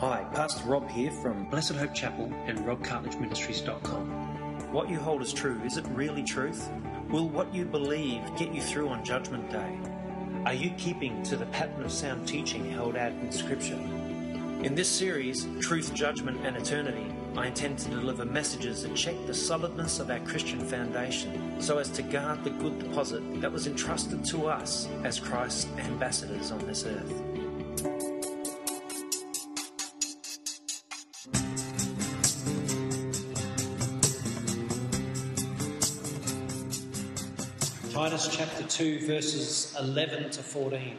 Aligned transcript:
Hi, 0.00 0.26
Pastor 0.34 0.68
Rob 0.68 0.90
here 0.90 1.10
from 1.10 1.48
Blessed 1.48 1.72
Hope 1.72 1.94
Chapel 1.94 2.30
and 2.44 2.58
robcartledgeministries.com. 2.58 4.70
What 4.70 4.90
You 4.90 4.98
Hold 4.98 5.22
as 5.22 5.32
True. 5.32 5.58
Is 5.64 5.78
it 5.78 5.86
really 5.88 6.22
truth? 6.22 6.70
Will 7.08 7.30
what 7.30 7.54
you 7.54 7.64
believe 7.64 8.20
get 8.36 8.52
you 8.52 8.60
through 8.60 8.90
on 8.90 9.02
Judgment 9.02 9.50
Day? 9.50 9.78
Are 10.44 10.52
you 10.52 10.68
keeping 10.76 11.22
to 11.22 11.38
the 11.38 11.46
pattern 11.46 11.82
of 11.82 11.90
sound 11.90 12.28
teaching 12.28 12.70
held 12.70 12.94
out 12.94 13.12
in 13.12 13.32
Scripture? 13.32 13.80
In 14.62 14.74
this 14.74 14.90
series, 14.90 15.46
Truth, 15.62 15.94
Judgment 15.94 16.44
and 16.44 16.58
Eternity, 16.58 17.10
I 17.34 17.46
intend 17.46 17.78
to 17.78 17.88
deliver 17.88 18.26
messages 18.26 18.82
that 18.82 18.94
check 18.94 19.14
the 19.26 19.32
solidness 19.32 19.98
of 19.98 20.10
our 20.10 20.20
Christian 20.20 20.60
foundation 20.60 21.58
so 21.58 21.78
as 21.78 21.88
to 21.92 22.02
guard 22.02 22.44
the 22.44 22.50
good 22.50 22.80
deposit 22.80 23.40
that 23.40 23.50
was 23.50 23.66
entrusted 23.66 24.26
to 24.26 24.46
us 24.46 24.88
as 25.04 25.18
Christ's 25.18 25.68
ambassadors 25.78 26.50
on 26.50 26.58
this 26.66 26.84
earth. 26.84 27.35
2, 38.76 39.06
verses 39.06 39.74
11 39.78 40.28
to 40.32 40.42
14. 40.42 40.98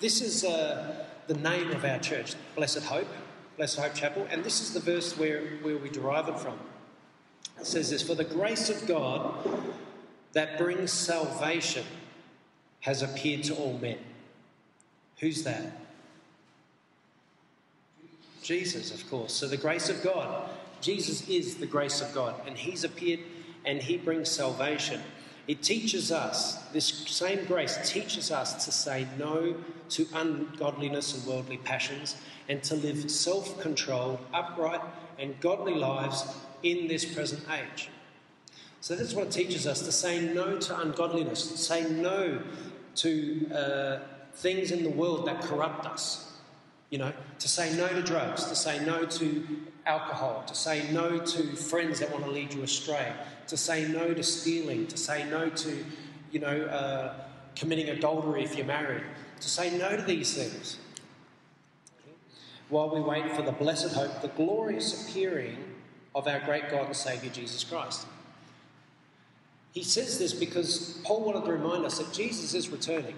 This 0.00 0.22
is 0.22 0.44
uh, 0.44 1.04
the 1.26 1.34
name 1.34 1.72
of 1.72 1.84
our 1.84 1.98
church, 1.98 2.34
Blessed 2.56 2.84
Hope, 2.84 3.06
Blessed 3.58 3.78
Hope 3.78 3.92
Chapel, 3.92 4.26
and 4.30 4.42
this 4.42 4.62
is 4.62 4.72
the 4.72 4.80
verse 4.80 5.18
where, 5.18 5.42
where 5.60 5.76
we 5.76 5.90
derive 5.90 6.28
it 6.28 6.38
from. 6.38 6.58
It 7.58 7.66
says 7.66 7.90
this 7.90 8.00
For 8.00 8.14
the 8.14 8.24
grace 8.24 8.70
of 8.70 8.86
God 8.88 9.46
that 10.32 10.56
brings 10.56 10.90
salvation 10.90 11.84
has 12.80 13.02
appeared 13.02 13.44
to 13.44 13.54
all 13.56 13.78
men. 13.78 13.98
Who's 15.18 15.42
that? 15.44 15.82
Jesus, 18.42 18.90
of 18.90 19.06
course. 19.10 19.34
So 19.34 19.46
the 19.46 19.58
grace 19.58 19.90
of 19.90 20.02
God. 20.02 20.48
Jesus 20.80 21.28
is 21.28 21.56
the 21.56 21.66
grace 21.66 22.00
of 22.00 22.14
God, 22.14 22.40
and 22.46 22.56
He's 22.56 22.84
appeared 22.84 23.20
and 23.66 23.82
He 23.82 23.98
brings 23.98 24.30
salvation. 24.30 25.02
It 25.50 25.64
teaches 25.64 26.12
us, 26.12 26.58
this 26.72 26.86
same 26.86 27.44
grace 27.46 27.76
teaches 27.90 28.30
us 28.30 28.64
to 28.64 28.70
say 28.70 29.08
no 29.18 29.56
to 29.88 30.06
ungodliness 30.14 31.12
and 31.12 31.26
worldly 31.26 31.56
passions 31.56 32.14
and 32.48 32.62
to 32.62 32.76
live 32.76 33.10
self 33.10 33.60
controlled, 33.60 34.20
upright, 34.32 34.80
and 35.18 35.34
godly 35.40 35.74
lives 35.74 36.24
in 36.62 36.86
this 36.86 37.04
present 37.04 37.42
age. 37.50 37.90
So 38.80 38.94
that's 38.94 39.12
what 39.12 39.26
it 39.26 39.32
teaches 39.32 39.66
us 39.66 39.82
to 39.82 39.90
say 39.90 40.20
no 40.20 40.56
to 40.56 40.80
ungodliness, 40.82 41.50
to 41.50 41.58
say 41.58 41.82
no 41.90 42.42
to 42.94 43.50
uh, 43.52 43.98
things 44.34 44.70
in 44.70 44.84
the 44.84 44.90
world 44.90 45.26
that 45.26 45.42
corrupt 45.42 45.84
us. 45.84 46.29
You 46.90 46.98
know, 46.98 47.12
to 47.38 47.48
say 47.48 47.74
no 47.76 47.88
to 47.88 48.02
drugs, 48.02 48.44
to 48.46 48.56
say 48.56 48.84
no 48.84 49.06
to 49.06 49.46
alcohol, 49.86 50.42
to 50.46 50.54
say 50.54 50.90
no 50.92 51.18
to 51.18 51.56
friends 51.56 52.00
that 52.00 52.10
want 52.10 52.24
to 52.24 52.30
lead 52.30 52.52
you 52.52 52.62
astray, 52.62 53.12
to 53.46 53.56
say 53.56 53.86
no 53.88 54.12
to 54.12 54.22
stealing, 54.22 54.86
to 54.88 54.96
say 54.96 55.28
no 55.30 55.48
to, 55.48 55.84
you 56.32 56.40
know, 56.40 56.62
uh, 56.62 57.14
committing 57.54 57.88
adultery 57.88 58.42
if 58.42 58.56
you're 58.56 58.66
married, 58.66 59.04
to 59.40 59.48
say 59.48 59.76
no 59.78 59.96
to 59.96 60.02
these 60.02 60.34
things. 60.34 60.78
While 62.68 62.90
we 62.94 63.00
wait 63.00 63.32
for 63.32 63.42
the 63.42 63.52
blessed 63.52 63.94
hope, 63.94 64.22
the 64.22 64.28
glorious 64.28 65.08
appearing 65.08 65.56
of 66.14 66.26
our 66.26 66.40
great 66.40 66.70
God 66.70 66.86
and 66.86 66.96
Saviour 66.96 67.32
Jesus 67.32 67.64
Christ. 67.64 68.06
He 69.72 69.84
says 69.84 70.18
this 70.18 70.32
because 70.32 71.00
Paul 71.04 71.24
wanted 71.24 71.44
to 71.44 71.52
remind 71.52 71.84
us 71.84 71.98
that 71.98 72.12
Jesus 72.12 72.54
is 72.54 72.68
returning. 72.68 73.14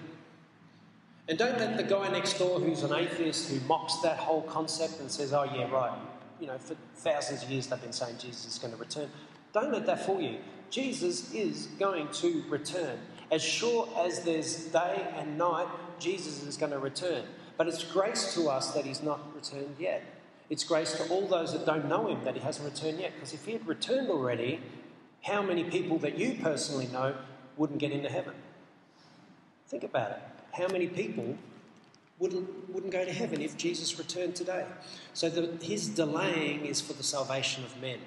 And 1.28 1.38
don't 1.38 1.58
let 1.58 1.76
the 1.76 1.84
guy 1.84 2.08
next 2.10 2.38
door 2.38 2.58
who's 2.58 2.82
an 2.82 2.92
atheist 2.92 3.50
who 3.50 3.60
mocks 3.66 3.96
that 3.98 4.18
whole 4.18 4.42
concept 4.42 5.00
and 5.00 5.10
says, 5.10 5.32
oh, 5.32 5.44
yeah, 5.44 5.70
right, 5.70 5.96
you 6.40 6.46
know, 6.48 6.58
for 6.58 6.74
thousands 6.96 7.44
of 7.44 7.50
years 7.50 7.68
they've 7.68 7.80
been 7.80 7.92
saying 7.92 8.16
Jesus 8.18 8.46
is 8.46 8.58
going 8.58 8.72
to 8.72 8.78
return. 8.78 9.08
Don't 9.52 9.72
let 9.72 9.86
that 9.86 10.04
fool 10.04 10.20
you. 10.20 10.38
Jesus 10.70 11.32
is 11.32 11.68
going 11.78 12.08
to 12.08 12.42
return. 12.48 12.98
As 13.30 13.42
sure 13.42 13.88
as 13.98 14.24
there's 14.24 14.64
day 14.66 15.06
and 15.16 15.38
night, 15.38 15.68
Jesus 15.98 16.42
is 16.42 16.56
going 16.56 16.72
to 16.72 16.78
return. 16.78 17.24
But 17.56 17.68
it's 17.68 17.84
grace 17.84 18.34
to 18.34 18.48
us 18.48 18.72
that 18.72 18.84
he's 18.84 19.02
not 19.02 19.20
returned 19.34 19.76
yet. 19.78 20.02
It's 20.50 20.64
grace 20.64 20.92
to 20.94 21.08
all 21.08 21.26
those 21.26 21.52
that 21.52 21.64
don't 21.64 21.88
know 21.88 22.08
him 22.08 22.24
that 22.24 22.34
he 22.34 22.40
hasn't 22.40 22.68
returned 22.68 22.98
yet. 22.98 23.12
Because 23.14 23.32
if 23.32 23.44
he 23.44 23.52
had 23.52 23.66
returned 23.66 24.10
already, 24.10 24.60
how 25.22 25.40
many 25.42 25.64
people 25.64 25.98
that 25.98 26.18
you 26.18 26.38
personally 26.42 26.88
know 26.88 27.14
wouldn't 27.56 27.78
get 27.78 27.92
into 27.92 28.08
heaven? 28.08 28.34
Think 29.68 29.84
about 29.84 30.10
it. 30.10 30.22
How 30.52 30.68
many 30.68 30.86
people 30.86 31.36
wouldn't, 32.18 32.70
wouldn't 32.72 32.92
go 32.92 33.04
to 33.04 33.12
heaven 33.12 33.40
if 33.40 33.56
Jesus 33.56 33.98
returned 33.98 34.36
today? 34.36 34.64
So 35.14 35.28
the, 35.28 35.64
his 35.64 35.88
delaying 35.88 36.66
is 36.66 36.80
for 36.80 36.92
the 36.92 37.02
salvation 37.02 37.64
of 37.64 37.80
men. 37.80 37.98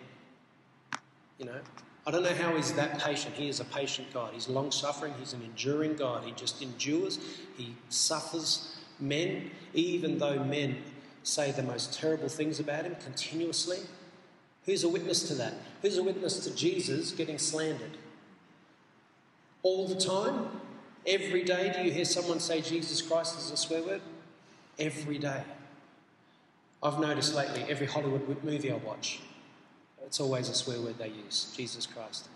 You 1.37 1.45
know, 1.45 1.59
I 2.07 2.11
don't 2.11 2.23
know 2.23 2.33
how 2.33 2.55
he's 2.55 2.71
that 2.73 2.99
patient. 2.99 3.35
He 3.35 3.49
is 3.49 3.59
a 3.59 3.65
patient 3.65 4.13
God. 4.13 4.31
He's 4.33 4.47
long 4.47 4.71
suffering. 4.71 5.13
He's 5.19 5.33
an 5.33 5.41
enduring 5.41 5.95
God. 5.95 6.23
He 6.23 6.31
just 6.31 6.61
endures. 6.61 7.19
He 7.57 7.75
suffers 7.89 8.77
men, 8.99 9.51
even 9.73 10.19
though 10.19 10.43
men 10.43 10.77
say 11.23 11.51
the 11.51 11.63
most 11.63 11.93
terrible 11.93 12.29
things 12.29 12.59
about 12.59 12.85
him 12.85 12.95
continuously. 13.03 13.79
Who's 14.65 14.83
a 14.83 14.89
witness 14.89 15.27
to 15.27 15.33
that? 15.35 15.53
Who's 15.81 15.97
a 15.97 16.03
witness 16.03 16.39
to 16.45 16.55
Jesus 16.55 17.11
getting 17.11 17.37
slandered? 17.37 17.97
All 19.63 19.87
the 19.87 19.95
time? 19.95 20.49
Every 21.07 21.43
day, 21.43 21.71
do 21.75 21.83
you 21.83 21.91
hear 21.91 22.05
someone 22.05 22.39
say 22.39 22.61
Jesus 22.61 23.01
Christ 23.01 23.37
is 23.37 23.51
a 23.51 23.57
swear 23.57 23.83
word? 23.83 24.01
Every 24.79 25.17
day. 25.17 25.43
I've 26.81 26.99
noticed 26.99 27.35
lately, 27.35 27.65
every 27.69 27.87
Hollywood 27.87 28.43
movie 28.43 28.71
I 28.71 28.75
watch, 28.75 29.21
it's 30.05 30.19
always 30.19 30.49
a 30.49 30.53
swear 30.53 30.79
word 30.81 30.97
they 30.97 31.09
use 31.09 31.53
Jesus 31.55 31.85
Christ. 31.85 32.27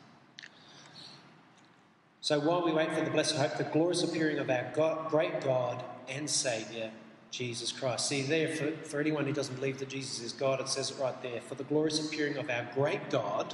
So 2.21 2.39
while 2.39 2.63
we 2.63 2.71
wait 2.71 2.91
for 2.91 3.01
the 3.01 3.09
blessed 3.09 3.35
hope, 3.35 3.57
the 3.57 3.63
glorious 3.63 4.03
appearing 4.03 4.39
of 4.39 4.49
our 4.49 4.71
God, 4.75 5.09
great 5.09 5.41
God 5.41 5.83
and 6.07 6.29
Saviour, 6.29 6.91
Jesus 7.31 7.71
Christ. 7.71 8.07
See, 8.07 8.23
there, 8.23 8.49
for, 8.49 8.71
for 8.87 8.99
anyone 8.99 9.25
who 9.25 9.33
doesn't 9.33 9.55
believe 9.55 9.79
that 9.79 9.89
Jesus 9.89 10.21
is 10.21 10.33
God, 10.33 10.59
it 10.59 10.67
says 10.67 10.91
it 10.91 10.97
right 10.99 11.19
there. 11.21 11.41
For 11.41 11.55
the 11.55 11.63
glorious 11.63 12.05
appearing 12.05 12.37
of 12.37 12.49
our 12.49 12.67
great 12.73 13.09
God 13.09 13.53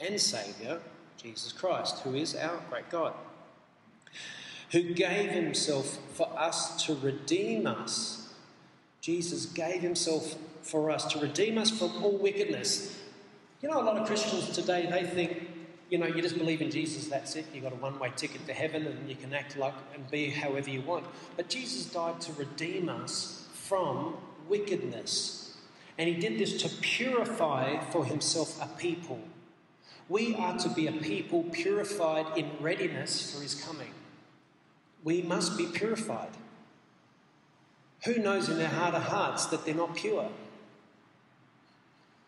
and 0.00 0.20
Saviour, 0.20 0.80
Jesus 1.16 1.52
Christ, 1.52 2.00
who 2.00 2.14
is 2.14 2.34
our 2.36 2.60
great 2.70 2.88
God, 2.90 3.14
who 4.74 4.82
gave 4.92 5.30
himself 5.30 5.98
for 6.14 6.28
us 6.36 6.84
to 6.84 6.96
redeem 6.96 7.64
us. 7.64 8.34
Jesus 9.00 9.46
gave 9.46 9.80
himself 9.80 10.34
for 10.62 10.90
us 10.90 11.04
to 11.12 11.20
redeem 11.20 11.58
us 11.58 11.70
from 11.70 12.02
all 12.02 12.18
wickedness. 12.18 13.00
You 13.62 13.68
know, 13.68 13.80
a 13.80 13.84
lot 13.84 13.96
of 13.98 14.08
Christians 14.08 14.50
today, 14.50 14.88
they 14.90 15.04
think, 15.04 15.48
you 15.90 15.98
know, 15.98 16.06
you 16.06 16.20
just 16.20 16.36
believe 16.36 16.60
in 16.60 16.72
Jesus, 16.72 17.06
that's 17.06 17.36
it. 17.36 17.46
You've 17.54 17.62
got 17.62 17.72
a 17.72 17.76
one 17.76 18.00
way 18.00 18.10
ticket 18.16 18.48
to 18.48 18.52
heaven 18.52 18.84
and 18.84 19.08
you 19.08 19.14
can 19.14 19.32
act 19.32 19.56
like 19.56 19.74
and 19.94 20.10
be 20.10 20.28
however 20.30 20.68
you 20.68 20.80
want. 20.80 21.06
But 21.36 21.48
Jesus 21.48 21.86
died 21.86 22.20
to 22.22 22.32
redeem 22.32 22.88
us 22.88 23.46
from 23.52 24.16
wickedness. 24.48 25.56
And 25.98 26.08
he 26.08 26.16
did 26.16 26.36
this 26.36 26.60
to 26.62 26.68
purify 26.80 27.78
for 27.92 28.04
himself 28.04 28.60
a 28.60 28.66
people. 28.76 29.20
We 30.08 30.34
are 30.34 30.58
to 30.58 30.68
be 30.68 30.88
a 30.88 30.92
people 30.92 31.44
purified 31.44 32.36
in 32.36 32.50
readiness 32.60 33.32
for 33.32 33.40
his 33.40 33.54
coming. 33.54 33.92
We 35.04 35.20
must 35.20 35.58
be 35.58 35.66
purified. 35.66 36.30
Who 38.04 38.18
knows 38.18 38.48
in 38.48 38.58
their 38.58 38.68
heart 38.68 38.94
of 38.94 39.02
hearts 39.02 39.46
that 39.46 39.64
they're 39.64 39.74
not 39.74 39.94
pure? 39.94 40.28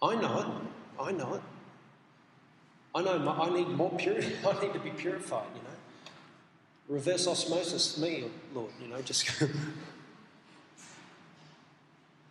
I 0.03 0.15
know 0.15 0.39
it. 0.39 1.03
I 1.03 1.13
know 1.13 1.35
it. 1.35 1.43
I 2.95 3.03
know 3.03 3.19
my, 3.19 3.33
I 3.33 3.51
need 3.51 3.69
more 3.69 3.91
purity. 3.91 4.33
I 4.47 4.61
need 4.61 4.73
to 4.75 4.79
be 4.79 4.91
purified, 4.91 5.47
you 5.55 5.63
know. 5.63 5.69
Reverse 6.89 7.27
osmosis 7.27 7.95
for 7.95 8.01
me, 8.03 8.25
Lord, 8.55 8.71
you 8.81 8.89
know, 8.89 9.03
just 9.03 9.29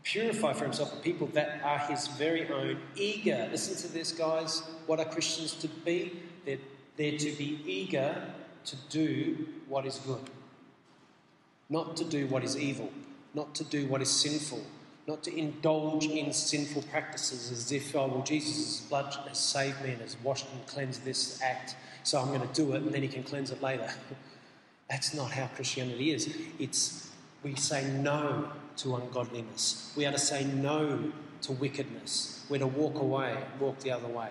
purify 0.03 0.53
for 0.53 0.63
himself 0.63 0.91
the 0.91 1.01
people 1.01 1.27
that 1.27 1.59
are 1.63 1.79
his 1.79 2.07
very 2.07 2.47
own, 2.49 2.77
eager. 2.95 3.47
Listen 3.51 3.75
to 3.75 3.93
this, 3.93 4.11
guys. 4.11 4.63
What 4.85 4.99
are 4.99 5.05
Christians 5.05 5.55
to 5.55 5.67
be? 5.67 6.19
They're, 6.45 6.57
they're 6.95 7.17
to 7.17 7.31
be 7.31 7.59
eager 7.65 8.33
to 8.65 8.75
do 8.89 9.47
what 9.67 9.85
is 9.85 9.99
good, 9.99 10.21
not 11.69 11.97
to 11.97 12.03
do 12.03 12.27
what 12.27 12.43
is 12.43 12.57
evil, 12.57 12.91
not 13.33 13.55
to 13.55 13.63
do 13.63 13.87
what 13.87 14.01
is 14.01 14.09
sinful, 14.09 14.63
not 15.07 15.23
to 15.23 15.35
indulge 15.35 16.05
in 16.05 16.33
sinful 16.33 16.81
practices 16.83 17.51
as 17.51 17.71
if, 17.71 17.95
oh, 17.95 18.07
well, 18.07 18.23
Jesus' 18.23 18.81
blood 18.81 19.15
has 19.27 19.37
saved 19.37 19.81
me 19.83 19.91
and 19.91 20.01
has 20.01 20.17
washed 20.23 20.47
and 20.51 20.65
cleansed 20.67 21.03
this 21.05 21.41
act, 21.41 21.75
so 22.03 22.19
I'm 22.19 22.29
going 22.29 22.41
to 22.41 22.53
do 22.53 22.73
it 22.73 22.81
and 22.81 22.91
then 22.91 23.01
he 23.01 23.07
can 23.07 23.23
cleanse 23.23 23.51
it 23.51 23.61
later. 23.61 23.89
That's 24.89 25.13
not 25.13 25.31
how 25.31 25.47
Christianity 25.47 26.11
is. 26.11 26.35
It's 26.59 27.09
we 27.43 27.55
say 27.55 27.87
no 27.91 28.51
to 28.77 28.95
ungodliness. 28.95 29.93
We 29.95 30.05
are 30.05 30.11
to 30.11 30.19
say 30.19 30.45
no 30.45 31.11
to 31.41 31.51
wickedness. 31.51 32.45
We're 32.49 32.59
to 32.59 32.67
walk 32.67 32.99
away, 32.99 33.37
walk 33.59 33.79
the 33.79 33.91
other 33.91 34.07
way. 34.07 34.29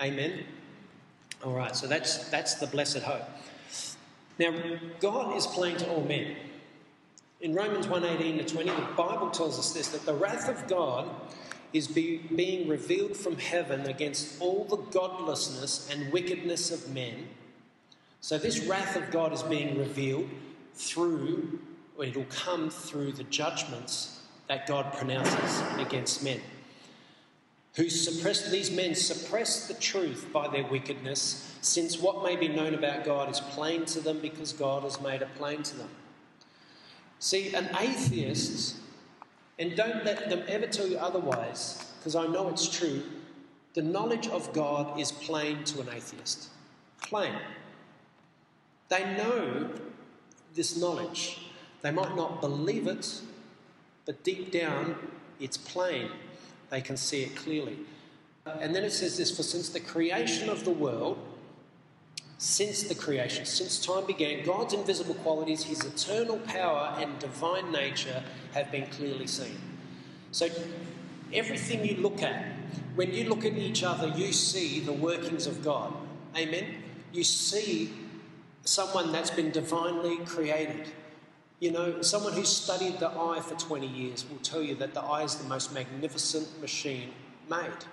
Amen. 0.00 0.44
All 1.44 1.52
right, 1.52 1.76
so 1.76 1.86
that's 1.86 2.28
that's 2.30 2.54
the 2.54 2.66
blessed 2.66 3.02
hope. 3.02 3.28
Now, 4.38 4.52
God 5.00 5.36
is 5.36 5.46
plain 5.46 5.76
to 5.78 5.88
all 5.90 6.02
men. 6.02 6.36
In 7.40 7.54
Romans 7.54 7.86
1:18 7.86 8.38
to 8.38 8.44
20, 8.44 8.70
the 8.70 8.92
Bible 8.96 9.30
tells 9.30 9.58
us 9.58 9.72
this 9.72 9.88
that 9.88 10.06
the 10.06 10.14
wrath 10.14 10.48
of 10.48 10.66
God 10.66 11.08
is 11.72 11.88
be, 11.88 12.18
being 12.34 12.68
revealed 12.68 13.16
from 13.16 13.36
heaven 13.36 13.86
against 13.86 14.40
all 14.40 14.64
the 14.64 14.76
godlessness 14.76 15.90
and 15.90 16.12
wickedness 16.12 16.70
of 16.70 16.88
men. 16.94 17.28
So 18.20 18.38
this 18.38 18.60
wrath 18.60 18.96
of 18.96 19.10
God 19.10 19.32
is 19.32 19.42
being 19.42 19.78
revealed 19.78 20.30
through, 20.74 21.58
or 21.98 22.04
it'll 22.04 22.24
come 22.24 22.70
through 22.70 23.12
the 23.12 23.24
judgments 23.24 24.22
that 24.48 24.66
God 24.66 24.92
pronounces 24.94 25.62
against 25.78 26.22
men. 26.22 26.40
Who 27.76 27.90
suppressed 27.90 28.50
these 28.52 28.70
men 28.70 28.94
suppressed 28.94 29.68
the 29.68 29.74
truth 29.74 30.28
by 30.32 30.48
their 30.48 30.64
wickedness, 30.64 31.56
since 31.60 31.98
what 31.98 32.22
may 32.22 32.36
be 32.36 32.48
known 32.48 32.74
about 32.74 33.04
God 33.04 33.28
is 33.30 33.40
plain 33.40 33.84
to 33.86 34.00
them 34.00 34.20
because 34.20 34.52
God 34.52 34.84
has 34.84 35.00
made 35.00 35.22
it 35.22 35.34
plain 35.34 35.62
to 35.64 35.76
them. 35.76 35.90
See, 37.18 37.54
an 37.54 37.68
atheist 37.78 38.76
and 39.58 39.76
don't 39.76 40.04
let 40.04 40.28
them 40.28 40.42
ever 40.48 40.66
tell 40.66 40.86
you 40.86 40.98
otherwise, 40.98 41.92
because 41.98 42.16
I 42.16 42.26
know 42.26 42.48
it's 42.48 42.68
true. 42.68 43.02
The 43.74 43.82
knowledge 43.82 44.28
of 44.28 44.52
God 44.52 44.98
is 44.98 45.12
plain 45.12 45.64
to 45.64 45.80
an 45.80 45.88
atheist. 45.94 46.48
Plain. 47.02 47.34
They 48.88 49.16
know 49.16 49.70
this 50.54 50.76
knowledge. 50.76 51.50
They 51.82 51.90
might 51.90 52.16
not 52.16 52.40
believe 52.40 52.86
it, 52.86 53.20
but 54.06 54.22
deep 54.22 54.50
down, 54.52 54.96
it's 55.40 55.56
plain. 55.56 56.10
They 56.74 56.80
can 56.80 56.96
see 56.96 57.22
it 57.22 57.36
clearly. 57.36 57.78
And 58.60 58.74
then 58.74 58.82
it 58.82 58.90
says 58.90 59.16
this 59.16 59.34
For 59.34 59.44
since 59.44 59.68
the 59.68 59.78
creation 59.78 60.48
of 60.48 60.64
the 60.64 60.72
world, 60.72 61.16
since 62.38 62.82
the 62.82 62.96
creation, 62.96 63.46
since 63.46 63.78
time 63.78 64.06
began, 64.06 64.44
God's 64.44 64.74
invisible 64.74 65.14
qualities, 65.14 65.62
his 65.62 65.84
eternal 65.84 66.38
power 66.38 66.92
and 66.98 67.16
divine 67.20 67.70
nature 67.70 68.24
have 68.54 68.72
been 68.72 68.86
clearly 68.88 69.28
seen. 69.28 69.56
So, 70.32 70.48
everything 71.32 71.84
you 71.84 71.98
look 71.98 72.24
at, 72.24 72.44
when 72.96 73.14
you 73.14 73.28
look 73.28 73.44
at 73.44 73.56
each 73.56 73.84
other, 73.84 74.08
you 74.08 74.32
see 74.32 74.80
the 74.80 74.92
workings 74.92 75.46
of 75.46 75.62
God. 75.62 75.94
Amen? 76.36 76.82
You 77.12 77.22
see 77.22 77.92
someone 78.64 79.12
that's 79.12 79.30
been 79.30 79.52
divinely 79.52 80.16
created. 80.26 80.88
You 81.60 81.70
know, 81.70 82.02
someone 82.02 82.32
who's 82.32 82.48
studied 82.48 82.98
the 82.98 83.08
eye 83.08 83.40
for 83.40 83.54
20 83.54 83.86
years 83.86 84.24
will 84.28 84.38
tell 84.38 84.62
you 84.62 84.74
that 84.76 84.92
the 84.92 85.00
eye 85.00 85.22
is 85.22 85.36
the 85.36 85.48
most 85.48 85.72
magnificent 85.72 86.60
machine 86.60 87.10
made. 87.48 87.84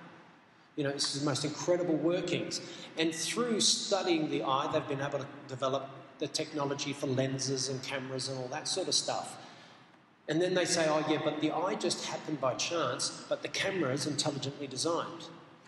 You 0.75 0.85
know, 0.85 0.89
is 0.89 1.19
the 1.19 1.25
most 1.25 1.45
incredible 1.45 1.95
workings. 1.95 2.61
And 2.97 3.13
through 3.13 3.61
studying 3.61 4.29
the 4.29 4.43
eye, 4.43 4.69
they've 4.71 4.87
been 4.87 5.01
able 5.01 5.19
to 5.19 5.27
develop 5.47 5.89
the 6.19 6.27
technology 6.27 6.93
for 6.93 7.07
lenses 7.07 7.69
and 7.69 7.81
cameras 7.83 8.29
and 8.29 8.37
all 8.39 8.47
that 8.47 8.67
sort 8.67 8.87
of 8.87 8.93
stuff. 8.93 9.37
And 10.27 10.41
then 10.41 10.53
they 10.53 10.65
say, 10.65 10.87
oh, 10.87 11.03
yeah, 11.09 11.19
but 11.23 11.41
the 11.41 11.51
eye 11.51 11.75
just 11.75 12.05
happened 12.05 12.39
by 12.39 12.53
chance, 12.53 13.25
but 13.27 13.41
the 13.41 13.47
camera 13.47 13.91
is 13.91 14.07
intelligently 14.07 14.67
designed. 14.67 15.25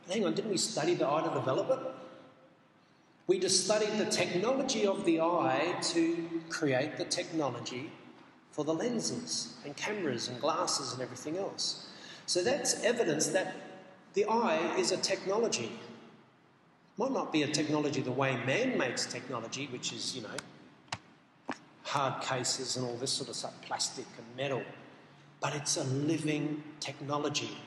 hang 0.10 0.26
on, 0.26 0.34
didn't 0.34 0.52
we 0.52 0.58
study 0.58 0.94
the 0.94 1.08
eye 1.08 1.22
to 1.22 1.34
develop 1.34 1.70
it? 1.70 2.03
We 3.26 3.40
just 3.40 3.64
studied 3.66 3.98
the 3.98 4.06
technology 4.06 4.86
of 4.86 5.06
the 5.06 5.22
eye 5.22 5.76
to 5.94 6.42
create 6.50 6.98
the 6.98 7.06
technology 7.06 7.90
for 8.52 8.66
the 8.66 8.74
lenses 8.74 9.56
and 9.64 9.76
cameras 9.78 10.28
and 10.28 10.40
glasses 10.42 10.94
and 10.94 11.02
everything 11.02 11.38
else. 11.38 11.88
So 12.26 12.44
that's 12.44 12.84
evidence 12.84 13.28
that 13.28 13.56
the 14.14 14.26
eye 14.26 14.76
is 14.78 14.92
a 14.92 14.98
technology. 14.98 15.72
Might 16.98 17.12
not 17.12 17.32
be 17.32 17.44
a 17.44 17.48
technology 17.48 18.02
the 18.02 18.12
way 18.12 18.36
man 18.46 18.78
makes 18.78 19.06
technology, 19.06 19.68
which 19.72 19.94
is, 19.94 20.16
you 20.16 20.24
know, 20.24 21.56
hard 21.84 22.22
cases 22.22 22.76
and 22.78 22.86
all 22.86 22.96
this 22.98 23.12
sort 23.12 23.30
of 23.30 23.36
stuff, 23.36 23.54
plastic 23.62 24.06
and 24.18 24.38
metal. 24.38 24.64
But 25.40 25.56
it's 25.56 25.78
a 25.78 25.84
living 25.84 26.64
technology, 26.80 27.58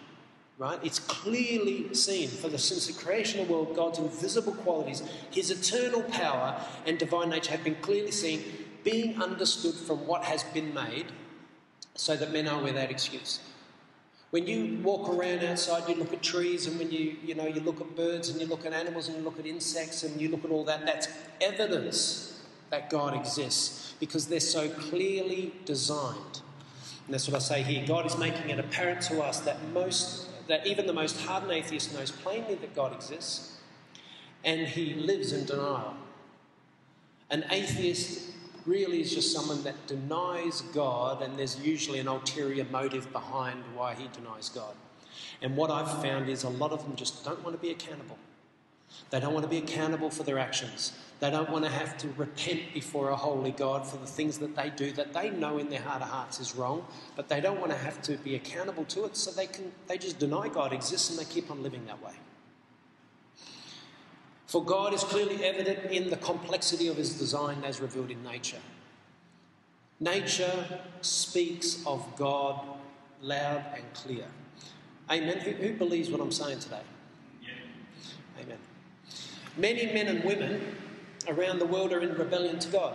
right? 0.59 0.79
It's 0.83 0.99
clearly 0.99 1.93
seen. 1.95 2.29
For 2.29 2.49
the, 2.49 2.59
since 2.59 2.87
the 2.87 2.93
creation 2.93 3.41
of 3.41 3.49
the 3.49 3.53
world, 3.53 3.77
God's 3.77 3.99
invisible 3.99 4.53
qualities, 4.53 5.03
his 5.31 5.51
eternal 5.51 6.03
power 6.03 6.61
and 6.87 6.99
divine 6.99 7.31
nature 7.31 7.53
have 7.53 7.65
been 7.65 7.77
clearly 7.77 8.11
seen, 8.11 8.43
being 8.85 9.21
understood 9.21 9.75
from 9.75 10.07
what 10.07 10.25
has 10.25 10.45
been 10.45 10.73
made, 10.73 11.07
so 11.95 12.17
that 12.17 12.33
men 12.33 12.47
are 12.47 12.63
without 12.63 12.91
excuse. 12.91 13.41
When 14.31 14.47
you 14.47 14.79
walk 14.83 15.09
around 15.09 15.45
outside, 15.45 15.89
you 15.89 15.95
look 15.95 16.13
at 16.13 16.23
trees, 16.23 16.67
and 16.67 16.79
when 16.79 16.91
you, 16.91 17.17
you 17.25 17.35
know, 17.35 17.47
you 17.47 17.61
look 17.61 17.81
at 17.81 17.97
birds, 17.97 18.29
and 18.29 18.41
you 18.41 18.47
look 18.47 18.67
at 18.67 18.73
animals, 18.73 19.09
and 19.09 19.17
you 19.17 19.23
look 19.23 19.39
at 19.39 19.47
insects, 19.47 20.03
and 20.03 20.21
you 20.21 20.29
look 20.29 20.45
at 20.45 20.51
all 20.51 20.65
that, 20.65 20.85
that's 20.85 21.09
evidence 21.41 22.43
that 22.71 22.91
God 22.91 23.15
exists 23.15 23.95
because 24.01 24.27
they're 24.27 24.41
so 24.41 24.69
clearly 24.69 25.55
designed. 25.65 26.43
And 27.07 27.15
that's 27.15 27.29
what 27.29 27.37
I 27.37 27.39
say 27.39 27.63
here. 27.63 27.87
God 27.87 28.05
is 28.05 28.19
making 28.19 28.51
it 28.51 28.59
apparent 28.59 29.01
to 29.03 29.23
us 29.23 29.41
that 29.41 29.57
most, 29.73 30.29
that 30.49 30.67
even 30.67 30.87
the 30.87 30.93
most 30.93 31.21
hardened 31.21 31.53
atheist 31.53 31.95
knows 31.95 32.11
plainly 32.11 32.55
that 32.57 32.75
God 32.75 32.93
exists, 32.93 33.59
and 34.45 34.67
he 34.67 34.95
lives 34.95 35.33
in 35.33 35.45
denial. 35.45 35.95
An 37.31 37.45
atheist 37.51 38.31
really 38.65 39.01
is 39.01 39.15
just 39.15 39.33
someone 39.33 39.63
that 39.65 39.87
denies 39.87 40.63
God, 40.73 41.23
and 41.23 41.39
there's 41.39 41.59
usually 41.61 41.99
an 41.99 42.09
ulterior 42.09 42.65
motive 42.71 43.13
behind 43.13 43.63
why 43.75 43.95
he 43.95 44.09
denies 44.13 44.49
God. 44.49 44.75
And 45.43 45.57
what 45.57 45.71
I've 45.71 46.03
found 46.03 46.29
is 46.29 46.45
a 46.45 46.49
lot 46.49 46.73
of 46.73 46.83
them 46.85 46.97
just 46.97 47.25
don't 47.25 47.43
want 47.45 47.57
to 47.57 47.63
be 47.63 47.71
accountable. 47.71 48.19
They 49.11 49.21
don't 49.21 49.33
want 49.33 49.45
to 49.45 49.49
be 49.49 49.59
accountable 49.59 50.11
for 50.11 50.23
their 50.23 50.39
actions. 50.39 50.93
They 51.21 51.31
don't 51.31 51.49
want 51.51 51.65
to 51.65 51.71
have 51.71 51.97
to 51.99 52.09
repent 52.17 52.75
before 52.75 53.11
a 53.11 53.17
holy 53.17 53.53
God 53.53 53.87
for 53.87 53.97
the 53.97 54.07
things 54.07 54.39
that 54.39 54.55
they 54.55 54.71
do 54.71 54.93
that 54.93 55.15
they 55.15 55.31
know 55.31 55.59
in 55.59 55.71
their 55.71 55.81
heart 55.81 56.03
of 56.03 56.09
hearts 56.09 56.41
is 56.41 56.55
wrong, 56.55 56.87
but 57.15 57.29
they 57.29 57.41
don't 57.41 57.59
want 57.59 57.73
to 57.73 57.79
have 57.79 58.03
to 58.03 58.17
be 58.19 58.35
accountable 58.35 58.85
to 58.87 59.05
it, 59.05 59.17
so 59.17 59.31
they 59.31 59.47
can 59.47 59.73
they 59.87 59.97
just 59.97 60.19
deny 60.19 60.49
God 60.49 60.73
exists 60.73 61.11
and 61.11 61.19
they 61.19 61.31
keep 61.33 61.51
on 61.51 61.63
living 61.63 61.87
that 61.87 62.03
way. 62.03 62.13
For 64.47 64.63
God 64.63 64.95
is 64.95 65.03
clearly 65.03 65.45
evident 65.45 65.91
in 65.91 66.11
the 66.11 66.17
complexity 66.17 66.89
of 66.89 66.97
his 66.97 67.19
design 67.19 67.65
as 67.65 67.81
revealed 67.81 68.11
in 68.11 68.23
nature. 68.23 68.61
Nature 69.99 70.81
speaks 71.01 71.85
of 71.87 72.05
God 72.17 72.61
loud 73.23 73.65
and 73.75 73.85
clear. 73.95 74.27
Amen. 75.11 75.39
Who, 75.39 75.53
who 75.53 75.73
believes 75.73 76.11
what 76.11 76.21
I'm 76.21 76.33
saying 76.33 76.59
today? 76.59 76.83
Many 79.57 79.87
men 79.87 80.09
and 80.09 80.25
women 80.25 80.77
around 81.29 81.59
the 81.59 81.67
world 81.67 81.93
are 81.93 82.01
in 82.01 82.15
rebellion 82.15 82.59
to 82.59 82.69
God. 82.69 82.95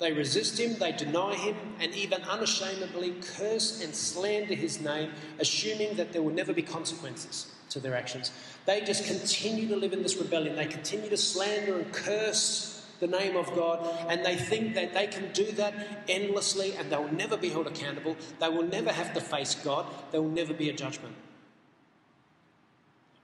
They 0.00 0.12
resist 0.12 0.58
Him, 0.58 0.76
they 0.78 0.92
deny 0.92 1.34
Him, 1.34 1.54
and 1.78 1.94
even 1.94 2.22
unashamedly 2.22 3.14
curse 3.36 3.82
and 3.82 3.94
slander 3.94 4.54
His 4.54 4.80
name, 4.80 5.12
assuming 5.38 5.96
that 5.96 6.12
there 6.12 6.22
will 6.22 6.32
never 6.32 6.52
be 6.52 6.62
consequences 6.62 7.52
to 7.68 7.80
their 7.80 7.94
actions. 7.94 8.32
They 8.66 8.80
just 8.80 9.04
continue 9.04 9.68
to 9.68 9.76
live 9.76 9.92
in 9.92 10.02
this 10.02 10.16
rebellion. 10.16 10.56
They 10.56 10.66
continue 10.66 11.10
to 11.10 11.16
slander 11.16 11.78
and 11.78 11.92
curse 11.92 12.84
the 12.98 13.06
name 13.06 13.36
of 13.36 13.54
God, 13.54 13.86
and 14.08 14.24
they 14.24 14.36
think 14.36 14.74
that 14.74 14.94
they 14.94 15.06
can 15.06 15.32
do 15.32 15.50
that 15.52 16.04
endlessly 16.08 16.74
and 16.76 16.90
they 16.90 16.96
will 16.96 17.12
never 17.12 17.36
be 17.36 17.48
held 17.48 17.66
accountable. 17.66 18.16
They 18.38 18.48
will 18.48 18.66
never 18.66 18.92
have 18.92 19.14
to 19.14 19.20
face 19.20 19.54
God. 19.54 19.86
There 20.12 20.20
will 20.20 20.30
never 20.30 20.52
be 20.52 20.68
a 20.68 20.72
judgment. 20.72 21.14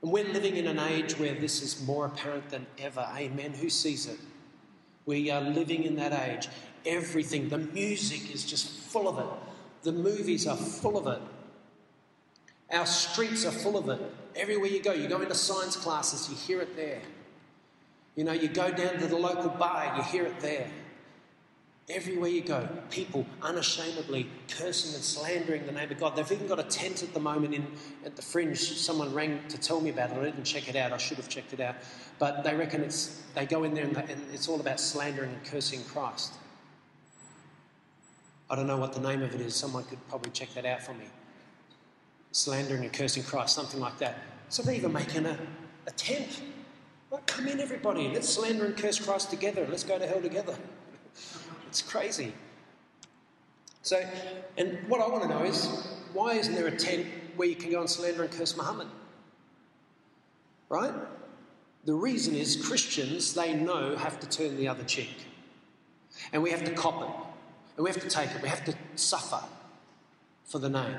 And 0.07 0.13
we're 0.13 0.33
living 0.33 0.55
in 0.57 0.69
an 0.69 0.79
age 0.79 1.19
where 1.19 1.35
this 1.35 1.61
is 1.63 1.85
more 1.85 2.07
apparent 2.07 2.49
than 2.49 2.65
ever. 2.79 3.05
Amen. 3.17 3.53
Who 3.55 3.69
sees 3.69 4.07
it? 4.07 4.21
We 5.05 5.33
are 5.33 5.41
living 5.41 5.83
in 5.83 5.97
that 5.97 6.13
age. 6.13 6.49
Everything, 6.87 7.49
the 7.49 7.59
music 7.59 8.33
is 8.33 8.45
just 8.45 8.69
full 8.69 9.09
of 9.09 9.19
it. 9.19 9.27
The 9.83 9.91
movies 9.91 10.47
are 10.47 10.57
full 10.57 10.97
of 10.97 11.09
it. 11.09 11.21
Our 12.71 12.87
streets 12.87 13.45
are 13.47 13.51
full 13.51 13.77
of 13.77 13.89
it. 13.89 14.01
Everywhere 14.37 14.69
you 14.69 14.81
go, 14.81 14.93
you 14.93 15.09
go 15.09 15.21
into 15.21 15.35
science 15.35 15.75
classes, 15.75 16.31
you 16.31 16.37
hear 16.37 16.63
it 16.63 16.77
there. 16.77 17.03
You 18.15 18.23
know, 18.23 18.33
you 18.33 18.47
go 18.47 18.71
down 18.71 18.99
to 19.01 19.09
the 19.09 19.19
local 19.19 19.51
bar, 19.51 19.93
you 19.97 20.05
hear 20.05 20.27
it 20.27 20.39
there. 20.39 20.71
Everywhere 21.89 22.29
you 22.29 22.41
go, 22.41 22.69
people 22.91 23.25
unashamedly 23.43 24.29
cursing 24.49 24.93
and 24.95 25.05
slandering 25.05 25.67
the 25.67 25.73
name 25.73 25.91
of 25.91 25.99
God. 25.99 26.17
They've 26.17 26.33
even 26.33 26.49
got 26.49 26.59
a 26.59 26.65
tent 26.65 27.05
at 27.05 27.15
the 27.15 27.21
moment 27.21 27.55
in 27.55 27.65
at 28.05 28.17
the 28.17 28.23
fringe. 28.23 28.59
Someone 28.59 29.15
rang 29.15 29.41
to 29.49 29.59
tell 29.59 29.81
me 29.81 29.91
about 29.91 30.11
it. 30.11 30.19
I 30.19 30.25
didn't 30.25 30.45
check 30.45 30.69
it 30.69 30.75
out. 30.75 30.93
I 30.93 30.97
should 30.97 31.17
have 31.19 31.29
checked 31.29 31.53
it 31.53 31.61
out. 31.61 31.77
But 32.19 32.43
they 32.43 32.57
reckon 32.57 32.83
it's 32.83 33.23
they 33.35 33.47
go 33.47 33.63
in 33.63 33.73
there 33.73 33.85
and, 33.85 33.95
they, 33.95 34.03
and 34.13 34.21
it's 34.33 34.49
all 34.49 34.59
about 34.59 34.81
slandering 34.81 35.31
and 35.31 35.45
cursing 35.45 35.85
Christ. 35.85 36.35
I 38.51 38.57
don't 38.57 38.67
know 38.67 38.79
what 38.79 38.93
the 38.93 39.01
name 39.01 39.23
of 39.23 39.33
it 39.33 39.41
is. 39.41 39.55
Someone 39.55 39.85
could 39.85 40.05
probably 40.09 40.33
check 40.33 40.53
that 40.55 40.67
out 40.67 40.83
for 40.83 40.95
me 40.95 41.07
slandering 42.37 42.85
and 42.85 42.93
cursing 42.93 43.23
Christ, 43.23 43.55
something 43.55 43.81
like 43.81 43.97
that. 43.99 44.19
So 44.51 44.63
they're 44.63 44.75
even 44.75 44.93
making 44.93 45.25
a, 45.25 45.39
a 45.87 45.91
tent. 45.93 46.43
Well, 47.09 47.23
come 47.27 47.49
in, 47.49 47.61
everybody. 47.61 48.09
Let's 48.09 48.29
slander 48.29 48.67
and 48.67 48.77
curse 48.77 48.99
Christ 48.99 49.31
together. 49.31 49.67
Let's 49.71 49.85
go 49.85 49.99
to 49.99 50.07
hell 50.07 50.21
together. 50.21 50.57
It's 51.69 51.83
crazy. 51.83 52.33
So, 53.83 54.05
and 54.57 54.79
what 54.89 55.01
I 55.01 55.09
want 55.09 55.23
to 55.23 55.29
know 55.29 55.45
is 55.45 55.67
why 56.13 56.35
isn't 56.35 56.55
there 56.55 56.67
a 56.67 56.77
tent 56.77 57.07
where 57.37 57.49
you 57.49 57.55
can 57.55 57.71
go 57.71 57.81
and 57.81 57.89
slander 57.89 58.23
and 58.23 58.33
curse 58.33 58.57
Muhammad? 58.57 58.89
Right? 60.69 60.93
The 61.85 61.95
reason 61.95 62.35
is 62.35 62.57
Christians, 62.57 63.35
they 63.35 63.55
know, 63.55 63.97
have 63.97 64.19
to 64.21 64.29
turn 64.29 64.57
the 64.57 64.67
other 64.67 64.83
cheek. 64.83 65.27
And 66.33 66.43
we 66.43 66.51
have 66.51 66.65
to 66.65 66.73
cop 66.73 67.03
it. 67.03 67.27
And 67.77 67.85
we 67.85 67.91
have 67.91 68.01
to 68.01 68.09
take 68.09 68.31
it, 68.31 68.43
we 68.43 68.49
have 68.49 68.65
to 68.65 68.75
suffer 68.97 69.41
for 70.45 70.59
the 70.59 70.69
name. 70.69 70.97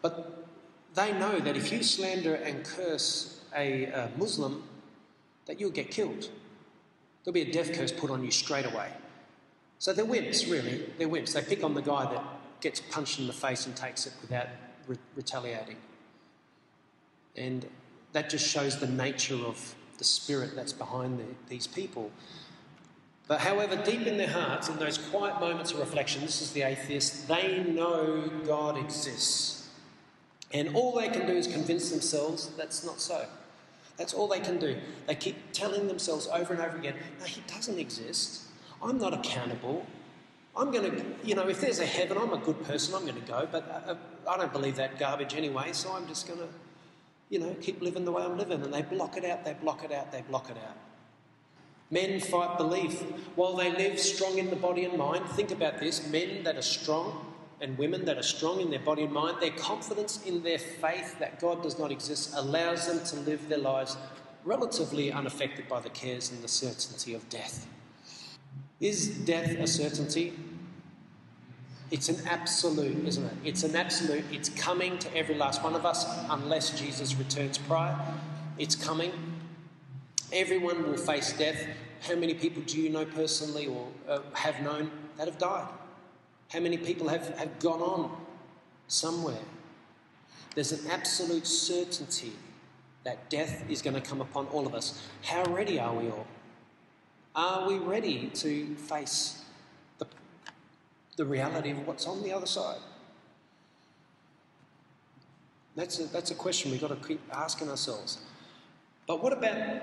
But 0.00 0.46
they 0.94 1.12
know 1.12 1.40
that 1.40 1.56
if 1.56 1.72
you 1.72 1.82
slander 1.82 2.34
and 2.34 2.64
curse 2.64 3.40
a, 3.56 3.86
a 3.86 4.10
Muslim, 4.16 4.62
that 5.46 5.58
you'll 5.58 5.70
get 5.70 5.90
killed. 5.90 6.28
There'll 7.24 7.34
be 7.34 7.42
a 7.42 7.52
death 7.52 7.72
curse 7.72 7.92
put 7.92 8.10
on 8.10 8.24
you 8.24 8.30
straight 8.30 8.66
away. 8.66 8.88
So 9.82 9.92
they're 9.92 10.04
wimps, 10.04 10.48
really. 10.48 10.84
They're 10.96 11.08
wimps. 11.08 11.32
They 11.32 11.42
pick 11.42 11.64
on 11.64 11.74
the 11.74 11.82
guy 11.82 12.04
that 12.04 12.24
gets 12.60 12.78
punched 12.78 13.18
in 13.18 13.26
the 13.26 13.32
face 13.32 13.66
and 13.66 13.74
takes 13.74 14.06
it 14.06 14.12
without 14.22 14.46
re- 14.86 14.96
retaliating. 15.16 15.74
And 17.36 17.66
that 18.12 18.30
just 18.30 18.48
shows 18.48 18.78
the 18.78 18.86
nature 18.86 19.34
of 19.34 19.74
the 19.98 20.04
spirit 20.04 20.54
that's 20.54 20.72
behind 20.72 21.18
the, 21.18 21.24
these 21.48 21.66
people. 21.66 22.12
But 23.26 23.40
however, 23.40 23.74
deep 23.74 24.06
in 24.06 24.18
their 24.18 24.28
hearts, 24.30 24.68
in 24.68 24.78
those 24.78 24.98
quiet 24.98 25.40
moments 25.40 25.72
of 25.72 25.80
reflection, 25.80 26.22
this 26.22 26.40
is 26.40 26.52
the 26.52 26.62
atheist, 26.62 27.26
they 27.26 27.64
know 27.64 28.30
God 28.46 28.78
exists. 28.78 29.68
And 30.52 30.76
all 30.76 30.92
they 30.92 31.08
can 31.08 31.26
do 31.26 31.32
is 31.32 31.48
convince 31.48 31.90
themselves 31.90 32.52
that's 32.56 32.84
not 32.84 33.00
so. 33.00 33.26
That's 33.96 34.14
all 34.14 34.28
they 34.28 34.38
can 34.38 34.60
do. 34.60 34.76
They 35.08 35.16
keep 35.16 35.50
telling 35.52 35.88
themselves 35.88 36.28
over 36.28 36.52
and 36.52 36.62
over 36.62 36.76
again, 36.76 36.94
no, 37.18 37.26
He 37.26 37.42
doesn't 37.48 37.80
exist. 37.80 38.42
I'm 38.82 38.98
not 38.98 39.14
accountable. 39.14 39.86
I'm 40.56 40.70
going 40.70 40.90
to, 40.90 41.04
you 41.24 41.34
know, 41.34 41.48
if 41.48 41.60
there's 41.60 41.78
a 41.78 41.86
heaven, 41.86 42.18
I'm 42.18 42.32
a 42.32 42.38
good 42.38 42.62
person, 42.64 42.94
I'm 42.94 43.02
going 43.02 43.20
to 43.20 43.26
go, 43.26 43.48
but 43.50 43.64
I, 43.70 43.90
uh, 43.90 43.94
uh, 43.94 44.30
I 44.30 44.36
don't 44.36 44.52
believe 44.52 44.76
that 44.76 44.98
garbage 44.98 45.34
anyway, 45.34 45.72
so 45.72 45.92
I'm 45.94 46.06
just 46.06 46.26
going 46.26 46.40
to, 46.40 46.48
you 47.30 47.38
know, 47.38 47.56
keep 47.60 47.80
living 47.80 48.04
the 48.04 48.12
way 48.12 48.22
I'm 48.22 48.36
living. 48.36 48.62
And 48.62 48.72
they 48.72 48.82
block 48.82 49.16
it 49.16 49.24
out, 49.24 49.44
they 49.44 49.54
block 49.54 49.82
it 49.84 49.92
out, 49.92 50.12
they 50.12 50.20
block 50.22 50.50
it 50.50 50.58
out. 50.58 50.76
Men 51.90 52.20
fight 52.20 52.58
belief 52.58 53.00
while 53.34 53.54
they 53.54 53.70
live 53.70 53.98
strong 53.98 54.38
in 54.38 54.50
the 54.50 54.56
body 54.56 54.84
and 54.84 54.98
mind. 54.98 55.26
Think 55.30 55.50
about 55.50 55.78
this 55.78 56.06
men 56.08 56.42
that 56.44 56.56
are 56.56 56.62
strong 56.62 57.32
and 57.60 57.78
women 57.78 58.04
that 58.06 58.18
are 58.18 58.24
strong 58.24 58.60
in 58.60 58.70
their 58.70 58.80
body 58.80 59.04
and 59.04 59.12
mind, 59.12 59.36
their 59.40 59.52
confidence 59.52 60.22
in 60.26 60.42
their 60.42 60.58
faith 60.58 61.18
that 61.20 61.38
God 61.38 61.62
does 61.62 61.78
not 61.78 61.92
exist 61.92 62.34
allows 62.34 62.88
them 62.88 63.04
to 63.06 63.30
live 63.30 63.48
their 63.48 63.58
lives 63.58 63.96
relatively 64.44 65.12
unaffected 65.12 65.68
by 65.68 65.80
the 65.80 65.90
cares 65.90 66.32
and 66.32 66.42
the 66.42 66.48
certainty 66.48 67.14
of 67.14 67.28
death. 67.28 67.68
Is 68.82 69.08
death 69.08 69.48
a 69.60 69.66
certainty? 69.68 70.32
It's 71.92 72.08
an 72.08 72.26
absolute, 72.26 73.06
isn't 73.06 73.24
it? 73.24 73.32
It's 73.44 73.62
an 73.62 73.76
absolute. 73.76 74.24
It's 74.32 74.48
coming 74.48 74.98
to 74.98 75.16
every 75.16 75.36
last 75.36 75.62
one 75.62 75.76
of 75.76 75.86
us 75.86 76.04
unless 76.28 76.76
Jesus 76.76 77.14
returns 77.14 77.58
prior. 77.58 77.96
It's 78.58 78.74
coming. 78.74 79.12
Everyone 80.32 80.82
will 80.82 80.96
face 80.96 81.32
death. 81.32 81.64
How 82.00 82.16
many 82.16 82.34
people 82.34 82.60
do 82.62 82.80
you 82.80 82.90
know 82.90 83.04
personally 83.04 83.68
or 83.68 83.86
uh, 84.08 84.18
have 84.32 84.60
known 84.62 84.90
that 85.16 85.28
have 85.28 85.38
died? 85.38 85.68
How 86.50 86.58
many 86.58 86.76
people 86.76 87.08
have, 87.08 87.38
have 87.38 87.60
gone 87.60 87.82
on 87.82 88.16
somewhere? 88.88 89.44
There's 90.56 90.72
an 90.72 90.90
absolute 90.90 91.46
certainty 91.46 92.32
that 93.04 93.30
death 93.30 93.64
is 93.70 93.80
going 93.80 93.94
to 93.94 94.00
come 94.00 94.20
upon 94.20 94.46
all 94.46 94.66
of 94.66 94.74
us. 94.74 95.06
How 95.22 95.44
ready 95.44 95.78
are 95.78 95.94
we 95.94 96.10
all? 96.10 96.26
Are 97.34 97.66
we 97.66 97.78
ready 97.78 98.30
to 98.34 98.74
face 98.74 99.42
the, 99.98 100.06
the 101.16 101.24
reality 101.24 101.70
of 101.70 101.86
what's 101.86 102.06
on 102.06 102.22
the 102.22 102.32
other 102.32 102.46
side? 102.46 102.80
That's 105.74 105.98
a, 105.98 106.04
that's 106.04 106.30
a 106.30 106.34
question 106.34 106.70
we've 106.70 106.80
got 106.80 106.88
to 106.88 107.08
keep 107.08 107.20
asking 107.32 107.70
ourselves. 107.70 108.18
But 109.06 109.22
what 109.22 109.32
about 109.32 109.82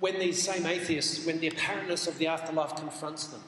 when 0.00 0.18
these 0.18 0.42
same 0.42 0.66
atheists, 0.66 1.24
when 1.24 1.40
the 1.40 1.48
apparentness 1.48 2.06
of 2.06 2.18
the 2.18 2.26
afterlife 2.26 2.76
confronts 2.76 3.28
them? 3.28 3.42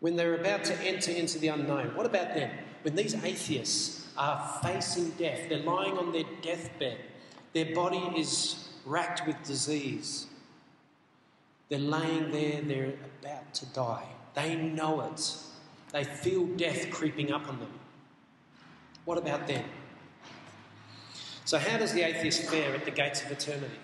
When 0.00 0.16
they're 0.16 0.34
about 0.34 0.64
to 0.64 0.74
enter 0.82 1.10
into 1.10 1.38
the 1.38 1.48
unknown? 1.48 1.94
What 1.94 2.06
about 2.06 2.34
them? 2.34 2.50
When 2.82 2.94
these 2.94 3.14
atheists 3.22 4.06
are 4.16 4.60
facing 4.62 5.10
death, 5.10 5.48
they're 5.48 5.58
lying 5.58 5.98
on 5.98 6.12
their 6.12 6.24
deathbed, 6.40 6.98
their 7.52 7.74
body 7.74 8.02
is 8.16 8.68
racked 8.86 9.26
with 9.26 9.42
disease, 9.42 10.26
they're 11.68 11.78
laying 11.78 12.30
there, 12.30 12.60
they're 12.62 12.94
about 13.22 13.52
to 13.54 13.66
die. 13.66 14.04
They 14.34 14.54
know 14.54 15.00
it. 15.00 15.36
They 15.92 16.04
feel 16.04 16.46
death 16.46 16.90
creeping 16.90 17.32
up 17.32 17.48
on 17.48 17.58
them. 17.58 17.72
What 19.04 19.18
about 19.18 19.46
them? 19.46 19.64
So, 21.44 21.58
how 21.58 21.78
does 21.78 21.92
the 21.92 22.02
atheist 22.02 22.42
fare 22.42 22.74
at 22.74 22.84
the 22.84 22.90
gates 22.90 23.22
of 23.22 23.30
eternity? 23.30 23.78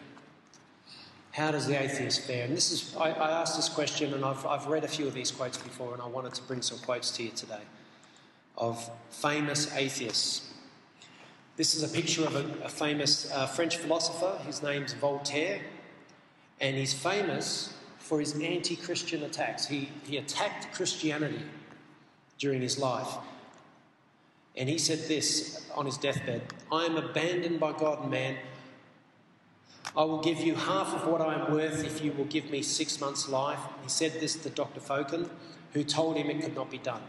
How 1.32 1.50
does 1.50 1.66
the 1.66 1.80
atheist 1.80 2.26
fare? 2.26 2.44
And 2.44 2.56
this 2.56 2.70
is, 2.70 2.94
I, 2.96 3.10
I 3.10 3.30
asked 3.40 3.56
this 3.56 3.68
question, 3.68 4.12
and 4.12 4.24
I've, 4.24 4.44
I've 4.44 4.66
read 4.66 4.84
a 4.84 4.88
few 4.88 5.06
of 5.06 5.14
these 5.14 5.30
quotes 5.30 5.56
before, 5.56 5.94
and 5.94 6.02
I 6.02 6.06
wanted 6.06 6.34
to 6.34 6.42
bring 6.42 6.60
some 6.60 6.78
quotes 6.78 7.10
to 7.12 7.22
you 7.22 7.30
today 7.30 7.62
of 8.58 8.90
famous 9.10 9.74
atheists. 9.74 10.52
This 11.56 11.74
is 11.74 11.82
a 11.82 11.88
picture 11.88 12.24
of 12.24 12.36
a, 12.36 12.64
a 12.64 12.68
famous 12.68 13.30
uh, 13.32 13.46
French 13.46 13.76
philosopher. 13.76 14.38
His 14.44 14.62
name's 14.62 14.92
Voltaire 14.92 15.60
and 16.62 16.76
he's 16.76 16.94
famous 16.94 17.74
for 17.98 18.20
his 18.20 18.40
anti 18.40 18.76
Christian 18.76 19.24
attacks. 19.24 19.66
He, 19.66 19.90
he 20.04 20.16
attacked 20.16 20.72
Christianity 20.72 21.42
during 22.38 22.62
his 22.62 22.78
life. 22.78 23.16
And 24.56 24.68
he 24.68 24.78
said 24.78 25.00
this 25.08 25.66
on 25.74 25.86
his 25.86 25.98
deathbed 25.98 26.42
I 26.70 26.84
am 26.84 26.96
abandoned 26.96 27.60
by 27.60 27.72
God 27.72 28.02
and 28.02 28.10
man. 28.10 28.36
I 29.94 30.04
will 30.04 30.22
give 30.22 30.40
you 30.40 30.54
half 30.54 30.94
of 30.94 31.06
what 31.06 31.20
I 31.20 31.34
am 31.34 31.52
worth 31.52 31.84
if 31.84 32.02
you 32.02 32.12
will 32.12 32.24
give 32.24 32.50
me 32.50 32.62
six 32.62 32.98
months' 32.98 33.28
life. 33.28 33.58
He 33.82 33.90
said 33.90 34.12
this 34.20 34.36
to 34.36 34.48
Dr. 34.48 34.80
Fokin, 34.80 35.28
who 35.72 35.84
told 35.84 36.16
him 36.16 36.30
it 36.30 36.40
could 36.42 36.54
not 36.54 36.70
be 36.70 36.78
done. 36.78 37.02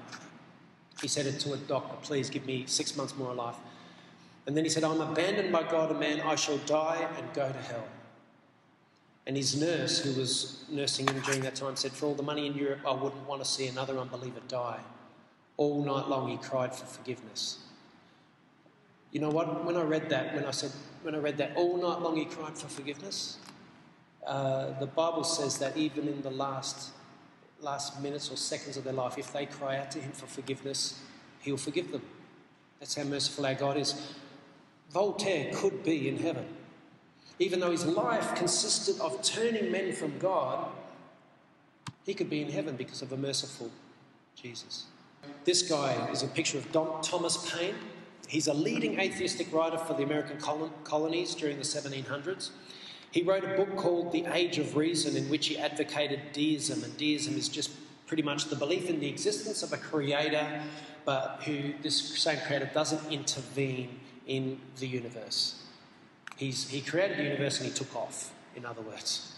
He 1.01 1.07
said 1.07 1.25
it 1.25 1.39
to 1.41 1.53
a 1.53 1.57
doctor, 1.57 1.95
please 2.01 2.29
give 2.29 2.45
me 2.45 2.65
six 2.65 2.97
months 2.97 3.15
more 3.15 3.33
life. 3.33 3.55
And 4.47 4.57
then 4.57 4.65
he 4.65 4.69
said, 4.69 4.83
I'm 4.83 4.99
abandoned 4.99 5.51
by 5.53 5.63
God 5.63 5.91
and 5.91 5.99
man. 5.99 6.19
I 6.21 6.35
shall 6.35 6.57
die 6.59 7.07
and 7.17 7.33
go 7.33 7.47
to 7.47 7.57
hell. 7.59 7.87
And 9.25 9.37
his 9.37 9.59
nurse, 9.59 9.99
who 9.99 10.19
was 10.19 10.65
nursing 10.69 11.07
him 11.07 11.19
during 11.21 11.41
that 11.41 11.55
time, 11.55 11.75
said, 11.75 11.93
For 11.93 12.07
all 12.07 12.15
the 12.15 12.23
money 12.23 12.45
in 12.45 12.55
Europe, 12.55 12.81
I 12.85 12.93
wouldn't 12.93 13.27
want 13.27 13.41
to 13.43 13.49
see 13.49 13.67
another 13.67 13.97
unbeliever 13.97 14.41
die. 14.47 14.79
All 15.55 15.83
night 15.83 16.07
long, 16.09 16.29
he 16.29 16.37
cried 16.37 16.75
for 16.75 16.85
forgiveness. 16.85 17.59
You 19.11 19.21
know 19.21 19.29
what? 19.29 19.63
When 19.63 19.77
I 19.77 19.83
read 19.83 20.09
that, 20.09 20.33
when 20.33 20.45
I 20.45 20.51
said, 20.51 20.71
when 21.03 21.15
I 21.15 21.19
read 21.19 21.37
that, 21.37 21.55
all 21.55 21.77
night 21.77 22.01
long 22.01 22.17
he 22.17 22.25
cried 22.25 22.57
for 22.57 22.67
forgiveness, 22.67 23.37
uh, 24.25 24.77
the 24.79 24.87
Bible 24.87 25.23
says 25.23 25.57
that 25.59 25.77
even 25.77 26.07
in 26.07 26.21
the 26.21 26.31
last, 26.31 26.91
last 27.61 28.01
minutes 28.01 28.31
or 28.31 28.37
seconds 28.37 28.75
of 28.75 28.83
their 28.83 28.93
life, 28.93 29.17
if 29.17 29.31
they 29.31 29.45
cry 29.45 29.77
out 29.77 29.91
to 29.91 29.99
him 29.99 30.11
for 30.11 30.25
forgiveness, 30.25 30.99
he'll 31.41 31.57
forgive 31.57 31.91
them. 31.91 32.01
That's 32.79 32.95
how 32.95 33.03
merciful 33.03 33.45
our 33.45 33.53
God 33.53 33.77
is. 33.77 34.15
Voltaire 34.91 35.53
could 35.53 35.83
be 35.83 36.09
in 36.09 36.17
heaven. 36.17 36.45
Even 37.39 37.59
though 37.59 37.71
his 37.71 37.85
life 37.85 38.35
consisted 38.35 38.99
of 38.99 39.21
turning 39.21 39.71
men 39.71 39.91
from 39.93 40.17
God, 40.19 40.67
he 42.05 42.13
could 42.13 42.29
be 42.29 42.41
in 42.41 42.51
heaven 42.51 42.75
because 42.75 43.01
of 43.01 43.11
a 43.11 43.17
merciful 43.17 43.71
Jesus. 44.35 44.85
This 45.45 45.61
guy 45.61 46.09
is 46.11 46.21
a 46.23 46.27
picture 46.27 46.57
of 46.57 46.71
Don, 46.71 47.01
Thomas 47.01 47.49
Paine. 47.49 47.75
He's 48.27 48.47
a 48.47 48.53
leading 48.53 48.99
atheistic 48.99 49.51
writer 49.53 49.77
for 49.77 49.93
the 49.93 50.03
American 50.03 50.37
colonies 50.83 51.35
during 51.35 51.57
the 51.57 51.63
1700s. 51.63 52.49
He 53.11 53.21
wrote 53.21 53.43
a 53.43 53.55
book 53.55 53.75
called 53.75 54.11
The 54.11 54.25
Age 54.25 54.57
of 54.57 54.75
Reason, 54.75 55.15
in 55.15 55.29
which 55.29 55.47
he 55.47 55.57
advocated 55.57 56.19
deism, 56.33 56.83
and 56.83 56.95
deism 56.97 57.37
is 57.37 57.47
just 57.47 57.71
pretty 58.07 58.23
much 58.23 58.45
the 58.45 58.55
belief 58.55 58.89
in 58.89 58.99
the 58.99 59.07
existence 59.07 59.63
of 59.63 59.71
a 59.71 59.77
creator, 59.77 60.61
but 61.05 61.41
who 61.45 61.73
this 61.81 62.19
same 62.19 62.39
creator 62.47 62.69
doesn't 62.73 63.11
intervene 63.11 63.99
in 64.25 64.59
the 64.79 64.87
universe. 64.87 65.62
He's, 66.43 66.67
he 66.67 66.81
created 66.81 67.19
the 67.19 67.23
universe 67.23 67.61
and 67.61 67.69
he 67.69 67.73
took 67.73 67.95
off, 67.95 68.33
in 68.57 68.65
other 68.65 68.81
words. 68.81 69.33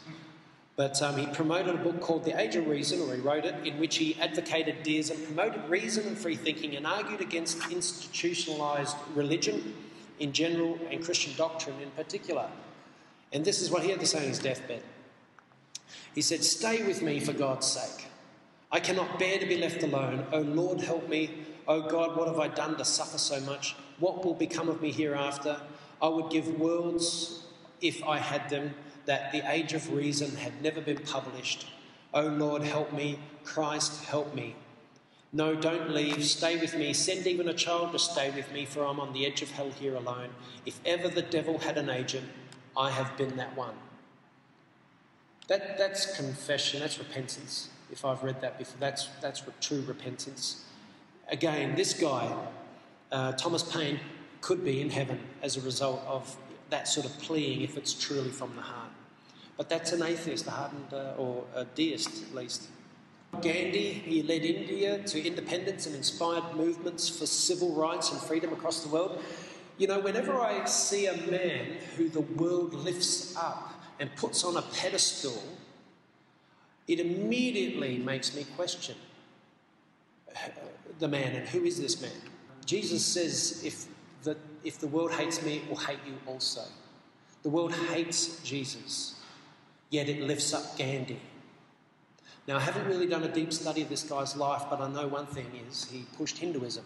But 0.75 0.99
um, 1.03 1.15
he 1.17 1.27
promoted 1.27 1.75
a 1.75 1.77
book 1.77 2.01
called 2.01 2.25
The 2.25 2.35
Age 2.35 2.55
of 2.55 2.65
Reason, 2.65 2.99
or 2.99 3.13
he 3.13 3.21
wrote 3.21 3.45
it, 3.45 3.53
in 3.63 3.77
which 3.77 3.97
he 3.97 4.19
advocated 4.19 4.81
deism, 4.81 5.17
promoted 5.23 5.69
reason 5.69 6.07
and 6.07 6.17
free 6.17 6.35
thinking, 6.35 6.75
and 6.75 6.87
argued 6.87 7.21
against 7.21 7.71
institutionalized 7.71 8.97
religion 9.13 9.75
in 10.19 10.33
general 10.33 10.79
and 10.89 11.03
Christian 11.03 11.31
doctrine 11.37 11.79
in 11.79 11.91
particular. 11.91 12.49
And 13.31 13.45
this 13.45 13.61
is 13.61 13.69
what 13.69 13.83
he 13.83 13.91
had 13.91 13.99
to 13.99 14.07
say 14.07 14.23
on 14.23 14.27
his 14.29 14.39
deathbed. 14.39 14.81
He 16.15 16.23
said, 16.23 16.43
Stay 16.43 16.87
with 16.87 17.03
me 17.03 17.19
for 17.19 17.33
God's 17.33 17.67
sake. 17.67 18.07
I 18.71 18.79
cannot 18.79 19.19
bear 19.19 19.37
to 19.37 19.45
be 19.45 19.57
left 19.57 19.83
alone. 19.83 20.25
O 20.31 20.39
Lord, 20.39 20.81
help 20.81 21.07
me. 21.07 21.29
O 21.67 21.87
God, 21.87 22.17
what 22.17 22.27
have 22.27 22.39
I 22.39 22.47
done 22.47 22.77
to 22.77 22.85
suffer 22.85 23.19
so 23.19 23.39
much? 23.41 23.75
What 23.99 24.25
will 24.25 24.33
become 24.33 24.69
of 24.69 24.81
me 24.81 24.91
hereafter? 24.91 25.61
I 26.05 26.07
would 26.07 26.29
give 26.29 26.59
worlds, 26.59 27.45
if 27.81 28.03
I 28.03 28.19
had 28.19 28.47
them, 28.51 28.75
that 29.07 29.31
the 29.31 29.41
age 29.51 29.73
of 29.73 29.91
reason 29.91 30.35
had 30.35 30.61
never 30.61 30.79
been 30.79 30.99
published. 30.99 31.65
O 32.13 32.21
oh 32.21 32.27
Lord, 32.27 32.61
help 32.61 32.93
me. 32.93 33.17
Christ, 33.43 34.03
help 34.05 34.35
me. 34.35 34.55
No, 35.33 35.55
don't 35.55 35.89
leave. 35.89 36.23
Stay 36.23 36.57
with 36.61 36.77
me. 36.77 36.93
Send 36.93 37.25
even 37.25 37.49
a 37.49 37.55
child 37.55 37.91
to 37.93 37.97
stay 37.97 38.29
with 38.29 38.51
me, 38.51 38.65
for 38.65 38.85
I'm 38.85 38.99
on 38.99 39.13
the 39.13 39.25
edge 39.25 39.41
of 39.41 39.49
hell 39.49 39.71
here 39.71 39.95
alone. 39.95 40.29
If 40.63 40.79
ever 40.85 41.07
the 41.07 41.23
devil 41.23 41.57
had 41.57 41.75
an 41.75 41.89
agent, 41.89 42.29
I 42.77 42.91
have 42.91 43.17
been 43.17 43.35
that 43.37 43.57
one. 43.57 43.73
That, 45.47 45.75
that's 45.79 46.15
confession, 46.15 46.81
that's 46.81 46.99
repentance. 46.99 47.69
If 47.91 48.05
I've 48.05 48.23
read 48.23 48.41
that 48.41 48.59
before, 48.59 48.77
that's, 48.79 49.07
that's 49.21 49.41
true 49.59 49.83
repentance. 49.87 50.65
Again, 51.29 51.73
this 51.73 51.93
guy, 51.93 52.31
uh, 53.11 53.31
Thomas 53.31 53.63
Paine, 53.63 53.99
could 54.45 54.63
be 54.63 54.79
in 54.79 54.91
heaven 54.91 55.19
as 55.41 55.57
a 55.57 55.61
result 55.61 56.03
of 56.05 56.37
that 56.69 56.87
sort 56.87 57.03
of 57.03 57.17
pleading 57.17 57.61
if 57.63 57.77
it's 57.77 57.95
truly 57.95 58.29
from 58.29 58.55
the 58.55 58.61
heart. 58.61 58.91
But 59.57 59.69
that's 59.69 59.91
an 59.91 60.03
atheist, 60.03 60.45
a 60.45 60.51
hardened, 60.51 60.93
uh, 60.93 61.15
or 61.17 61.45
a 61.55 61.65
deist 61.65 62.21
at 62.21 62.35
least. 62.35 62.67
Gandhi, 63.41 63.91
he 63.91 64.21
led 64.21 64.43
India 64.45 64.99
to 64.99 65.27
independence 65.27 65.87
and 65.87 65.95
inspired 65.95 66.55
movements 66.55 67.09
for 67.09 67.25
civil 67.25 67.73
rights 67.73 68.11
and 68.11 68.21
freedom 68.21 68.53
across 68.53 68.83
the 68.83 68.89
world. 68.89 69.19
You 69.79 69.87
know, 69.87 69.99
whenever 69.99 70.39
I 70.39 70.63
see 70.65 71.07
a 71.07 71.17
man 71.31 71.77
who 71.97 72.07
the 72.07 72.21
world 72.21 72.75
lifts 72.75 73.35
up 73.35 73.73
and 73.99 74.15
puts 74.15 74.43
on 74.43 74.57
a 74.57 74.61
pedestal, 74.61 75.41
it 76.87 76.99
immediately 76.99 77.97
makes 77.97 78.35
me 78.35 78.45
question 78.55 78.95
the 80.99 81.07
man 81.07 81.35
and 81.35 81.47
who 81.47 81.63
is 81.63 81.81
this 81.81 81.99
man? 81.99 82.21
Jesus 82.67 83.03
says, 83.03 83.63
if 83.65 83.87
the, 84.25 84.37
if 84.63 84.79
the 84.79 84.87
world 84.87 85.11
hates 85.11 85.41
me, 85.43 85.57
it 85.57 85.69
will 85.69 85.77
hate 85.77 85.99
you 86.05 86.17
also. 86.25 86.61
The 87.43 87.49
world 87.49 87.73
hates 87.73 88.41
Jesus, 88.43 89.15
yet 89.89 90.09
it 90.09 90.21
lifts 90.21 90.53
up 90.53 90.77
Gandhi. 90.77 91.21
Now, 92.47 92.57
I 92.57 92.59
haven't 92.59 92.87
really 92.87 93.07
done 93.07 93.23
a 93.23 93.27
deep 93.27 93.53
study 93.53 93.81
of 93.81 93.89
this 93.89 94.03
guy's 94.03 94.35
life, 94.35 94.63
but 94.69 94.81
I 94.81 94.89
know 94.89 95.07
one 95.07 95.25
thing 95.25 95.47
is 95.67 95.85
he 95.85 96.05
pushed 96.17 96.37
Hinduism. 96.37 96.83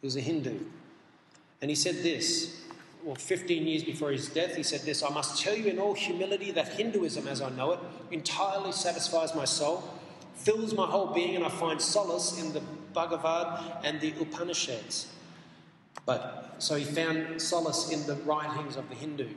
He 0.00 0.06
was 0.06 0.16
a 0.16 0.20
Hindu. 0.20 0.58
And 1.60 1.70
he 1.70 1.74
said 1.74 1.96
this, 1.96 2.62
well, 3.04 3.14
15 3.14 3.66
years 3.66 3.84
before 3.84 4.10
his 4.12 4.28
death, 4.28 4.56
he 4.56 4.62
said 4.62 4.80
this 4.82 5.02
I 5.02 5.10
must 5.10 5.42
tell 5.42 5.56
you 5.56 5.66
in 5.66 5.78
all 5.78 5.94
humility 5.94 6.52
that 6.52 6.68
Hinduism, 6.68 7.26
as 7.28 7.40
I 7.40 7.50
know 7.50 7.72
it, 7.72 7.80
entirely 8.10 8.72
satisfies 8.72 9.34
my 9.34 9.44
soul, 9.44 9.82
fills 10.34 10.74
my 10.74 10.86
whole 10.86 11.12
being, 11.12 11.36
and 11.36 11.44
I 11.44 11.48
find 11.48 11.80
solace 11.80 12.40
in 12.40 12.52
the 12.52 12.62
Bhagavad 12.94 13.84
and 13.84 14.00
the 14.00 14.14
Upanishads. 14.20 15.08
But 16.04 16.56
so 16.58 16.76
he 16.76 16.84
found 16.84 17.40
solace 17.40 17.90
in 17.90 18.06
the 18.06 18.16
writings 18.22 18.76
of 18.76 18.88
the 18.88 18.94
Hindu. 18.94 19.28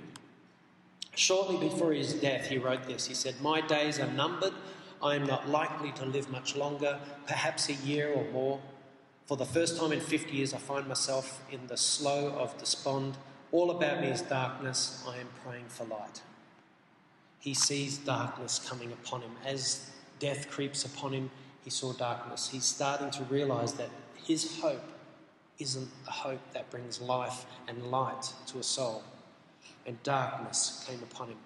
Shortly 1.15 1.57
before 1.57 1.93
his 1.93 2.13
death, 2.13 2.48
he 2.48 2.57
wrote 2.57 2.84
this. 2.84 3.07
He 3.07 3.13
said, 3.13 3.36
My 3.41 3.62
days 3.62 4.00
are 4.00 4.12
numbered. 4.12 4.53
I 5.01 5.15
am 5.15 5.25
not 5.25 5.48
likely 5.50 5.91
to 5.93 6.05
live 6.05 6.29
much 6.29 6.55
longer, 6.55 7.00
perhaps 7.27 7.69
a 7.69 7.74
year 7.74 8.12
or 8.12 8.25
more. 8.31 8.60
For 9.25 9.38
the 9.38 9.45
first 9.45 9.77
time 9.77 9.91
in 9.91 10.00
50 10.00 10.36
years, 10.36 10.53
I 10.53 10.57
find 10.57 10.88
myself 10.88 11.41
in 11.51 11.67
the 11.67 11.77
slough 11.77 12.34
of 12.34 12.57
despond. 12.57 13.17
All 13.51 13.72
about 13.72 14.01
me 14.01 14.07
is 14.07 14.22
darkness. 14.22 15.03
I 15.07 15.17
am 15.17 15.27
praying 15.43 15.65
for 15.67 15.86
light. 15.86 16.22
He 17.39 17.53
sees 17.53 17.98
darkness 17.98 18.60
coming 18.60 18.91
upon 18.91 19.22
him. 19.22 19.31
As 19.45 19.89
death 20.19 20.50
creeps 20.50 20.84
upon 20.84 21.13
him, 21.13 21.31
he 21.63 21.69
saw 21.69 21.93
darkness. 21.93 22.50
He's 22.50 22.65
starting 22.65 23.10
to 23.12 23.24
realize 23.24 23.74
that 23.74 23.89
his 24.25 24.60
hope 24.60 24.84
isn't 25.59 25.89
the 26.05 26.12
hope 26.12 26.41
that 26.53 26.69
brings 26.69 27.01
life 27.01 27.45
and 27.67 27.91
light 27.91 28.33
to 28.47 28.59
a 28.59 28.63
soul. 28.63 29.03
And 29.85 30.01
darkness 30.03 30.85
came 30.88 31.01
upon 31.03 31.29
him. 31.29 31.38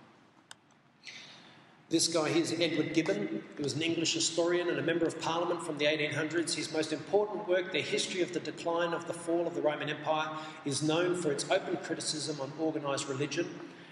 This 1.89 2.07
guy 2.07 2.29
here 2.29 2.43
is 2.43 2.53
Edward 2.53 2.93
Gibbon. 2.93 3.43
He 3.57 3.63
was 3.63 3.73
an 3.73 3.81
English 3.81 4.13
historian 4.13 4.69
and 4.69 4.77
a 4.77 4.83
member 4.83 5.07
of 5.07 5.19
parliament 5.19 5.63
from 5.63 5.79
the 5.79 5.85
1800s. 5.85 6.53
His 6.53 6.71
most 6.71 6.93
important 6.93 7.47
work, 7.47 7.71
The 7.71 7.81
History 7.81 8.21
of 8.21 8.31
the 8.31 8.39
Decline 8.39 8.93
of 8.93 9.07
the 9.07 9.13
Fall 9.13 9.47
of 9.47 9.55
the 9.55 9.61
Roman 9.61 9.89
Empire, 9.89 10.29
is 10.65 10.83
known 10.83 11.15
for 11.15 11.31
its 11.31 11.49
open 11.49 11.77
criticism 11.77 12.39
on 12.41 12.53
organised 12.59 13.09
religion. 13.09 13.47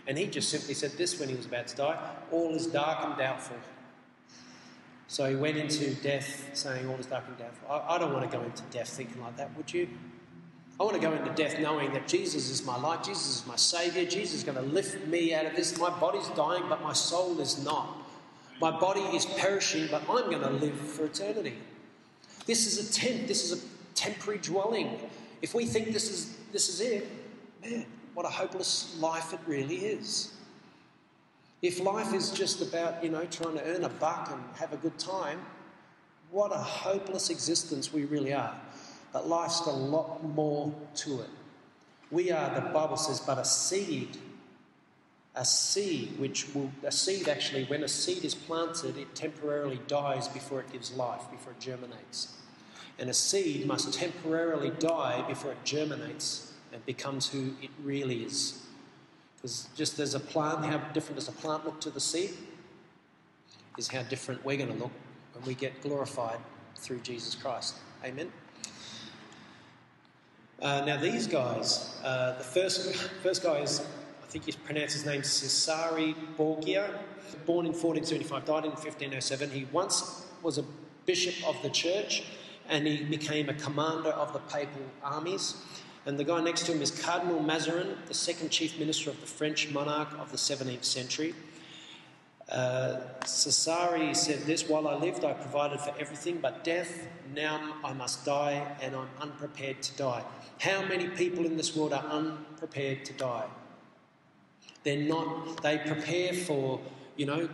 And 0.05 0.15
he 0.15 0.27
just 0.27 0.49
simply 0.49 0.75
said 0.75 0.91
this 0.91 1.19
when 1.19 1.27
he 1.27 1.35
was 1.35 1.47
about 1.47 1.67
to 1.67 1.75
die 1.75 1.97
all 2.31 2.53
is 2.53 2.67
dark 2.67 3.03
and 3.03 3.17
doubtful. 3.17 3.57
So 5.07 5.29
he 5.29 5.35
went 5.35 5.57
into 5.57 5.93
death 5.95 6.49
saying, 6.53 6.87
All 6.87 6.95
is 6.95 7.05
dark 7.05 7.23
and 7.27 7.37
doubtful. 7.37 7.71
I, 7.71 7.95
I 7.95 7.97
don't 7.97 8.13
want 8.13 8.29
to 8.29 8.37
go 8.37 8.43
into 8.43 8.63
death 8.71 8.89
thinking 8.89 9.21
like 9.21 9.37
that, 9.37 9.55
would 9.55 9.73
you? 9.73 9.87
I 10.79 10.83
want 10.83 10.95
to 10.95 11.01
go 11.01 11.11
into 11.11 11.31
death 11.31 11.59
knowing 11.59 11.91
that 11.93 12.07
Jesus 12.07 12.49
is 12.49 12.63
my 12.63 12.77
life, 12.77 13.03
Jesus 13.03 13.41
is 13.41 13.47
my 13.47 13.55
Saviour, 13.55 14.05
Jesus 14.05 14.35
is 14.35 14.43
going 14.43 14.57
to 14.57 14.73
lift 14.73 15.07
me 15.07 15.33
out 15.33 15.45
of 15.45 15.55
this. 15.55 15.77
My 15.79 15.89
body's 15.89 16.27
dying, 16.29 16.63
but 16.69 16.83
my 16.83 16.93
soul 16.93 17.39
is 17.39 17.63
not. 17.63 17.97
My 18.61 18.69
body 18.69 19.01
is 19.01 19.25
perishing, 19.25 19.87
but 19.89 20.01
I'm 20.01 20.29
going 20.29 20.41
to 20.41 20.49
live 20.49 20.75
for 20.75 21.05
eternity. 21.05 21.55
This 22.45 22.67
is 22.67 22.89
a 22.89 22.93
tent, 22.93 23.27
this 23.27 23.49
is 23.49 23.63
a 23.63 23.65
temporary 23.95 24.39
dwelling. 24.39 24.99
If 25.41 25.55
we 25.55 25.65
think 25.65 25.93
this 25.93 26.11
is, 26.11 26.37
this 26.51 26.69
is 26.69 26.81
it, 26.81 27.07
man, 27.63 27.85
what 28.13 28.25
a 28.25 28.29
hopeless 28.29 28.95
life 28.99 29.33
it 29.33 29.39
really 29.47 29.77
is. 29.77 30.33
If 31.61 31.79
life 31.79 32.13
is 32.13 32.31
just 32.31 32.61
about, 32.61 33.03
you 33.03 33.09
know, 33.09 33.25
trying 33.25 33.55
to 33.55 33.63
earn 33.63 33.83
a 33.83 33.89
buck 33.89 34.29
and 34.31 34.43
have 34.57 34.73
a 34.73 34.77
good 34.77 34.97
time, 34.99 35.39
what 36.29 36.51
a 36.51 36.57
hopeless 36.57 37.29
existence 37.29 37.91
we 37.91 38.05
really 38.05 38.33
are. 38.33 38.55
But 39.11 39.27
life's 39.27 39.61
got 39.61 39.73
a 39.73 39.77
lot 39.77 40.23
more 40.23 40.73
to 40.95 41.21
it. 41.21 41.29
We 42.11 42.31
are, 42.31 42.53
the 42.53 42.61
Bible 42.69 42.97
says, 42.97 43.19
but 43.19 43.37
a 43.37 43.45
seed. 43.45 44.17
A 45.35 45.45
seed, 45.45 46.19
which 46.19 46.53
will, 46.53 46.71
a 46.83 46.91
seed 46.91 47.27
actually, 47.27 47.65
when 47.65 47.83
a 47.83 47.87
seed 47.87 48.23
is 48.23 48.35
planted, 48.35 48.97
it 48.97 49.15
temporarily 49.15 49.79
dies 49.87 50.27
before 50.27 50.59
it 50.59 50.71
gives 50.71 50.93
life, 50.93 51.29
before 51.31 51.53
it 51.53 51.59
germinates. 51.59 52.37
And 52.99 53.09
a 53.09 53.13
seed 53.13 53.65
must 53.65 53.93
temporarily 53.93 54.71
die 54.79 55.23
before 55.27 55.51
it 55.51 55.63
germinates 55.63 56.53
and 56.73 56.85
becomes 56.85 57.29
who 57.29 57.53
it 57.61 57.69
really 57.83 58.23
is. 58.23 58.66
Because 59.47 59.69
just 59.77 59.97
as 59.99 60.13
a 60.13 60.19
plant, 60.19 60.65
how 60.65 60.77
different 60.91 61.15
does 61.15 61.29
a 61.29 61.31
plant 61.31 61.63
look 61.63 61.79
to 61.79 61.89
the 61.89 62.01
seed? 62.01 62.31
Is 63.77 63.87
how 63.87 64.03
different 64.03 64.43
we're 64.43 64.57
going 64.57 64.73
to 64.73 64.75
look 64.75 64.91
when 65.31 65.45
we 65.45 65.53
get 65.53 65.81
glorified 65.81 66.39
through 66.75 66.99
Jesus 66.99 67.33
Christ. 67.33 67.75
Amen. 68.03 68.29
Uh, 70.61 70.83
now, 70.85 70.97
these 70.97 71.27
guys, 71.27 71.97
uh, 72.03 72.37
the 72.37 72.43
first, 72.43 72.93
first 73.23 73.41
guy 73.41 73.59
is, 73.59 73.79
I 74.21 74.25
think 74.27 74.47
you 74.47 74.53
pronounce 74.65 74.91
his 74.91 75.05
name 75.05 75.23
Cesare 75.23 76.13
Borgia, 76.35 76.99
born 77.45 77.65
in 77.67 77.71
1475, 77.71 78.43
died 78.43 78.65
in 78.65 78.71
1507. 78.71 79.49
He 79.51 79.65
once 79.71 80.25
was 80.43 80.57
a 80.57 80.65
bishop 81.05 81.47
of 81.47 81.55
the 81.63 81.69
church 81.69 82.25
and 82.67 82.85
he 82.85 83.05
became 83.05 83.47
a 83.47 83.53
commander 83.53 84.09
of 84.09 84.33
the 84.33 84.39
papal 84.39 84.81
armies. 85.01 85.55
And 86.05 86.17
the 86.17 86.23
guy 86.23 86.41
next 86.41 86.65
to 86.67 86.73
him 86.73 86.81
is 86.81 86.91
Cardinal 86.91 87.41
Mazarin, 87.41 87.97
the 88.07 88.13
second 88.13 88.49
chief 88.49 88.79
minister 88.79 89.09
of 89.09 89.19
the 89.19 89.27
French 89.27 89.69
monarch 89.71 90.09
of 90.19 90.31
the 90.31 90.37
17th 90.37 90.85
century. 90.85 91.33
Uh, 92.49 92.99
Cesare 93.25 94.13
said 94.13 94.39
this 94.43 94.69
While 94.69 94.87
I 94.87 94.95
lived, 94.95 95.25
I 95.25 95.33
provided 95.33 95.81
for 95.81 95.93
everything 95.99 96.37
but 96.37 96.63
death. 96.63 97.07
Now 97.35 97.75
I 97.83 97.91
must 97.93 98.25
die, 98.25 98.65
and 98.81 98.95
I'm 98.95 99.09
unprepared 99.19 99.81
to 99.81 99.97
die. 99.97 100.23
How 100.59 100.81
many 100.83 101.07
people 101.07 101.45
in 101.45 101.57
this 101.57 101.75
world 101.75 101.93
are 101.93 102.05
unprepared 102.05 103.03
to 103.05 103.13
die? 103.13 103.45
They're 104.83 104.97
not, 104.97 105.61
they 105.61 105.79
prepare 105.79 106.33
for, 106.33 106.79
you 107.17 107.25
know, 107.25 107.49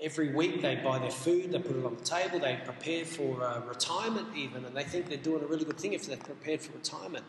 every 0.00 0.34
week 0.34 0.60
they 0.60 0.76
buy 0.76 0.98
their 0.98 1.10
food, 1.10 1.50
they 1.50 1.58
put 1.58 1.76
it 1.76 1.84
on 1.84 1.96
the 1.96 2.04
table, 2.04 2.38
they 2.38 2.60
prepare 2.64 3.04
for 3.04 3.42
uh, 3.42 3.60
retirement 3.60 4.28
even, 4.36 4.64
and 4.66 4.76
they 4.76 4.84
think 4.84 5.08
they're 5.08 5.16
doing 5.16 5.42
a 5.42 5.46
really 5.46 5.64
good 5.64 5.78
thing 5.78 5.94
if 5.94 6.06
they're 6.06 6.18
prepared 6.18 6.60
for 6.60 6.72
retirement. 6.72 7.24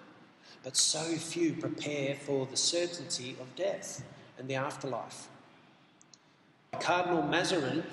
But 0.63 0.75
so 0.75 1.03
few 1.15 1.53
prepare 1.53 2.15
for 2.15 2.45
the 2.45 2.57
certainty 2.57 3.35
of 3.39 3.55
death 3.55 4.03
and 4.37 4.47
the 4.47 4.55
afterlife. 4.55 5.27
Cardinal 6.79 7.23
Mazarin, 7.23 7.83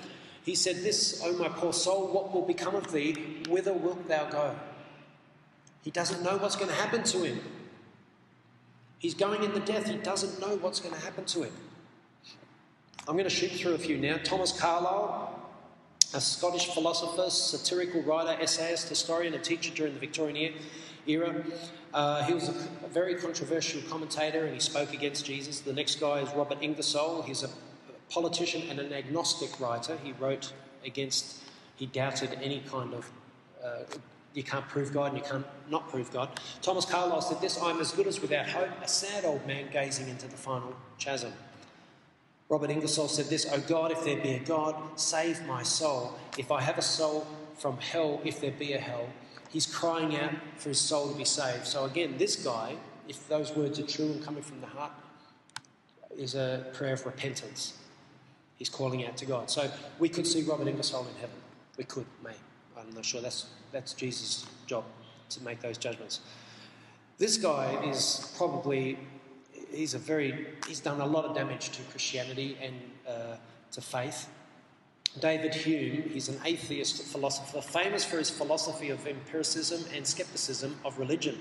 he 0.43 0.55
said 0.55 0.77
this, 0.77 1.21
O 1.23 1.33
my 1.37 1.49
poor 1.49 1.73
soul, 1.73 2.07
what 2.07 2.33
will 2.33 2.45
become 2.45 2.75
of 2.75 2.91
thee? 2.91 3.43
Whither 3.49 3.73
wilt 3.73 4.07
thou 4.07 4.29
go? 4.29 4.55
He 5.83 5.91
doesn't 5.91 6.23
know 6.23 6.37
what's 6.37 6.55
going 6.55 6.69
to 6.69 6.75
happen 6.75 7.03
to 7.03 7.23
him. 7.23 7.39
He's 8.99 9.13
going 9.13 9.43
into 9.43 9.59
death. 9.59 9.87
He 9.87 9.97
doesn't 9.97 10.41
know 10.41 10.57
what's 10.57 10.79
going 10.79 10.93
to 10.93 11.01
happen 11.01 11.25
to 11.25 11.43
him. 11.43 11.53
I'm 13.07 13.15
going 13.15 13.23
to 13.23 13.29
shoot 13.29 13.51
through 13.51 13.75
a 13.75 13.77
few 13.77 13.97
now. 13.97 14.17
Thomas 14.23 14.51
Carlyle, 14.51 15.39
a 16.13 16.19
Scottish 16.19 16.73
philosopher, 16.73 17.29
satirical 17.29 18.01
writer, 18.01 18.41
essayist, 18.41 18.89
historian, 18.89 19.33
and 19.33 19.43
teacher 19.43 19.73
during 19.73 19.93
the 19.93 19.99
Victorian 19.99 20.35
era. 20.35 20.53
Uh, 21.93 22.23
he 22.23 22.33
was 22.33 22.49
a, 22.49 22.85
a, 22.85 22.89
very 22.89 23.15
controversial 23.15 23.81
commentator 23.89 24.45
and 24.45 24.53
he 24.53 24.59
spoke 24.59 24.93
against 24.93 25.25
Jesus. 25.25 25.61
The 25.61 25.73
next 25.73 25.99
guy 25.99 26.19
is 26.19 26.29
Robert 26.35 26.57
Ingersoll. 26.61 27.21
He's 27.21 27.43
a 27.43 27.49
politician 28.09 28.63
and 28.69 28.79
an 28.79 28.93
agnostic 28.93 29.59
writer. 29.59 29.97
He 30.03 30.11
wrote 30.11 30.51
against, 30.85 31.43
he 31.75 31.85
doubted 31.85 32.37
any 32.41 32.61
kind 32.69 32.93
of 32.93 33.09
uh, 33.63 33.83
you 34.33 34.43
can't 34.43 34.67
prove 34.67 34.93
God 34.93 35.13
and 35.13 35.17
you 35.17 35.23
can't 35.23 35.45
not 35.69 35.89
prove 35.89 36.11
God. 36.13 36.29
Thomas 36.61 36.85
Carlyle 36.85 37.21
said 37.21 37.41
this 37.41 37.59
I'm 37.61 37.79
as 37.79 37.91
good 37.91 38.05
as 38.05 38.21
without 38.21 38.47
hope, 38.47 38.69
a 38.83 38.87
sad 38.87 39.25
old 39.25 39.45
man 39.47 39.65
gazing 39.71 40.07
into 40.09 40.27
the 40.27 40.37
final 40.37 40.75
chasm. 40.99 41.33
Robert 42.47 42.69
Ingersoll 42.69 43.07
said 43.07 43.25
this 43.25 43.47
Oh 43.51 43.59
God, 43.67 43.91
if 43.91 44.03
there 44.03 44.21
be 44.21 44.33
a 44.33 44.39
God, 44.39 44.75
save 44.99 45.43
my 45.47 45.63
soul. 45.63 46.13
If 46.37 46.51
I 46.51 46.61
have 46.61 46.77
a 46.77 46.83
soul 46.83 47.25
from 47.55 47.77
hell, 47.77 48.21
if 48.23 48.39
there 48.39 48.51
be 48.51 48.73
a 48.73 48.79
hell, 48.79 49.07
he's 49.49 49.65
crying 49.65 50.17
out 50.17 50.31
for 50.57 50.69
his 50.69 50.79
soul 50.79 51.11
to 51.11 51.17
be 51.17 51.25
saved. 51.25 51.65
So 51.65 51.85
again, 51.85 52.15
this 52.17 52.35
guy, 52.35 52.75
if 53.07 53.27
those 53.27 53.55
words 53.55 53.79
are 53.79 53.87
true 53.87 54.07
and 54.07 54.23
coming 54.23 54.43
from 54.43 54.61
the 54.61 54.67
heart, 54.67 54.91
is 56.17 56.35
a 56.35 56.65
prayer 56.73 56.93
of 56.93 57.05
repentance. 57.05 57.77
He's 58.55 58.69
calling 58.69 59.05
out 59.05 59.17
to 59.17 59.25
God. 59.25 59.49
So 59.51 59.69
we 59.99 60.09
could 60.09 60.25
see 60.25 60.41
Robert 60.43 60.67
Ingersoll 60.67 61.07
in 61.07 61.15
heaven. 61.15 61.35
We 61.77 61.83
could, 61.83 62.07
may. 62.23 62.31
I'm 62.77 62.91
not 62.91 63.05
sure. 63.05 63.21
That's, 63.21 63.45
that's 63.71 63.93
Jesus' 63.93 64.45
job. 64.65 64.83
to 65.29 65.43
make 65.43 65.61
those 65.61 65.77
judgments. 65.77 66.21
This 67.17 67.37
guy 67.37 67.83
is 67.85 68.33
probably, 68.37 68.97
he's 69.71 69.93
a 69.93 69.97
very, 69.99 70.47
he's 70.67 70.79
done 70.79 71.01
a 71.01 71.05
lot 71.05 71.25
of 71.25 71.35
damage 71.35 71.69
to 71.71 71.81
Christianity 71.83 72.57
and 72.61 72.75
uh, 73.07 73.35
to 73.71 73.81
faith. 73.81 74.29
David 75.19 75.53
Hume, 75.53 76.09
he's 76.09 76.29
an 76.29 76.39
atheist 76.45 77.03
philosopher, 77.03 77.61
famous 77.61 78.03
for 78.03 78.17
his 78.17 78.29
philosophy 78.29 78.89
of 78.89 79.05
empiricism 79.07 79.83
and 79.95 80.05
skepticism 80.05 80.77
of 80.85 80.99
religion. 80.99 81.37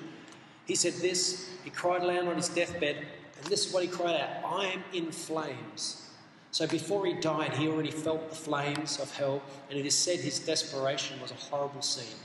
He 0.66 0.74
said 0.74 0.94
this, 0.94 1.50
he 1.62 1.70
cried 1.70 2.02
aloud 2.02 2.26
on 2.26 2.36
his 2.36 2.48
deathbed, 2.48 2.96
and 2.96 3.46
this 3.46 3.66
is 3.66 3.72
what 3.72 3.82
he 3.82 3.88
cried 3.88 4.20
out 4.20 4.44
I 4.44 4.66
am 4.66 4.84
in 4.92 5.12
flames. 5.12 6.10
So 6.50 6.66
before 6.66 7.04
he 7.04 7.12
died, 7.12 7.52
he 7.52 7.68
already 7.68 7.90
felt 7.90 8.30
the 8.30 8.36
flames 8.36 8.98
of 8.98 9.14
hell, 9.14 9.42
and 9.68 9.78
it 9.78 9.84
is 9.84 9.94
said 9.94 10.20
his 10.20 10.38
desperation 10.38 11.20
was 11.20 11.30
a 11.30 11.34
horrible 11.34 11.82
scene. 11.82 12.16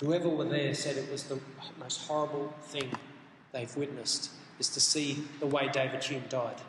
Whoever 0.00 0.28
were 0.28 0.44
there 0.44 0.74
said 0.74 0.96
it 0.96 1.10
was 1.10 1.24
the 1.24 1.40
most 1.80 2.06
horrible 2.06 2.54
thing 2.62 2.92
they've 3.52 3.76
witnessed, 3.76 4.30
is 4.60 4.68
to 4.68 4.80
see 4.80 5.24
the 5.40 5.46
way 5.46 5.68
David 5.72 6.04
Hume 6.04 6.22
died. 6.28 6.60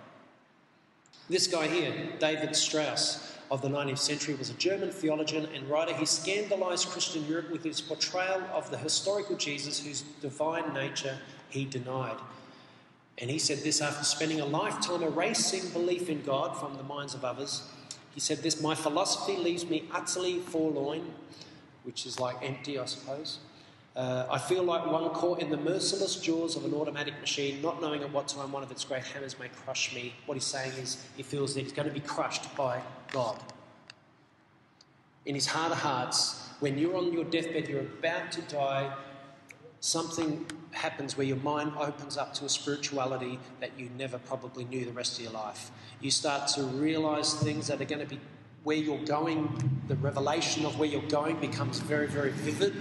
This 1.30 1.46
guy 1.46 1.68
here, 1.68 1.94
David 2.18 2.56
Strauss 2.56 3.39
of 3.52 3.62
the 3.62 3.68
19th 3.68 3.98
century, 3.98 4.36
was 4.36 4.50
a 4.50 4.54
German 4.54 4.92
theologian 4.92 5.48
and 5.54 5.70
writer. 5.70 5.94
He 5.94 6.06
scandalized 6.06 6.90
Christian 6.90 7.26
Europe 7.26 7.52
with 7.52 7.64
his 7.64 7.82
portrayal 7.82 8.42
of 8.54 8.70
the 8.70 8.78
historical 8.78 9.36
Jesus 9.36 9.84
whose 9.84 10.02
divine 10.22 10.74
nature 10.74 11.18
he 11.50 11.66
denied. 11.66 12.18
And 13.18 13.30
he 13.30 13.40
said 13.40 13.60
this 13.60 13.82
after 13.82 14.04
spending 14.04 14.40
a 14.40 14.46
lifetime 14.46 15.04
erasing 15.04 15.70
belief 15.72 16.10
in 16.10 16.22
God 16.24 16.58
from 16.58 16.78
the 16.78 16.84
minds 16.84 17.14
of 17.14 17.26
others. 17.26 17.64
He 18.14 18.20
said 18.20 18.40
this 18.40 18.62
My 18.62 18.76
philosophy 18.76 19.36
leaves 19.36 19.66
me 19.66 19.86
utterly 19.92 20.40
forlorn, 20.40 21.14
which 21.84 22.06
is 22.06 22.20
like 22.20 22.38
empty, 22.42 22.80
I 22.80 22.86
suppose. 22.86 23.40
Uh, 23.96 24.26
I 24.32 24.38
feel 24.38 24.64
like 24.64 24.90
one 24.90 25.10
caught 25.10 25.42
in 25.42 25.50
the 25.50 25.58
merciless 25.58 26.16
jaws 26.16 26.56
of 26.56 26.64
an 26.64 26.74
automatic 26.74 27.20
machine, 27.20 27.62
not 27.62 27.82
knowing 27.82 28.02
at 28.02 28.14
what 28.14 28.30
time 28.30 28.52
one 28.52 28.64
of 28.64 28.72
its 28.72 28.86
great 28.86 29.04
hammers 29.04 29.38
may 29.38 29.50
crush 29.50 29.94
me. 29.94 30.14
What 30.26 30.36
he's 30.36 30.46
saying 30.46 30.72
is 30.74 31.06
he 31.18 31.24
feels 31.24 31.54
that 31.56 31.62
he's 31.62 31.74
going 31.74 31.88
to 31.88 31.94
be 31.94 32.00
crushed 32.00 32.56
by 32.56 32.82
God. 33.12 33.42
In 35.26 35.36
his 35.36 35.48
heart 35.48 35.72
of 35.72 35.80
hearts, 35.80 36.48
when 36.60 36.78
you're 36.78 36.96
on 36.96 37.14
your 37.14 37.24
deathbed, 37.24 37.68
you're 37.68 37.82
about 37.82 38.32
to 38.34 38.42
die, 38.44 38.92
something 39.80 40.46
happens 40.72 41.18
where 41.18 41.26
your 41.26 41.38
mind 41.38 41.72
opens 41.80 42.18
up 42.18 42.34
to 42.36 42.46
a 42.46 42.50
spirituality 42.50 43.40
that 43.60 43.72
you 43.78 43.90
never 43.98 44.18
probably 44.20 44.66
knew 44.66 44.86
the 44.86 44.92
rest 44.92 45.18
of 45.18 45.24
your 45.24 45.34
life. 45.34 45.72
You 46.02 46.12
start 46.12 46.48
to 46.50 46.64
realize 46.64 47.34
things 47.34 47.68
that 47.68 47.82
are 47.82 47.86
going 47.86 48.02
to 48.02 48.08
be 48.08 48.20
where 48.64 48.78
you're 48.78 49.04
going, 49.06 49.82
the 49.88 49.96
revelation 49.96 50.66
of 50.66 50.78
where 50.78 50.90
you're 50.90 51.02
going 51.04 51.40
becomes 51.40 51.80
very, 51.80 52.08
very 52.08 52.32
vivid. 52.32 52.76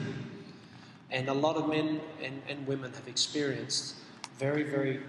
And 1.11 1.29
a 1.29 1.35
lot 1.35 1.57
of 1.57 1.69
men 1.69 2.01
and, 2.23 2.43
and 2.49 2.67
women 2.67 2.93
have 2.93 3.07
experienced 3.09 3.95
very, 4.39 4.65
very 4.65 5.01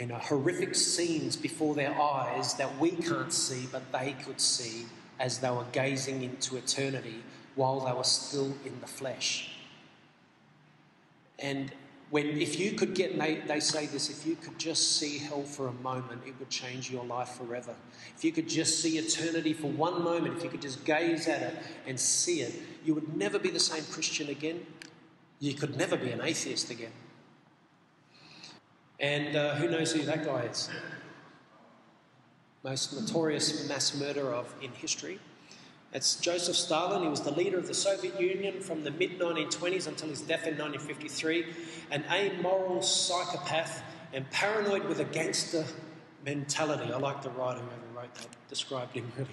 you 0.00 0.06
know, 0.06 0.16
horrific 0.16 0.74
scenes 0.74 1.36
before 1.36 1.74
their 1.74 1.94
eyes 2.00 2.54
that 2.54 2.78
we 2.78 2.90
can't 2.90 3.32
see, 3.32 3.68
but 3.70 3.92
they 3.92 4.16
could 4.24 4.40
see 4.40 4.86
as 5.18 5.38
they 5.38 5.50
were 5.50 5.66
gazing 5.72 6.22
into 6.22 6.56
eternity 6.56 7.22
while 7.54 7.80
they 7.80 7.92
were 7.92 8.02
still 8.02 8.54
in 8.64 8.80
the 8.80 8.86
flesh. 8.86 9.58
And 11.38 11.70
when, 12.08 12.26
if 12.26 12.58
you 12.58 12.72
could 12.72 12.94
get, 12.94 13.18
they, 13.18 13.36
they 13.46 13.60
say 13.60 13.86
this, 13.86 14.08
if 14.08 14.26
you 14.26 14.36
could 14.36 14.58
just 14.58 14.96
see 14.96 15.18
hell 15.18 15.42
for 15.42 15.68
a 15.68 15.72
moment, 15.72 16.22
it 16.26 16.34
would 16.38 16.48
change 16.48 16.90
your 16.90 17.04
life 17.04 17.28
forever. 17.28 17.74
If 18.16 18.24
you 18.24 18.32
could 18.32 18.48
just 18.48 18.80
see 18.80 18.96
eternity 18.96 19.52
for 19.52 19.66
one 19.66 20.02
moment, 20.02 20.38
if 20.38 20.42
you 20.42 20.48
could 20.48 20.62
just 20.62 20.84
gaze 20.86 21.28
at 21.28 21.42
it 21.42 21.58
and 21.86 22.00
see 22.00 22.40
it, 22.40 22.54
you 22.84 22.94
would 22.94 23.14
never 23.16 23.38
be 23.38 23.50
the 23.50 23.60
same 23.60 23.84
Christian 23.84 24.30
again. 24.30 24.64
You 25.40 25.52
could 25.52 25.76
never 25.76 25.96
be 25.96 26.10
an 26.10 26.22
atheist 26.22 26.70
again. 26.70 26.92
And 29.00 29.34
uh, 29.34 29.54
who 29.54 29.68
knows 29.68 29.92
who 29.92 30.02
that 30.02 30.24
guy 30.24 30.42
is? 30.42 30.68
Most 32.62 32.92
notorious 33.00 33.66
mass 33.66 33.98
murderer 33.98 34.34
of, 34.34 34.54
in 34.60 34.70
history. 34.72 35.18
It's 35.92 36.16
Joseph 36.16 36.54
Stalin. 36.54 37.02
He 37.02 37.08
was 37.08 37.22
the 37.22 37.32
leader 37.32 37.58
of 37.58 37.66
the 37.66 37.74
Soviet 37.74 38.20
Union 38.20 38.60
from 38.60 38.84
the 38.84 38.90
mid 38.90 39.18
1920s 39.18 39.88
until 39.88 40.08
his 40.08 40.20
death 40.20 40.46
in 40.46 40.58
1953. 40.58 41.46
An 41.90 42.04
amoral 42.10 42.82
psychopath 42.82 43.82
and 44.12 44.30
paranoid 44.30 44.84
with 44.84 45.00
a 45.00 45.04
gangster 45.04 45.64
mentality. 46.24 46.92
I 46.92 46.98
like 46.98 47.22
the 47.22 47.30
writer 47.30 47.60
whoever 47.60 47.98
wrote 48.00 48.14
that, 48.16 48.28
described 48.48 48.94
him 48.94 49.10
really. 49.16 49.30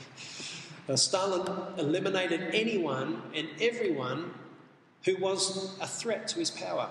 Uh, 0.90 0.96
Stalin 0.96 1.46
eliminated 1.78 2.56
anyone 2.56 3.22
and 3.36 3.50
everyone 3.60 4.34
who 5.04 5.18
was 5.18 5.78
a 5.82 5.88
threat 5.88 6.28
to 6.30 6.40
his 6.40 6.50
power, 6.50 6.90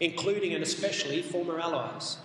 including 0.00 0.54
and 0.54 0.62
especially 0.62 1.22
former 1.22 1.58
allies. 1.58 2.18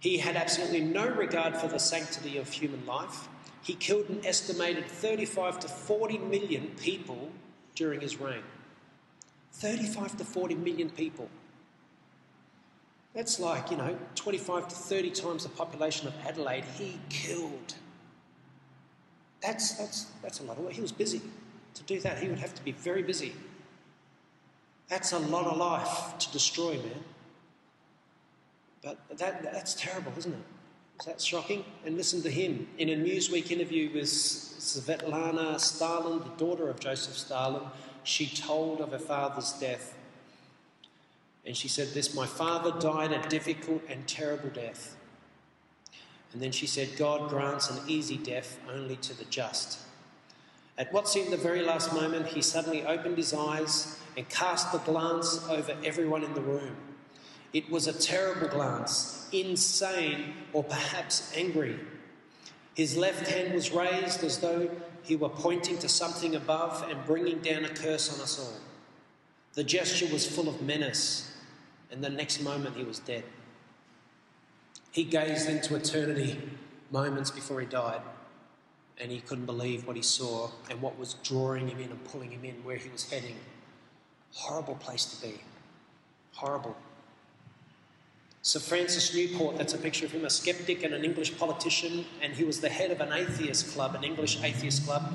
He 0.00 0.18
had 0.18 0.36
absolutely 0.36 0.80
no 0.80 1.06
regard 1.08 1.56
for 1.56 1.68
the 1.68 1.78
sanctity 1.78 2.38
of 2.38 2.48
human 2.48 2.86
life 2.86 3.28
he 3.68 3.74
killed 3.74 4.08
an 4.08 4.24
estimated 4.24 4.86
35 4.86 5.60
to 5.60 5.68
40 5.68 6.18
million 6.18 6.68
people 6.80 7.30
during 7.74 8.00
his 8.00 8.18
reign. 8.18 8.42
35 9.52 10.16
to 10.16 10.24
40 10.24 10.54
million 10.54 10.88
people. 10.88 11.28
That's 13.14 13.38
like, 13.38 13.70
you 13.70 13.76
know, 13.76 13.98
25 14.14 14.68
to 14.68 14.74
30 14.74 15.10
times 15.10 15.42
the 15.42 15.50
population 15.50 16.06
of 16.06 16.14
Adelaide 16.26 16.64
he 16.78 16.98
killed. 17.08 17.74
That's, 19.42 19.72
that's, 19.72 20.06
that's 20.22 20.40
a 20.40 20.44
lot 20.44 20.56
of 20.56 20.64
work. 20.64 20.72
He 20.72 20.80
was 20.80 20.92
busy. 20.92 21.20
To 21.74 21.82
do 21.82 22.00
that, 22.00 22.18
he 22.18 22.28
would 22.28 22.38
have 22.38 22.54
to 22.54 22.64
be 22.64 22.72
very 22.72 23.02
busy. 23.02 23.34
That's 24.88 25.12
a 25.12 25.18
lot 25.18 25.46
of 25.46 25.56
life 25.56 26.18
to 26.18 26.32
destroy, 26.32 26.74
man. 26.74 27.04
But 28.82 28.98
that, 29.18 29.42
that's 29.42 29.74
terrible, 29.74 30.12
isn't 30.16 30.32
it? 30.32 30.38
Is 31.00 31.06
that 31.06 31.20
shocking? 31.20 31.64
And 31.84 31.96
listen 31.96 32.22
to 32.22 32.30
him. 32.30 32.68
In 32.78 32.88
a 32.88 32.96
Newsweek 32.96 33.50
interview 33.50 33.92
with 33.92 34.04
Svetlana 34.04 35.60
Stalin, 35.60 36.20
the 36.20 36.44
daughter 36.44 36.68
of 36.68 36.80
Joseph 36.80 37.16
Stalin, 37.16 37.62
she 38.02 38.26
told 38.26 38.80
of 38.80 38.92
her 38.92 38.98
father's 38.98 39.52
death. 39.52 39.94
And 41.44 41.56
she 41.56 41.68
said 41.68 41.88
this 41.88 42.14
My 42.14 42.26
father 42.26 42.72
died 42.80 43.12
a 43.12 43.28
difficult 43.28 43.82
and 43.88 44.06
terrible 44.08 44.48
death. 44.48 44.96
And 46.32 46.42
then 46.42 46.52
she 46.52 46.66
said, 46.66 46.96
God 46.96 47.28
grants 47.28 47.70
an 47.70 47.78
easy 47.88 48.16
death 48.16 48.58
only 48.68 48.96
to 48.96 49.16
the 49.16 49.24
just. 49.26 49.78
At 50.78 50.92
what 50.92 51.08
seemed 51.08 51.32
the 51.32 51.36
very 51.36 51.62
last 51.62 51.92
moment, 51.92 52.28
he 52.28 52.40
suddenly 52.40 52.86
opened 52.86 53.16
his 53.16 53.34
eyes 53.34 53.98
and 54.16 54.28
cast 54.28 54.72
a 54.72 54.78
glance 54.78 55.44
over 55.48 55.76
everyone 55.84 56.22
in 56.22 56.32
the 56.34 56.40
room. 56.40 56.76
It 57.52 57.68
was 57.68 57.88
a 57.88 57.92
terrible 57.92 58.48
glance 58.48 59.28
insane, 59.32 60.34
or 60.52 60.62
perhaps 60.62 61.32
angry. 61.36 61.78
His 62.74 62.96
left 62.96 63.28
hand 63.28 63.52
was 63.52 63.72
raised 63.72 64.22
as 64.22 64.38
though 64.38 64.70
he 65.02 65.16
were 65.16 65.28
pointing 65.28 65.78
to 65.78 65.88
something 65.88 66.36
above 66.36 66.86
and 66.88 67.04
bringing 67.04 67.40
down 67.40 67.64
a 67.64 67.68
curse 67.68 68.14
on 68.14 68.20
us 68.20 68.38
all. 68.38 68.60
The 69.54 69.64
gesture 69.64 70.06
was 70.12 70.26
full 70.26 70.48
of 70.48 70.62
menace, 70.62 71.36
and 71.90 72.04
the 72.04 72.08
next 72.08 72.40
moment 72.40 72.76
he 72.76 72.84
was 72.84 73.00
dead. 73.00 73.24
He 74.92 75.04
gazed 75.04 75.48
into 75.48 75.74
eternity 75.74 76.40
moments 76.90 77.30
before 77.30 77.60
he 77.60 77.66
died, 77.66 78.00
and 79.00 79.10
he 79.10 79.20
couldn't 79.20 79.46
believe 79.46 79.86
what 79.86 79.96
he 79.96 80.02
saw 80.02 80.50
and 80.70 80.80
what 80.80 80.98
was 80.98 81.14
drawing 81.22 81.68
him 81.68 81.78
in 81.78 81.90
and 81.90 82.04
pulling 82.04 82.30
him 82.30 82.44
in 82.44 82.54
where 82.64 82.76
he 82.76 82.88
was 82.88 83.10
heading. 83.10 83.36
Horrible 84.32 84.74
place 84.76 85.04
to 85.04 85.26
be. 85.26 85.40
Horrible. 86.34 86.76
Sir 88.42 88.60
Francis 88.60 89.14
Newport, 89.14 89.58
that's 89.58 89.74
a 89.74 89.78
picture 89.78 90.06
of 90.06 90.12
him, 90.12 90.24
a 90.24 90.30
skeptic 90.30 90.82
and 90.82 90.94
an 90.94 91.04
English 91.04 91.38
politician, 91.38 92.06
and 92.22 92.32
he 92.32 92.44
was 92.44 92.60
the 92.60 92.68
head 92.68 92.90
of 92.90 93.00
an 93.00 93.12
atheist 93.12 93.74
club, 93.74 93.94
an 93.94 94.04
English 94.04 94.42
atheist 94.42 94.86
club. 94.86 95.12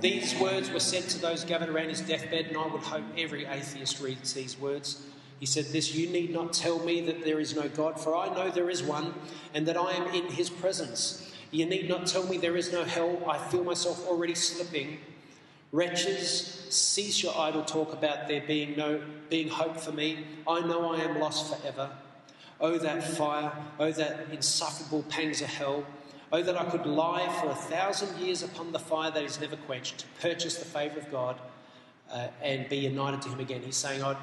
These 0.00 0.38
words 0.38 0.70
were 0.70 0.80
said 0.80 1.04
to 1.04 1.18
those 1.18 1.44
gathered 1.44 1.70
around 1.70 1.88
his 1.88 2.00
deathbed, 2.00 2.46
and 2.46 2.56
I 2.56 2.66
would 2.66 2.82
hope 2.82 3.04
every 3.16 3.46
atheist 3.46 4.00
reads 4.00 4.34
these 4.34 4.58
words. 4.58 5.06
He 5.40 5.46
said, 5.46 5.66
This, 5.66 5.94
you 5.94 6.08
need 6.10 6.32
not 6.32 6.52
tell 6.52 6.78
me 6.78 7.00
that 7.02 7.24
there 7.24 7.40
is 7.40 7.54
no 7.54 7.68
God, 7.68 8.00
for 8.00 8.14
I 8.14 8.28
know 8.34 8.50
there 8.50 8.68
is 8.68 8.82
one, 8.82 9.14
and 9.54 9.66
that 9.66 9.76
I 9.76 9.92
am 9.92 10.14
in 10.14 10.26
his 10.26 10.50
presence. 10.50 11.25
You 11.50 11.66
need 11.66 11.88
not 11.88 12.06
tell 12.06 12.26
me 12.26 12.38
there 12.38 12.56
is 12.56 12.72
no 12.72 12.84
hell. 12.84 13.22
I 13.28 13.38
feel 13.38 13.64
myself 13.64 14.06
already 14.06 14.34
slipping. 14.34 14.98
Wretches, 15.72 16.66
cease 16.70 17.22
your 17.22 17.36
idle 17.36 17.64
talk 17.64 17.92
about 17.92 18.28
there 18.28 18.42
being 18.46 18.76
no 18.76 19.00
being 19.28 19.48
hope 19.48 19.76
for 19.76 19.92
me. 19.92 20.24
I 20.46 20.60
know 20.60 20.92
I 20.92 21.00
am 21.00 21.18
lost 21.18 21.54
forever. 21.54 21.90
Oh, 22.60 22.78
that 22.78 23.02
fire. 23.02 23.52
Oh, 23.78 23.92
that 23.92 24.26
insufferable 24.32 25.02
pangs 25.04 25.42
of 25.42 25.48
hell. 25.48 25.84
Oh, 26.32 26.42
that 26.42 26.60
I 26.60 26.64
could 26.64 26.86
lie 26.86 27.28
for 27.40 27.50
a 27.50 27.54
thousand 27.54 28.18
years 28.18 28.42
upon 28.42 28.72
the 28.72 28.78
fire 28.78 29.10
that 29.10 29.22
is 29.22 29.40
never 29.40 29.56
quenched 29.56 29.98
to 29.98 30.06
purchase 30.20 30.56
the 30.56 30.64
favour 30.64 30.98
of 30.98 31.10
God 31.10 31.40
uh, 32.10 32.28
and 32.42 32.68
be 32.68 32.78
united 32.78 33.22
to 33.22 33.28
Him 33.28 33.40
again. 33.40 33.62
He's 33.62 33.76
saying, 33.76 34.02
I'd 34.02 34.16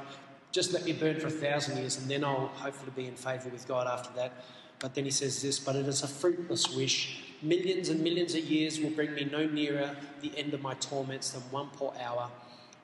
just 0.51 0.73
let 0.73 0.83
me 0.83 0.93
burn 0.93 1.19
for 1.19 1.27
a 1.27 1.31
thousand 1.31 1.77
years 1.77 1.97
and 1.97 2.09
then 2.09 2.23
I'll 2.23 2.47
hopefully 2.47 2.91
be 2.95 3.07
in 3.07 3.15
favour 3.15 3.49
with 3.49 3.67
God 3.67 3.88
after 3.88 4.13
that. 4.15 4.33
But 4.83 4.95
then 4.95 5.05
he 5.05 5.11
says 5.11 5.41
this, 5.41 5.59
but 5.59 5.77
it 5.77 5.87
is 5.87 6.03
a 6.03 6.09
fruitless 6.09 6.75
wish. 6.75 7.21
Millions 7.41 7.87
and 7.87 8.01
millions 8.01 8.35
of 8.35 8.43
years 8.43 8.81
will 8.81 8.89
bring 8.89 9.13
me 9.13 9.23
no 9.23 9.47
nearer 9.47 9.95
the 10.19 10.37
end 10.37 10.53
of 10.53 10.61
my 10.61 10.73
torments 10.73 11.31
than 11.31 11.41
one 11.51 11.69
poor 11.69 11.93
hour. 12.03 12.29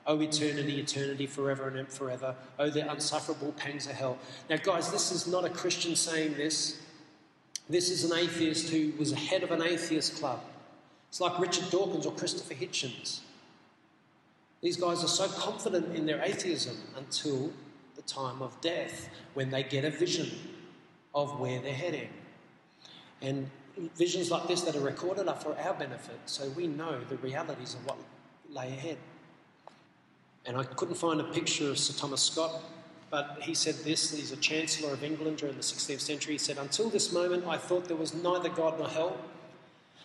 Oh, 0.06 0.18
eternity, 0.22 0.80
eternity, 0.80 1.26
forever 1.26 1.68
and 1.68 1.86
forever. 1.92 2.34
Oh, 2.58 2.70
the 2.70 2.90
unsufferable 2.90 3.52
pangs 3.52 3.84
of 3.84 3.92
hell. 3.92 4.16
Now, 4.48 4.56
guys, 4.56 4.90
this 4.90 5.12
is 5.12 5.26
not 5.26 5.44
a 5.44 5.50
Christian 5.50 5.94
saying 5.94 6.36
this. 6.36 6.80
This 7.68 7.90
is 7.90 8.10
an 8.10 8.16
atheist 8.16 8.70
who 8.70 8.94
was 8.98 9.12
head 9.12 9.42
of 9.42 9.50
an 9.50 9.62
atheist 9.62 10.16
club. 10.16 10.40
It's 11.10 11.20
like 11.20 11.38
Richard 11.38 11.70
Dawkins 11.70 12.06
or 12.06 12.12
Christopher 12.12 12.54
Hitchens. 12.54 13.20
These 14.62 14.78
guys 14.78 15.04
are 15.04 15.08
so 15.08 15.28
confident 15.28 15.94
in 15.94 16.06
their 16.06 16.22
atheism 16.22 16.78
until 16.96 17.52
the 17.94 18.02
time 18.02 18.40
of 18.40 18.58
death 18.62 19.10
when 19.34 19.50
they 19.50 19.62
get 19.62 19.84
a 19.84 19.90
vision 19.90 20.30
of 21.14 21.38
where 21.40 21.60
they're 21.60 21.72
heading. 21.72 22.08
And 23.22 23.50
visions 23.96 24.30
like 24.30 24.46
this 24.48 24.62
that 24.62 24.76
are 24.76 24.80
recorded 24.80 25.28
are 25.28 25.36
for 25.36 25.56
our 25.58 25.74
benefit, 25.74 26.20
so 26.26 26.48
we 26.50 26.66
know 26.66 27.00
the 27.08 27.16
realities 27.18 27.74
of 27.74 27.86
what 27.86 27.98
lay 28.50 28.68
ahead. 28.68 28.98
And 30.46 30.56
I 30.56 30.64
couldn't 30.64 30.94
find 30.94 31.20
a 31.20 31.24
picture 31.24 31.70
of 31.70 31.78
Sir 31.78 31.98
Thomas 31.98 32.22
Scott, 32.22 32.62
but 33.10 33.38
he 33.40 33.54
said 33.54 33.74
this 33.76 34.12
he's 34.12 34.32
a 34.32 34.36
Chancellor 34.36 34.92
of 34.92 35.04
England 35.04 35.38
during 35.38 35.56
the 35.56 35.62
16th 35.62 36.00
century. 36.00 36.34
He 36.34 36.38
said, 36.38 36.58
Until 36.58 36.88
this 36.88 37.12
moment, 37.12 37.46
I 37.46 37.56
thought 37.56 37.86
there 37.86 37.96
was 37.96 38.14
neither 38.14 38.48
God 38.48 38.78
nor 38.78 38.88
hell. 38.88 39.16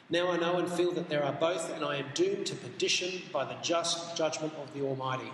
Now 0.10 0.32
I 0.32 0.38
know 0.38 0.58
and 0.58 0.70
feel 0.72 0.91
that 0.91 1.10
there 1.10 1.24
are 1.24 1.34
both, 1.34 1.74
and 1.74 1.84
I 1.84 1.96
am 1.96 2.06
doomed 2.13 2.46
to 2.48 2.56
perdition 2.56 3.24
by 3.32 3.46
the 3.46 3.56
just 3.62 4.15
judgment 4.15 4.54
of 4.62 4.72
the 4.74 4.82
Almighty. 4.86 5.32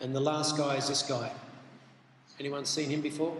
And 0.00 0.14
the 0.14 0.20
last 0.20 0.56
guy 0.56 0.76
is 0.76 0.88
this 0.88 1.02
guy. 1.02 1.30
Anyone 2.40 2.64
seen 2.64 2.88
him 2.88 3.00
before? 3.00 3.36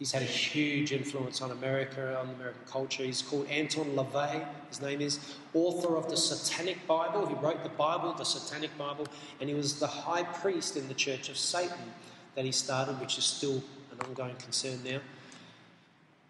He's 0.00 0.12
had 0.12 0.22
a 0.22 0.24
huge 0.24 0.92
influence 0.92 1.42
on 1.42 1.50
America, 1.50 2.18
on 2.18 2.30
American 2.30 2.62
culture. 2.66 3.02
He's 3.02 3.20
called 3.20 3.46
Anton 3.50 3.84
LaVey, 3.94 4.46
his 4.70 4.80
name 4.80 5.02
is, 5.02 5.20
author 5.52 5.94
of 5.94 6.08
the 6.08 6.16
Satanic 6.16 6.86
Bible. 6.86 7.26
He 7.26 7.34
wrote 7.34 7.62
the 7.62 7.68
Bible, 7.68 8.14
the 8.14 8.24
Satanic 8.24 8.76
Bible, 8.78 9.06
and 9.40 9.50
he 9.50 9.54
was 9.54 9.78
the 9.78 9.86
high 9.86 10.22
priest 10.22 10.78
in 10.78 10.88
the 10.88 10.94
Church 10.94 11.28
of 11.28 11.36
Satan 11.36 11.92
that 12.34 12.46
he 12.46 12.50
started, 12.50 12.98
which 12.98 13.18
is 13.18 13.24
still 13.24 13.62
an 13.92 14.00
ongoing 14.06 14.36
concern 14.36 14.80
now. 14.82 15.00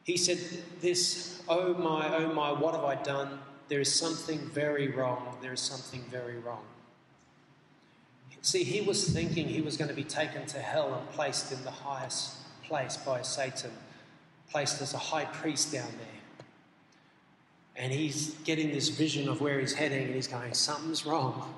He 0.02 0.16
said 0.16 0.40
this, 0.80 1.40
Oh 1.48 1.72
my, 1.74 2.12
oh 2.16 2.33
my, 2.33 2.50
what 2.50 2.74
have 2.74 2.83
I 2.83 3.00
done? 3.00 3.38
There 3.68 3.80
is 3.80 3.94
something 3.94 4.40
very 4.48 4.88
wrong. 4.88 5.37
There 5.40 5.52
is 5.52 5.61
something 5.61 6.02
very 6.11 6.38
wrong. 6.38 6.64
See, 8.42 8.64
he 8.64 8.80
was 8.80 9.09
thinking 9.09 9.46
he 9.46 9.61
was 9.61 9.76
going 9.76 9.90
to 9.90 9.94
be 9.94 10.02
taken 10.02 10.44
to 10.46 10.59
hell 10.59 10.92
and 10.92 11.09
placed 11.11 11.52
in 11.52 11.62
the 11.62 11.70
highest 11.70 12.39
place 12.70 12.96
by 12.96 13.20
Satan, 13.20 13.72
placed 14.48 14.80
as 14.80 14.94
a 14.94 14.98
high 14.98 15.24
priest 15.24 15.72
down 15.72 15.90
there. 15.98 16.46
And 17.74 17.92
he's 17.92 18.30
getting 18.44 18.70
this 18.70 18.90
vision 18.90 19.28
of 19.28 19.40
where 19.40 19.59
he's 19.59 19.74
heading, 19.74 20.04
and 20.04 20.14
he's 20.14 20.28
going, 20.28 20.54
Something's 20.54 21.04
wrong. 21.04 21.52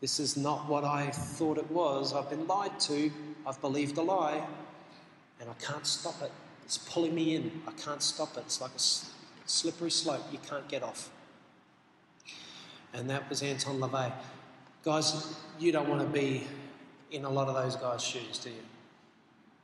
This 0.00 0.18
is 0.18 0.36
not 0.36 0.66
what 0.68 0.84
I 0.84 1.10
thought 1.10 1.58
it 1.58 1.70
was. 1.70 2.14
I've 2.14 2.30
been 2.30 2.46
lied 2.46 2.80
to. 2.80 3.12
I've 3.46 3.60
believed 3.60 3.98
a 3.98 4.02
lie, 4.02 4.42
and 5.38 5.50
I 5.50 5.54
can't 5.62 5.86
stop 5.86 6.20
it. 6.22 6.32
It's 6.64 6.78
pulling 6.78 7.14
me 7.14 7.36
in. 7.36 7.62
I 7.68 7.72
can't 7.72 8.02
stop 8.02 8.36
it. 8.38 8.44
It's 8.46 8.60
like 8.60 8.74
a 8.74 9.48
slippery 9.48 9.90
slope. 9.90 10.22
You 10.32 10.38
can't 10.48 10.66
get 10.66 10.82
off. 10.82 11.10
And 12.94 13.10
that 13.10 13.28
was 13.28 13.42
Anton 13.42 13.78
LaVey. 13.80 14.12
Guys, 14.82 15.36
you 15.58 15.72
don't 15.72 15.88
want 15.90 16.00
to 16.00 16.06
be 16.06 16.46
in 17.10 17.26
a 17.26 17.30
lot 17.30 17.48
of 17.48 17.54
those 17.54 17.76
guys' 17.76 18.02
shoes, 18.02 18.38
do 18.38 18.48
you? 18.48 18.71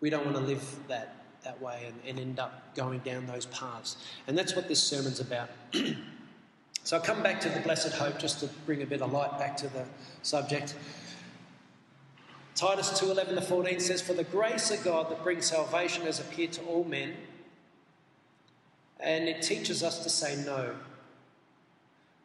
We 0.00 0.10
don't 0.10 0.24
want 0.24 0.36
to 0.36 0.42
live 0.42 0.64
that, 0.88 1.16
that 1.42 1.60
way 1.60 1.86
and, 1.86 1.96
and 2.06 2.18
end 2.18 2.38
up 2.38 2.74
going 2.74 3.00
down 3.00 3.26
those 3.26 3.46
paths. 3.46 3.96
And 4.26 4.38
that's 4.38 4.54
what 4.54 4.68
this 4.68 4.82
sermon's 4.82 5.20
about. 5.20 5.50
so 6.84 6.96
I'll 6.96 7.02
come 7.02 7.22
back 7.22 7.40
to 7.42 7.48
the 7.48 7.60
blessed 7.60 7.92
hope 7.94 8.18
just 8.18 8.40
to 8.40 8.46
bring 8.64 8.82
a 8.82 8.86
bit 8.86 9.02
of 9.02 9.12
light 9.12 9.38
back 9.38 9.56
to 9.58 9.68
the 9.68 9.84
subject. 10.22 10.74
Titus 12.54 12.90
2:11 13.00 13.36
to 13.36 13.40
14 13.40 13.78
says, 13.78 14.02
"For 14.02 14.14
the 14.14 14.24
grace 14.24 14.72
of 14.72 14.82
God 14.82 15.10
that 15.10 15.22
brings 15.22 15.46
salvation 15.46 16.04
has 16.06 16.18
appeared 16.18 16.52
to 16.54 16.62
all 16.64 16.82
men, 16.82 17.16
and 18.98 19.28
it 19.28 19.42
teaches 19.42 19.84
us 19.84 20.02
to 20.02 20.10
say 20.10 20.34
no. 20.44 20.74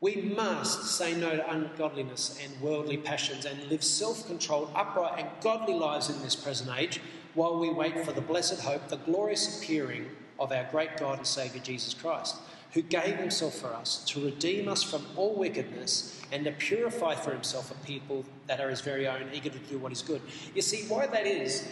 We 0.01 0.15
must 0.15 0.97
say 0.97 1.13
no 1.13 1.35
to 1.35 1.51
ungodliness 1.51 2.39
and 2.43 2.59
worldly 2.61 2.97
passions 2.97 3.45
and 3.45 3.69
live 3.69 3.83
self-controlled, 3.83 4.71
upright, 4.75 5.19
and 5.19 5.29
godly 5.41 5.75
lives 5.75 6.09
in 6.09 6.19
this 6.23 6.35
present 6.35 6.71
age." 6.75 6.99
While 7.33 7.57
we 7.59 7.69
wait 7.69 8.05
for 8.05 8.11
the 8.11 8.21
blessed 8.21 8.61
hope, 8.61 8.87
the 8.87 8.97
glorious 8.97 9.61
appearing 9.61 10.05
of 10.39 10.51
our 10.51 10.67
great 10.71 10.97
God 10.97 11.19
and 11.19 11.27
Saviour 11.27 11.63
Jesus 11.63 11.93
Christ, 11.93 12.35
who 12.73 12.81
gave 12.81 13.15
himself 13.15 13.55
for 13.55 13.73
us 13.73 14.03
to 14.05 14.23
redeem 14.23 14.67
us 14.67 14.81
from 14.81 15.05
all 15.15 15.35
wickedness 15.35 16.19
and 16.31 16.43
to 16.45 16.51
purify 16.51 17.15
for 17.15 17.31
himself 17.31 17.71
a 17.71 17.85
people 17.85 18.25
that 18.47 18.59
are 18.59 18.69
his 18.69 18.81
very 18.81 19.07
own, 19.07 19.29
eager 19.33 19.49
to 19.49 19.59
do 19.59 19.77
what 19.77 19.91
is 19.91 20.01
good. 20.01 20.21
You 20.55 20.61
see, 20.61 20.87
why 20.87 21.05
that 21.07 21.27
is, 21.27 21.67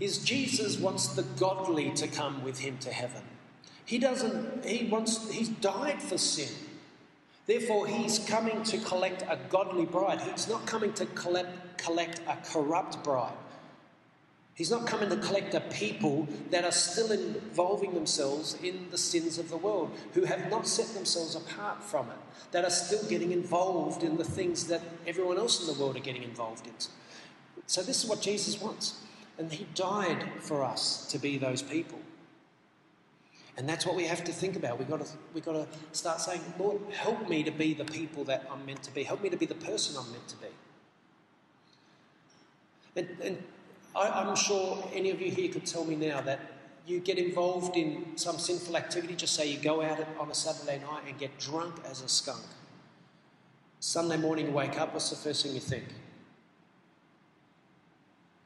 is 0.00 0.18
Jesus 0.18 0.78
wants 0.78 1.08
the 1.08 1.22
godly 1.22 1.90
to 1.92 2.08
come 2.08 2.42
with 2.42 2.58
him 2.58 2.78
to 2.78 2.90
heaven. 2.90 3.22
He 3.84 3.98
doesn't, 3.98 4.64
he 4.64 4.86
wants, 4.86 5.30
he's 5.30 5.48
died 5.48 6.02
for 6.02 6.18
sin. 6.18 6.52
Therefore, 7.46 7.86
he's 7.86 8.18
coming 8.18 8.64
to 8.64 8.78
collect 8.78 9.22
a 9.22 9.38
godly 9.48 9.86
bride. 9.86 10.20
He's 10.20 10.48
not 10.48 10.66
coming 10.66 10.92
to 10.94 11.06
collect, 11.06 11.78
collect 11.78 12.20
a 12.26 12.36
corrupt 12.44 13.04
bride. 13.04 13.32
He's 14.56 14.70
not 14.70 14.86
coming 14.86 15.10
to 15.10 15.16
collect 15.18 15.52
a 15.52 15.60
people 15.60 16.26
that 16.50 16.64
are 16.64 16.72
still 16.72 17.12
involving 17.12 17.92
themselves 17.92 18.56
in 18.62 18.88
the 18.90 18.96
sins 18.96 19.38
of 19.38 19.50
the 19.50 19.56
world, 19.58 19.94
who 20.14 20.24
have 20.24 20.50
not 20.50 20.66
set 20.66 20.86
themselves 20.94 21.34
apart 21.36 21.84
from 21.84 22.08
it, 22.08 22.16
that 22.52 22.64
are 22.64 22.70
still 22.70 23.06
getting 23.06 23.32
involved 23.32 24.02
in 24.02 24.16
the 24.16 24.24
things 24.24 24.66
that 24.68 24.80
everyone 25.06 25.36
else 25.36 25.60
in 25.60 25.66
the 25.66 25.78
world 25.78 25.94
are 25.94 26.00
getting 26.00 26.22
involved 26.22 26.66
in. 26.66 26.72
So, 27.66 27.82
this 27.82 28.02
is 28.02 28.08
what 28.08 28.22
Jesus 28.22 28.58
wants. 28.58 29.02
And 29.38 29.52
He 29.52 29.66
died 29.74 30.24
for 30.40 30.64
us 30.64 31.06
to 31.08 31.18
be 31.18 31.36
those 31.36 31.60
people. 31.60 31.98
And 33.58 33.68
that's 33.68 33.84
what 33.84 33.94
we 33.94 34.04
have 34.04 34.24
to 34.24 34.32
think 34.32 34.56
about. 34.56 34.78
We've 34.78 34.88
got 34.88 35.04
to, 35.04 35.12
we've 35.34 35.44
got 35.44 35.52
to 35.52 35.66
start 35.92 36.22
saying, 36.22 36.40
Lord, 36.58 36.80
help 36.92 37.28
me 37.28 37.42
to 37.42 37.50
be 37.50 37.74
the 37.74 37.84
people 37.84 38.24
that 38.24 38.48
I'm 38.50 38.64
meant 38.64 38.82
to 38.84 38.90
be. 38.90 39.02
Help 39.02 39.22
me 39.22 39.28
to 39.28 39.36
be 39.36 39.44
the 39.44 39.54
person 39.54 39.96
I'm 39.98 40.10
meant 40.12 40.28
to 40.28 40.36
be. 40.36 40.46
And, 42.96 43.08
and 43.22 43.42
I, 43.96 44.28
am 44.28 44.36
sure 44.36 44.86
any 44.92 45.10
of 45.10 45.20
you 45.20 45.30
here 45.30 45.50
could 45.50 45.64
tell 45.64 45.84
me 45.84 45.96
now 45.96 46.20
that 46.20 46.38
you 46.86 47.00
get 47.00 47.18
involved 47.18 47.76
in 47.76 48.16
some 48.16 48.38
sinful 48.38 48.76
activity, 48.76 49.14
just 49.14 49.34
say 49.34 49.50
you 49.50 49.58
go 49.58 49.82
out 49.82 50.06
on 50.20 50.30
a 50.30 50.34
Saturday 50.34 50.78
night 50.78 51.02
and 51.08 51.18
get 51.18 51.38
drunk 51.38 51.74
as 51.88 52.02
a 52.02 52.08
skunk. 52.08 52.44
Sunday 53.80 54.16
morning, 54.16 54.46
you 54.46 54.52
wake 54.52 54.78
up, 54.78 54.92
what's 54.92 55.10
the 55.10 55.16
first 55.16 55.42
thing 55.42 55.54
you 55.54 55.60
think? 55.60 55.84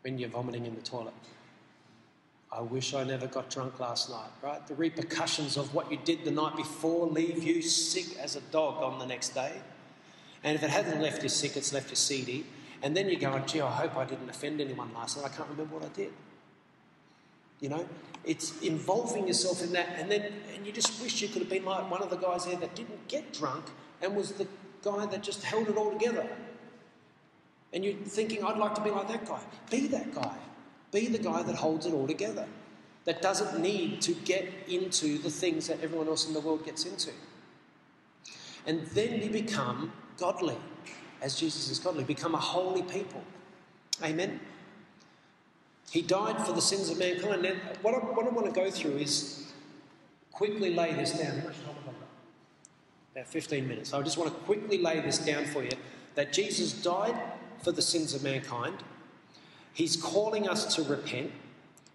When 0.03 0.19
you're 0.19 0.31
vomiting 0.31 0.67
in 0.67 0.75
the 0.75 0.81
toilet. 0.83 1.15
I 2.53 2.61
wish 2.61 2.95
I 2.95 3.05
never 3.05 3.27
got 3.27 3.51
drunk 3.51 3.79
last 3.79 4.11
night, 4.11 4.31
right? 4.43 4.67
The 4.67 4.75
repercussions 4.75 5.57
of 5.57 5.75
what 5.75 5.91
you 5.91 5.99
did 6.05 6.25
the 6.25 6.31
night 6.31 6.57
before 6.57 7.07
leave 7.07 7.43
you 7.43 7.63
sick 7.63 8.17
as 8.19 8.37
a 8.37 8.41
dog 8.53 8.83
on 8.83 8.99
the 8.99 9.07
next 9.07 9.31
day. 9.31 9.53
And 10.43 10.57
if 10.57 10.63
it 10.63 10.71
hasn't 10.71 11.01
left 11.01 11.23
you 11.23 11.29
sick, 11.29 11.57
it's 11.57 11.73
left 11.73 11.91
you 11.91 11.97
seedy. 11.97 12.47
And 12.83 12.97
then 12.97 13.09
you're 13.09 13.21
going, 13.21 13.45
gee, 13.47 13.61
I 13.61 13.71
hope 13.71 13.97
I 13.97 14.05
didn't 14.05 14.29
offend 14.31 14.61
anyone 14.61 14.93
last 14.95 15.17
night. 15.17 15.27
I 15.27 15.29
can't 15.29 15.49
remember 15.51 15.75
what 15.75 15.85
I 15.85 15.89
did. 15.89 16.13
You 17.61 17.69
know, 17.69 17.87
it's 18.25 18.59
involving 18.63 19.29
yourself 19.29 19.63
in 19.63 19.73
that, 19.73 19.89
and 19.99 20.11
then 20.11 20.33
and 20.55 20.67
you 20.67 20.73
just 20.73 21.03
wish 21.03 21.21
you 21.21 21.29
could 21.29 21.43
have 21.43 21.51
been 21.51 21.65
like 21.65 21.91
one 21.91 22.03
of 22.03 22.09
the 22.09 22.17
guys 22.17 22.47
there 22.47 22.57
that 22.57 22.75
didn't 22.75 23.07
get 23.07 23.35
drunk 23.35 23.67
and 24.01 24.17
was 24.17 24.33
the 24.33 24.47
guy 24.83 25.05
that 25.07 25.23
just 25.23 25.43
held 25.43 25.69
it 25.69 25.77
all 25.77 25.93
together. 25.93 26.27
And 27.73 27.85
you're 27.85 27.95
thinking, 27.95 28.43
I'd 28.43 28.57
like 28.57 28.75
to 28.75 28.81
be 28.81 28.91
like 28.91 29.09
that 29.09 29.27
guy. 29.27 29.41
Be 29.71 29.87
that 29.89 30.15
guy. 30.15 30.37
Be 30.91 31.07
the 31.07 31.19
guy 31.19 31.43
that 31.43 31.55
holds 31.55 31.87
it 31.87 31.93
all 31.93 32.07
together. 32.07 32.47
That 33.05 33.23
doesn't 33.23 33.61
need 33.61 34.01
to 34.03 34.13
get 34.13 34.49
into 34.69 35.19
the 35.19 35.31
things 35.31 35.69
that 35.69 35.81
everyone 35.83 36.09
else 36.09 36.27
in 36.27 36.35
the 36.35 36.41
world 36.41 36.65
gets 36.65 36.85
into. 36.85 37.11
And 38.67 38.87
then 38.89 39.23
you 39.23 39.31
become 39.31 39.93
godly 40.19 40.57
as 41.23 41.39
Jesus 41.39 41.71
is 41.71 41.79
godly, 41.79 42.05
become 42.05 42.35
a 42.35 42.39
holy 42.39 42.83
people. 42.83 43.23
Amen. 44.03 44.41
He 45.91 46.03
died 46.03 46.47
for 46.47 46.53
the 46.53 46.61
sins 46.61 46.89
of 46.89 46.99
mankind. 46.99 47.43
Now, 47.43 47.55
what 47.83 47.95
I, 47.95 47.99
what 47.99 48.27
I 48.27 48.31
want 48.31 48.47
to 48.47 48.53
go 48.53 48.71
through 48.71 48.99
is 48.99 49.53
quickly 50.31 50.75
lay 50.75 50.95
this 50.95 51.19
down. 51.19 51.43
About 53.13 53.27
15 53.27 53.67
minutes. 53.67 53.93
I 53.93 54.01
just 54.03 54.17
want 54.17 54.33
to 54.33 54.39
quickly 54.45 54.79
lay 54.79 55.01
this 55.01 55.19
down 55.19 55.45
for 55.47 55.65
you 55.65 55.73
that 56.15 56.33
Jesus 56.33 56.73
died 56.73 57.21
for 57.63 57.73
the 57.73 57.83
sins 57.83 58.15
of 58.15 58.23
mankind. 58.23 58.77
He's 59.73 59.97
calling 59.97 60.49
us 60.49 60.75
to 60.77 60.83
repent. 60.83 61.33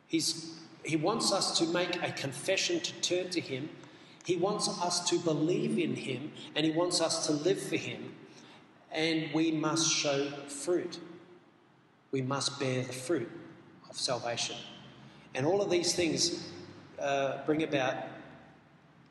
He's, 0.08 0.60
he 0.84 0.98
wants 0.98 1.32
us 1.32 1.58
to 1.60 1.66
make 1.66 2.02
a 2.04 2.12
confession 2.12 2.82
to 2.82 2.94
turn 3.02 3.30
to 3.32 3.42
Him. 3.42 3.70
He 4.26 4.36
wants 4.36 4.68
us 4.68 5.10
to 5.10 5.20
believe 5.20 5.80
in 5.80 5.96
Him 5.96 6.32
and 6.56 6.66
He 6.66 6.72
wants 6.72 7.00
us 7.02 7.26
to 7.28 7.34
live 7.34 7.62
for 7.62 7.78
Him 7.78 8.14
and 8.96 9.32
we 9.34 9.52
must 9.52 9.92
show 9.92 10.28
fruit. 10.48 11.00
We 12.12 12.22
must 12.22 12.60
bear 12.60 12.84
the 12.84 12.94
fruit 12.94 13.30
of 13.90 13.98
salvation. 13.98 14.56
And 15.36 15.46
all 15.46 15.62
of 15.62 15.70
these 15.70 15.94
things 15.94 16.50
uh, 16.98 17.46
bring 17.46 17.62
about 17.64 17.96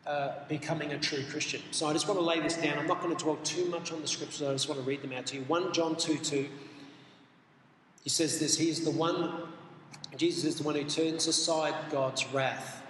uh, 0.06 0.32
becoming 0.48 0.92
a 0.92 0.98
true 0.98 1.22
Christian. 1.30 1.60
So 1.70 1.86
I 1.86 1.92
just 1.92 2.08
want 2.08 2.18
to 2.18 2.24
lay 2.24 2.40
this 2.40 2.56
down. 2.56 2.78
I'm 2.78 2.86
not 2.86 3.02
going 3.02 3.14
to 3.14 3.22
dwell 3.22 3.36
too 3.36 3.66
much 3.66 3.92
on 3.92 4.00
the 4.00 4.08
scriptures, 4.08 4.42
I 4.42 4.52
just 4.52 4.68
want 4.68 4.80
to 4.80 4.86
read 4.86 5.02
them 5.02 5.12
out 5.12 5.26
to 5.26 5.36
you. 5.36 5.42
1 5.44 5.72
John 5.72 5.96
2 5.96 6.18
2, 6.18 6.48
he 8.02 8.10
says 8.10 8.38
this 8.38 8.56
He 8.58 8.70
is 8.70 8.84
the 8.84 8.90
one, 8.90 9.48
Jesus 10.16 10.44
is 10.44 10.56
the 10.56 10.62
one 10.62 10.74
who 10.74 10.84
turns 10.84 11.26
aside 11.26 11.74
God's 11.90 12.26
wrath, 12.28 12.82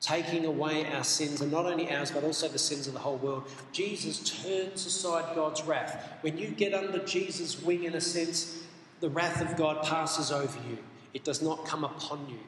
taking 0.00 0.44
away 0.44 0.86
our 0.94 1.04
sins, 1.04 1.40
and 1.40 1.50
not 1.50 1.66
only 1.66 1.90
ours, 1.90 2.10
but 2.10 2.22
also 2.22 2.48
the 2.48 2.58
sins 2.58 2.86
of 2.86 2.92
the 2.92 3.00
whole 3.00 3.16
world. 3.16 3.50
Jesus 3.72 4.42
turns 4.42 4.86
aside 4.86 5.34
God's 5.34 5.62
wrath. 5.62 6.12
When 6.20 6.38
you 6.38 6.48
get 6.48 6.72
under 6.72 6.98
Jesus' 7.04 7.60
wing, 7.60 7.84
in 7.84 7.94
a 7.94 8.00
sense, 8.00 8.62
the 9.00 9.10
wrath 9.10 9.40
of 9.40 9.56
God 9.56 9.84
passes 9.84 10.30
over 10.30 10.58
you, 10.68 10.78
it 11.14 11.24
does 11.24 11.42
not 11.42 11.66
come 11.66 11.84
upon 11.84 12.28
you. 12.28 12.38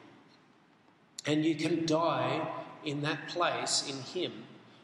And 1.27 1.45
you 1.45 1.55
can 1.55 1.87
die 1.87 2.49
in 2.85 3.03
that 3.03 3.29
place 3.29 3.89
in 3.89 4.01
Him. 4.21 4.33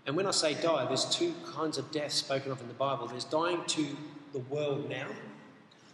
And 0.07 0.16
when 0.16 0.26
I 0.26 0.31
say 0.31 0.55
die, 0.55 0.85
there's 0.87 1.05
two 1.07 1.35
kinds 1.55 1.79
of 1.79 1.90
death 1.90 2.12
spoken 2.12 2.52
of 2.52 2.61
in 2.61 2.68
the 2.68 2.74
Bible 2.74 3.07
there's 3.09 3.24
dying 3.24 3.62
to 3.68 3.96
the 4.33 4.38
world 4.40 4.88
now, 4.88 5.09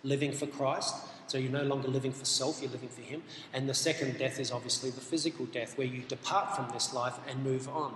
living 0.02 0.32
for 0.32 0.46
Christ. 0.46 0.94
So 1.26 1.38
you're 1.38 1.52
no 1.52 1.62
longer 1.62 1.88
living 1.88 2.12
for 2.12 2.24
self, 2.24 2.60
you're 2.60 2.70
living 2.70 2.88
for 2.88 3.02
Him. 3.02 3.22
And 3.52 3.68
the 3.68 3.74
second 3.74 4.18
death 4.18 4.38
is 4.38 4.50
obviously 4.50 4.90
the 4.90 5.00
physical 5.00 5.46
death, 5.46 5.78
where 5.78 5.86
you 5.86 6.02
depart 6.02 6.56
from 6.56 6.68
this 6.72 6.92
life 6.92 7.14
and 7.28 7.42
move 7.42 7.68
on. 7.68 7.94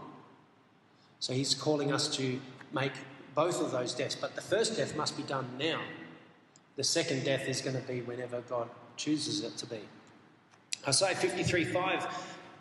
So 1.20 1.32
He's 1.32 1.54
calling 1.54 1.92
us 1.92 2.08
to 2.16 2.40
make 2.72 2.92
both 3.34 3.60
of 3.60 3.70
those 3.70 3.94
deaths. 3.94 4.16
But 4.16 4.34
the 4.34 4.40
first 4.42 4.76
death 4.76 4.96
must 4.96 5.16
be 5.16 5.22
done 5.22 5.46
now. 5.58 5.80
The 6.76 6.84
second 6.84 7.24
death 7.24 7.48
is 7.48 7.60
going 7.60 7.76
to 7.76 7.86
be 7.86 8.00
whenever 8.02 8.40
God 8.42 8.68
chooses 8.96 9.42
it 9.44 9.56
to 9.58 9.66
be. 9.66 9.80
Isaiah 10.86 11.14
53 11.14 11.64
5 11.64 12.06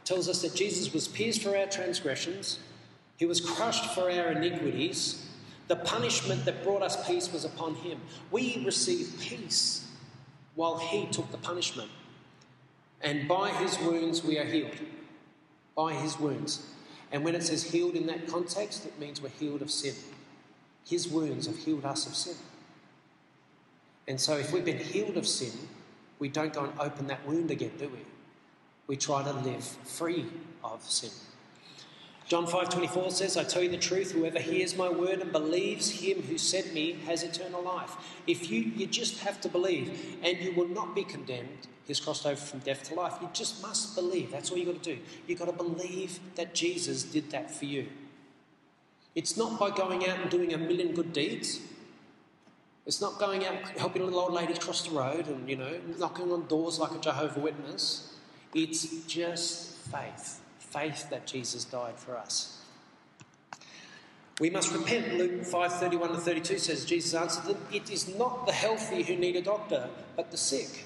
tells 0.03 0.29
us 0.29 0.41
that 0.41 0.55
Jesus 0.55 0.93
was 0.93 1.07
pierced 1.07 1.43
for 1.43 1.57
our 1.57 1.65
transgressions, 1.65 2.59
he 3.17 3.25
was 3.25 3.39
crushed 3.39 3.93
for 3.93 4.11
our 4.11 4.31
iniquities. 4.31 5.21
The 5.67 5.77
punishment 5.77 6.45
that 6.45 6.63
brought 6.63 6.83
us 6.83 7.07
peace 7.07 7.31
was 7.33 7.43
upon 7.43 7.73
him. 7.75 7.99
We 8.29 8.61
receive 8.63 9.19
peace 9.19 9.87
while 10.55 10.77
he 10.77 11.05
took 11.07 11.31
the 11.31 11.37
punishment. 11.37 11.89
And 13.01 13.27
by 13.27 13.49
his 13.49 13.77
wounds 13.79 14.23
we 14.23 14.39
are 14.39 14.45
healed. 14.45 14.77
By 15.75 15.93
his 15.93 16.19
wounds. 16.19 16.67
And 17.11 17.23
when 17.23 17.35
it 17.35 17.43
says 17.43 17.63
healed 17.63 17.95
in 17.95 18.07
that 18.07 18.27
context, 18.27 18.85
it 18.85 18.99
means 18.99 19.21
we're 19.21 19.29
healed 19.29 19.61
of 19.61 19.69
sin. 19.69 19.95
His 20.87 21.07
wounds 21.07 21.47
have 21.47 21.57
healed 21.57 21.85
us 21.85 22.07
of 22.07 22.15
sin. 22.15 22.35
And 24.07 24.19
so 24.19 24.37
if 24.37 24.51
we've 24.51 24.65
been 24.65 24.79
healed 24.79 25.17
of 25.17 25.27
sin, 25.27 25.51
we 26.19 26.29
don't 26.29 26.53
go 26.53 26.63
and 26.63 26.79
open 26.79 27.07
that 27.07 27.25
wound 27.27 27.51
again, 27.51 27.71
do 27.77 27.89
we? 27.89 27.99
we 28.87 28.95
try 28.95 29.23
to 29.23 29.31
live 29.31 29.63
free 29.63 30.25
of 30.63 30.83
sin. 30.83 31.09
John 32.27 32.47
5:24 32.47 33.11
says, 33.11 33.37
"I 33.37 33.43
tell 33.43 33.61
you 33.61 33.69
the 33.69 33.77
truth, 33.77 34.11
whoever 34.11 34.39
hears 34.39 34.75
my 34.75 34.89
word 34.89 35.21
and 35.21 35.31
believes 35.31 36.01
him 36.01 36.23
who 36.23 36.39
sent 36.39 36.73
me 36.73 36.93
has 37.05 37.21
eternal 37.21 37.61
life." 37.61 37.95
If 38.25 38.49
you 38.49 38.61
you 38.61 38.87
just 38.87 39.19
have 39.19 39.39
to 39.41 39.49
believe 39.49 40.17
and 40.23 40.39
you 40.39 40.51
will 40.53 40.67
not 40.67 40.95
be 40.95 41.03
condemned. 41.03 41.67
He's 41.85 41.99
crossed 41.99 42.25
over 42.25 42.35
from 42.35 42.59
death 42.59 42.89
to 42.89 42.95
life. 42.95 43.13
You 43.21 43.29
just 43.31 43.61
must 43.61 43.93
believe. 43.93 44.31
That's 44.31 44.49
all 44.49 44.57
you've 44.57 44.73
got 44.73 44.81
to 44.81 44.95
do. 44.95 45.01
You've 45.27 45.37
got 45.37 45.45
to 45.45 45.51
believe 45.51 46.19
that 46.33 46.55
Jesus 46.55 47.03
did 47.03 47.29
that 47.29 47.51
for 47.51 47.65
you. 47.65 47.89
It's 49.13 49.37
not 49.37 49.59
by 49.59 49.69
going 49.69 50.07
out 50.07 50.19
and 50.19 50.31
doing 50.31 50.51
a 50.51 50.57
million 50.57 50.95
good 50.95 51.13
deeds. 51.13 51.59
It's 52.87 53.01
not 53.01 53.19
going 53.19 53.45
out 53.45 53.55
helping 53.77 54.01
a 54.01 54.05
little 54.05 54.19
old 54.19 54.33
lady 54.33 54.55
cross 54.55 54.81
the 54.81 54.91
road 54.91 55.27
and, 55.27 55.47
you 55.47 55.57
know, 55.57 55.79
knocking 55.99 56.31
on 56.31 56.47
doors 56.47 56.79
like 56.79 56.91
a 56.91 56.99
Jehovah 56.99 57.39
Witness. 57.39 58.13
It's 58.53 59.05
just 59.05 59.75
faith 59.91 60.41
faith 60.75 61.09
that 61.09 61.25
Jesus 61.25 61.63
died 61.63 61.97
for 61.97 62.17
us. 62.17 62.61
We 64.41 64.49
must 64.49 64.73
repent. 64.73 65.13
Luke 65.13 65.43
5:31 65.43 66.09
to 66.09 66.17
32 66.17 66.59
says 66.59 66.83
Jesus 66.83 67.13
answered 67.13 67.45
them, 67.45 67.65
"It 67.71 67.89
is 67.89 68.07
not 68.09 68.45
the 68.45 68.51
healthy 68.51 69.03
who 69.03 69.15
need 69.15 69.37
a 69.37 69.41
doctor, 69.41 69.89
but 70.17 70.31
the 70.31 70.37
sick. 70.37 70.85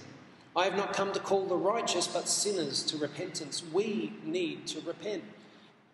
I 0.56 0.66
have 0.66 0.76
not 0.76 0.94
come 0.94 1.12
to 1.14 1.20
call 1.20 1.46
the 1.48 1.58
righteous, 1.58 2.08
but 2.08 2.30
sinners 2.30 2.84
to 2.84 2.98
repentance. 2.98 3.64
We 3.64 4.14
need 4.24 4.68
to 4.68 4.82
repent. 4.82 5.24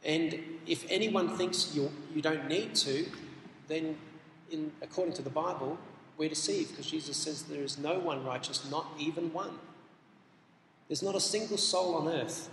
And 0.04 0.60
if 0.68 0.86
anyone 0.90 1.38
thinks 1.38 1.74
you 1.74 1.92
you 2.14 2.22
don't 2.22 2.48
need 2.50 2.76
to, 2.88 3.10
then 3.68 3.98
in, 4.52 4.74
according 4.82 5.14
to 5.14 5.22
the 5.22 5.30
Bible, 5.30 5.78
we're 6.18 6.30
deceived 6.30 6.72
because 6.72 6.88
Jesus 6.88 7.16
says 7.16 7.44
there 7.44 7.64
is 7.64 7.78
no 7.78 8.00
one 8.00 8.26
righteous, 8.26 8.70
not 8.70 8.88
even 9.00 9.32
one. 9.32 9.60
There's 10.88 11.04
not 11.04 11.16
a 11.16 11.22
single 11.22 11.58
soul 11.58 11.96
on 11.96 12.08
earth 12.10 12.50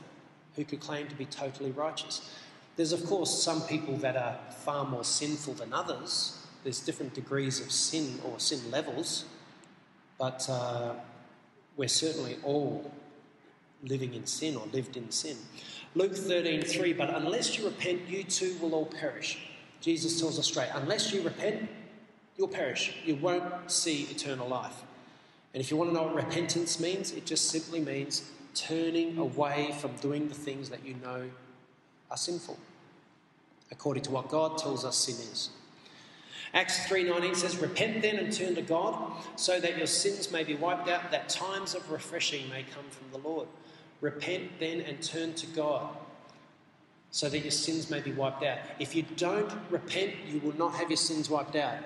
who 0.56 0.64
could 0.64 0.80
claim 0.80 1.08
to 1.08 1.14
be 1.14 1.24
totally 1.26 1.70
righteous. 1.70 2.30
There's, 2.76 2.92
of 2.92 3.04
course, 3.06 3.42
some 3.42 3.62
people 3.62 3.96
that 3.98 4.16
are 4.16 4.38
far 4.50 4.84
more 4.84 5.04
sinful 5.04 5.54
than 5.54 5.72
others. 5.72 6.46
There's 6.64 6.80
different 6.80 7.14
degrees 7.14 7.60
of 7.60 7.70
sin 7.70 8.20
or 8.24 8.38
sin 8.38 8.70
levels, 8.70 9.24
but 10.18 10.48
uh, 10.48 10.94
we're 11.76 11.88
certainly 11.88 12.38
all 12.42 12.90
living 13.82 14.14
in 14.14 14.26
sin 14.26 14.56
or 14.56 14.66
lived 14.72 14.96
in 14.96 15.10
sin. 15.10 15.36
Luke 15.94 16.12
13:3, 16.12 16.96
but 16.96 17.10
unless 17.14 17.58
you 17.58 17.66
repent, 17.66 18.08
you 18.08 18.24
too 18.24 18.56
will 18.60 18.74
all 18.74 18.86
perish. 18.86 19.38
Jesus 19.80 20.20
tells 20.20 20.38
us 20.38 20.46
straight, 20.46 20.70
unless 20.74 21.12
you 21.12 21.22
repent, 21.22 21.68
you'll 22.36 22.48
perish. 22.48 22.94
You 23.04 23.16
won't 23.16 23.70
see 23.70 24.04
eternal 24.04 24.48
life. 24.48 24.82
And 25.52 25.60
if 25.60 25.70
you 25.70 25.76
want 25.76 25.90
to 25.90 25.94
know 25.94 26.04
what 26.04 26.14
repentance 26.14 26.80
means, 26.80 27.12
it 27.12 27.26
just 27.26 27.50
simply 27.50 27.80
means 27.80 28.30
turning 28.54 29.18
away 29.18 29.74
from 29.80 29.92
doing 29.96 30.28
the 30.28 30.34
things 30.34 30.70
that 30.70 30.84
you 30.84 30.94
know 30.94 31.30
are 32.10 32.16
sinful, 32.16 32.58
according 33.70 34.02
to 34.04 34.10
what 34.10 34.28
God 34.28 34.58
tells 34.58 34.84
us 34.84 34.96
sin 34.96 35.16
is. 35.32 35.50
Acts 36.54 36.86
3:19 36.86 37.34
says, 37.34 37.56
"Repent 37.56 38.02
then 38.02 38.16
and 38.16 38.32
turn 38.32 38.54
to 38.54 38.62
God, 38.62 39.24
so 39.36 39.58
that 39.58 39.78
your 39.78 39.86
sins 39.86 40.30
may 40.30 40.44
be 40.44 40.54
wiped 40.54 40.88
out, 40.88 41.10
that 41.10 41.28
times 41.28 41.74
of 41.74 41.90
refreshing 41.90 42.48
may 42.50 42.62
come 42.62 42.84
from 42.90 43.10
the 43.10 43.26
Lord." 43.26 43.48
Repent 44.02 44.58
then 44.58 44.80
and 44.80 45.02
turn 45.02 45.32
to 45.34 45.46
God, 45.46 45.96
so 47.10 47.28
that 47.28 47.38
your 47.38 47.52
sins 47.52 47.88
may 47.88 48.00
be 48.00 48.12
wiped 48.12 48.42
out. 48.42 48.58
If 48.78 48.94
you 48.94 49.02
don't 49.02 49.50
repent, 49.70 50.14
you 50.26 50.40
will 50.40 50.56
not 50.56 50.74
have 50.74 50.90
your 50.90 50.96
sins 50.96 51.30
wiped 51.30 51.56
out. 51.56 51.78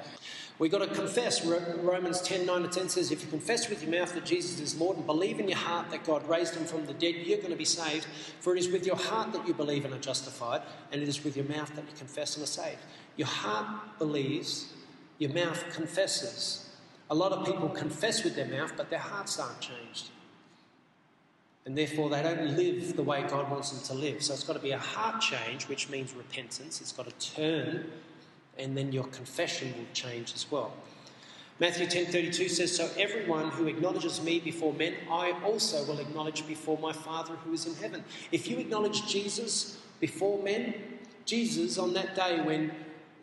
We've 0.58 0.70
got 0.70 0.78
to 0.78 0.86
confess. 0.86 1.44
Romans 1.44 2.22
10 2.22 2.46
9 2.46 2.62
to 2.62 2.68
10 2.68 2.88
says, 2.88 3.10
If 3.12 3.22
you 3.22 3.28
confess 3.28 3.68
with 3.68 3.82
your 3.82 3.92
mouth 3.92 4.14
that 4.14 4.24
Jesus 4.24 4.58
is 4.58 4.80
Lord 4.80 4.96
and 4.96 5.06
believe 5.06 5.38
in 5.38 5.48
your 5.48 5.58
heart 5.58 5.90
that 5.90 6.04
God 6.04 6.26
raised 6.26 6.54
him 6.54 6.64
from 6.64 6.86
the 6.86 6.94
dead, 6.94 7.14
you're 7.16 7.38
going 7.38 7.50
to 7.50 7.56
be 7.56 7.66
saved. 7.66 8.06
For 8.40 8.56
it 8.56 8.60
is 8.60 8.68
with 8.68 8.86
your 8.86 8.96
heart 8.96 9.32
that 9.32 9.46
you 9.46 9.52
believe 9.52 9.84
and 9.84 9.92
are 9.92 9.98
justified, 9.98 10.62
and 10.92 11.02
it 11.02 11.08
is 11.08 11.22
with 11.22 11.36
your 11.36 11.44
mouth 11.46 11.74
that 11.74 11.84
you 11.84 11.96
confess 11.98 12.36
and 12.36 12.44
are 12.44 12.46
saved. 12.46 12.78
Your 13.16 13.28
heart 13.28 13.98
believes, 13.98 14.72
your 15.18 15.32
mouth 15.32 15.62
confesses. 15.74 16.70
A 17.10 17.14
lot 17.14 17.32
of 17.32 17.44
people 17.44 17.68
confess 17.68 18.24
with 18.24 18.34
their 18.34 18.46
mouth, 18.48 18.72
but 18.76 18.88
their 18.88 18.98
hearts 18.98 19.38
aren't 19.38 19.60
changed. 19.60 20.08
And 21.66 21.76
therefore, 21.76 22.08
they 22.08 22.22
don't 22.22 22.56
live 22.56 22.96
the 22.96 23.02
way 23.02 23.24
God 23.28 23.50
wants 23.50 23.70
them 23.70 23.82
to 23.88 23.94
live. 23.94 24.22
So 24.22 24.32
it's 24.32 24.44
got 24.44 24.54
to 24.54 24.60
be 24.60 24.70
a 24.70 24.78
heart 24.78 25.20
change, 25.20 25.68
which 25.68 25.90
means 25.90 26.14
repentance. 26.14 26.80
It's 26.80 26.92
got 26.92 27.06
to 27.06 27.34
turn 27.34 27.90
and 28.58 28.76
then 28.76 28.92
your 28.92 29.04
confession 29.04 29.72
will 29.76 29.92
change 29.92 30.34
as 30.34 30.50
well. 30.50 30.72
Matthew 31.58 31.86
10:32 31.86 32.48
says, 32.48 32.76
"So 32.76 32.90
everyone 32.98 33.50
who 33.50 33.66
acknowledges 33.66 34.20
me 34.20 34.40
before 34.40 34.74
men, 34.74 34.94
I 35.10 35.32
also 35.42 35.84
will 35.84 35.98
acknowledge 35.98 36.46
before 36.46 36.76
my 36.78 36.92
Father 36.92 37.34
who 37.36 37.52
is 37.54 37.66
in 37.66 37.74
heaven." 37.76 38.04
If 38.30 38.48
you 38.48 38.58
acknowledge 38.58 39.06
Jesus 39.06 39.78
before 39.98 40.42
men, 40.42 40.98
Jesus 41.24 41.78
on 41.78 41.94
that 41.94 42.14
day 42.14 42.40
when 42.40 42.72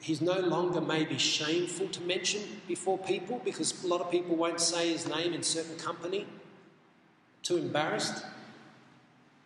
he's 0.01 0.19
no 0.19 0.39
longer 0.39 0.81
maybe 0.81 1.17
shameful 1.17 1.87
to 1.89 2.01
mention 2.01 2.61
before 2.67 2.97
people 2.97 3.39
because 3.45 3.83
a 3.83 3.87
lot 3.87 4.01
of 4.01 4.11
people 4.11 4.35
won't 4.35 4.59
say 4.59 4.91
his 4.91 5.07
name 5.07 5.33
in 5.33 5.43
certain 5.43 5.77
company, 5.77 6.25
too 7.43 7.57
embarrassed. 7.57 8.25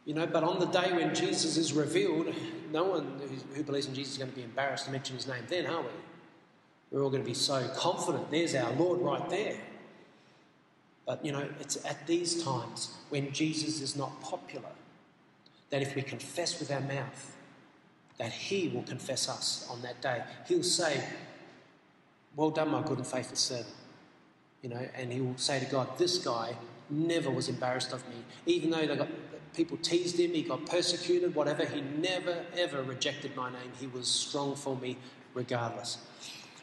You 0.08 0.14
know, 0.14 0.26
but 0.26 0.42
on 0.42 0.58
the 0.60 0.68
day 0.68 0.94
when 0.94 1.14
Jesus 1.14 1.58
is 1.58 1.74
revealed, 1.74 2.34
no 2.72 2.86
one 2.86 3.20
who 3.54 3.62
believes 3.62 3.88
in 3.88 3.94
Jesus 3.94 4.14
is 4.14 4.18
going 4.18 4.30
to 4.30 4.36
be 4.38 4.42
embarrassed 4.42 4.86
to 4.86 4.92
mention 4.92 5.18
his 5.18 5.28
name 5.28 5.44
then, 5.50 5.68
are 5.68 5.82
we? 5.82 5.90
We're 6.90 7.04
all 7.04 7.10
going 7.10 7.24
to 7.24 7.28
be 7.28 7.34
so 7.34 7.68
confident. 7.76 8.32
There's 8.32 8.56
our 8.56 8.72
Lord 8.72 9.02
right 9.02 9.30
there. 9.30 9.60
But, 11.06 11.26
you 11.26 11.34
know, 11.34 11.46
it's 11.60 11.84
at 11.86 12.08
these 12.08 12.42
times 12.42 12.96
when 13.10 13.34
Jesus 13.34 13.82
is 13.82 13.98
not 13.98 14.22
popular 14.22 14.70
that 15.72 15.82
if 15.82 15.94
we 15.94 16.04
confess 16.04 16.58
with 16.58 16.72
our 16.72 16.80
mouth, 16.80 17.36
that 18.18 18.32
he 18.32 18.70
will 18.70 18.84
confess 18.84 19.28
us 19.28 19.68
on 19.70 19.82
that 19.82 20.02
day. 20.02 20.24
He'll 20.48 20.64
say, 20.64 21.04
Well 22.38 22.52
done, 22.52 22.70
my 22.70 22.82
good 22.82 23.00
and 23.00 23.08
faithful 23.08 23.36
servant. 23.36 23.76
You 24.62 24.70
know, 24.70 24.88
and 24.96 25.12
he 25.12 25.20
will 25.20 25.38
say 25.38 25.60
to 25.60 25.66
God, 25.66 25.98
This 25.98 26.18
guy 26.18 26.56
never 26.90 27.30
was 27.30 27.50
embarrassed 27.50 27.92
of 27.92 28.08
me, 28.08 28.16
even 28.46 28.70
though 28.70 28.86
they 28.88 28.96
got 28.96 29.10
people 29.58 29.78
teased 29.78 30.20
him, 30.20 30.32
he 30.32 30.44
got 30.44 30.66
persecuted, 30.68 31.34
whatever. 31.34 31.66
He 31.66 31.82
never, 31.82 32.46
ever 32.56 32.84
rejected 32.84 33.36
my 33.36 33.50
name. 33.50 33.72
He 33.80 33.88
was 33.88 34.08
strong 34.08 34.56
for 34.56 34.78
me 34.78 34.98
regardless. 35.34 35.98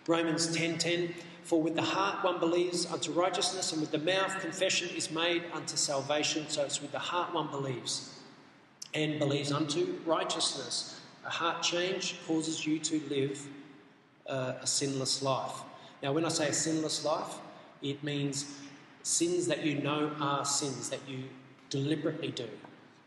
Romans 0.07 0.47
10:10 0.57 0.78
10, 0.78 1.14
For 1.42 1.61
with 1.61 1.74
the 1.74 1.82
heart 1.82 2.24
one 2.24 2.38
believes 2.38 2.86
unto 2.86 3.12
righteousness, 3.12 3.72
and 3.72 3.80
with 3.80 3.90
the 3.90 3.99
mouth 3.99 4.40
confession 4.40 4.88
is 4.97 5.11
made 5.11 5.42
unto 5.53 5.76
salvation. 5.76 6.49
So 6.49 6.62
it's 6.62 6.80
with 6.80 6.92
the 6.92 6.99
heart 6.99 7.34
one 7.34 7.49
believes 7.49 8.14
and 8.95 9.18
believes 9.18 9.51
unto 9.51 9.99
righteousness. 10.07 11.01
A 11.26 11.30
heart 11.30 11.62
change 11.62 12.16
causes 12.26 12.64
you 12.64 12.78
to 12.78 13.01
live 13.11 13.47
uh, 14.28 14.55
a 14.61 14.66
sinless 14.66 15.20
life. 15.22 15.62
Now, 16.03 16.12
when 16.12 16.24
I 16.24 16.28
say 16.28 16.49
a 16.49 16.53
sinless 16.53 17.05
life, 17.05 17.38
it 17.82 18.05
means 18.05 18.61
sins 19.03 19.47
that 19.49 19.64
you 19.64 19.82
know 19.82 20.12
are 20.20 20.45
sins 20.45 20.90
that 20.90 21.01
you 21.09 21.24
deliberately 21.70 22.30
do. 22.30 22.49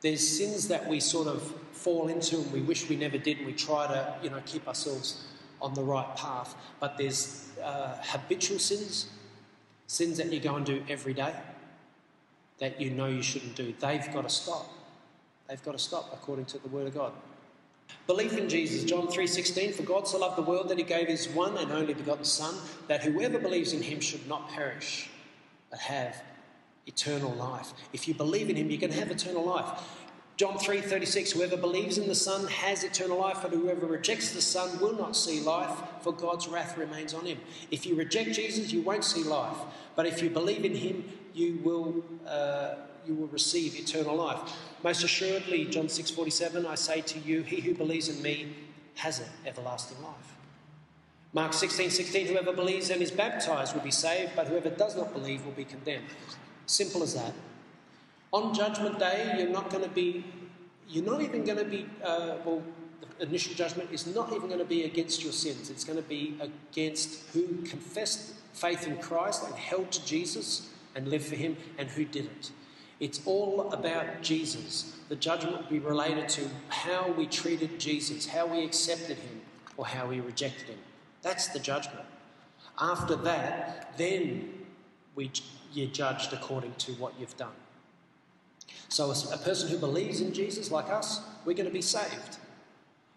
There's 0.02 0.28
sins 0.28 0.68
that 0.68 0.88
we 0.88 1.00
sort 1.00 1.28
of 1.28 1.42
fall 1.72 2.08
into 2.08 2.38
and 2.38 2.52
we 2.52 2.62
wish 2.62 2.90
we 2.90 2.96
never 2.96 3.18
did, 3.18 3.38
and 3.38 3.48
we 3.48 3.54
try 3.54 3.88
to, 3.88 4.16
you 4.22 4.30
know, 4.30 4.42
keep 4.46 4.68
ourselves 4.68 5.26
on 5.62 5.74
the 5.74 5.84
right 5.84 6.16
path. 6.16 6.56
But 6.80 6.98
there's 6.98 7.50
uh, 7.64 7.98
habitual 8.02 8.60
sins, 8.60 9.10
sins 9.88 10.18
that 10.18 10.32
you 10.32 10.40
go 10.40 10.56
and 10.56 10.66
do 10.66 10.84
every 10.88 11.14
day 11.14 11.34
that 12.60 12.82
you 12.82 12.90
know 12.90 13.08
you 13.08 13.22
shouldn't 13.22 13.56
do. 13.56 13.74
They've 13.80 14.12
got 14.14 14.24
to 14.24 14.30
stop. 14.30 14.68
They've 15.48 15.64
got 15.64 15.74
to 15.74 15.80
stop 15.80 16.10
according 16.14 16.46
to 16.46 16.60
the 16.60 16.68
Word 16.68 16.88
of 16.88 16.94
God. 16.94 17.14
Belief 18.06 18.38
in 18.38 18.50
Jesus, 18.50 18.84
John 18.84 19.08
3:16, 19.08 19.74
for 19.74 19.84
God 19.84 20.08
so 20.08 20.18
loved 20.18 20.38
the 20.38 20.42
world 20.42 20.70
that 20.70 20.78
he 20.78 20.84
gave 20.84 21.08
his 21.08 21.30
one 21.30 21.58
and 21.58 21.72
only 21.72 21.94
begotten 21.94 22.26
son 22.26 22.56
that 22.88 23.04
whoever 23.04 23.40
believes 23.40 23.74
in 23.74 23.82
him 23.82 24.02
should 24.02 24.28
not 24.28 24.50
perish 24.50 25.10
but 25.70 25.80
have 25.80 26.22
eternal 26.88 27.32
life. 27.34 27.74
If 27.94 28.08
you 28.08 28.14
believe 28.14 28.50
in 28.50 28.56
him, 28.56 28.72
you 28.72 28.78
can 28.78 28.92
have 28.92 29.12
eternal 29.12 29.46
life. 29.46 29.68
John 30.38 30.58
3:36 30.60 31.32
Whoever 31.32 31.58
believes 31.58 31.98
in 31.98 32.08
the 32.08 32.16
Son 32.16 32.48
has 32.48 32.84
eternal 32.84 33.20
life, 33.20 33.40
but 33.42 33.52
whoever 33.52 33.86
rejects 33.86 34.32
the 34.32 34.42
Son 34.42 34.80
will 34.80 34.94
not 34.94 35.16
see 35.16 35.40
life, 35.42 35.76
for 36.02 36.14
God's 36.14 36.48
wrath 36.48 36.78
remains 36.78 37.14
on 37.14 37.26
him. 37.26 37.40
If 37.72 37.86
you 37.86 37.96
reject 37.96 38.34
Jesus, 38.34 38.72
you 38.72 38.82
won't 38.82 39.04
see 39.04 39.24
life, 39.24 39.58
but 39.96 40.06
if 40.06 40.22
you 40.22 40.30
believe 40.30 40.64
in 40.64 40.76
him, 40.76 41.10
you 41.34 41.60
will 41.64 42.04
uh, 42.28 42.76
you 43.08 43.16
will 43.16 43.28
receive 43.28 43.76
eternal 43.76 44.16
life. 44.16 44.40
Most 44.84 45.04
assuredly, 45.04 45.66
John 45.66 45.88
6:47, 45.88 46.68
I 46.68 46.76
say 46.76 47.02
to 47.02 47.20
you, 47.20 47.42
he 47.42 47.60
who 47.62 47.74
believes 47.74 48.08
in 48.08 48.22
me 48.22 48.54
has 48.96 49.20
an 49.20 49.30
everlasting 49.46 50.02
life. 50.04 50.36
Mark 51.34 51.54
16, 51.54 51.90
16, 51.90 52.28
whoever 52.28 52.54
believes 52.54 52.90
and 52.90 53.02
is 53.02 53.12
baptized 53.12 53.76
will 53.76 53.82
be 53.82 53.92
saved, 53.92 54.32
but 54.36 54.48
whoever 54.48 54.70
does 54.70 54.96
not 54.96 55.14
believe 55.14 55.46
will 55.46 55.52
be 55.54 55.66
condemned. 55.66 56.06
Simple 56.68 57.02
as 57.02 57.16
that. 57.16 57.34
On 58.32 58.54
Judgment 58.54 59.00
Day, 59.00 59.36
you're 59.40 59.50
not 59.50 59.70
going 59.70 59.84
to 59.84 59.90
be, 59.90 60.24
you're 60.88 61.06
not 61.06 61.22
even 61.22 61.44
going 61.44 61.58
to 61.58 61.66
be, 61.66 61.88
uh, 62.04 62.36
well, 62.46 62.62
the 63.20 63.26
initial 63.26 63.54
judgment 63.56 63.90
is 63.92 64.14
not 64.14 64.32
even 64.34 64.48
going 64.48 64.60
to 64.60 64.66
be 64.66 64.84
against 64.84 65.24
your 65.24 65.32
sins. 65.32 65.70
It's 65.70 65.84
going 65.84 65.98
to 65.98 66.08
be 66.08 66.38
against 66.40 67.26
who 67.34 67.62
confessed 67.64 68.34
faith 68.54 68.86
in 68.86 68.98
Christ 68.98 69.44
and 69.46 69.56
held 69.56 69.92
to 69.94 70.06
Jesus 70.06 70.70
and 70.94 71.08
lived 71.08 71.26
for 71.26 71.36
Him 71.36 71.58
and 71.78 71.90
who 71.90 72.06
didn't. 72.06 72.52
It's 73.00 73.22
all 73.26 73.72
about 73.72 74.22
Jesus. 74.22 74.96
The 75.10 75.16
judgment 75.16 75.56
will 75.56 75.70
be 75.70 75.80
related 75.80 76.28
to 76.30 76.50
how 76.70 77.12
we 77.12 77.28
treated 77.28 77.80
Jesus, 77.80 78.28
how 78.28 78.46
we 78.46 78.64
accepted 78.64 79.18
Him, 79.18 79.42
or 79.78 79.86
how 79.86 80.08
we 80.08 80.20
rejected 80.20 80.68
Him. 80.68 80.80
That's 81.22 81.48
the 81.48 81.60
judgment. 81.60 82.06
After 82.80 83.16
that, 83.16 83.94
then 83.98 84.50
we, 85.16 85.32
you're 85.74 85.88
judged 85.88 86.34
according 86.34 86.74
to 86.76 86.94
what 86.94 87.14
you've 87.20 87.38
done. 87.38 87.56
So, 88.90 89.12
a 89.12 89.38
person 89.38 89.70
who 89.70 89.78
believes 89.78 90.22
in 90.22 90.34
Jesus, 90.34 90.72
like 90.72 90.90
us, 90.90 91.22
we're 91.46 91.54
going 91.54 91.68
to 91.68 91.74
be 91.74 91.82
saved. 91.82 92.38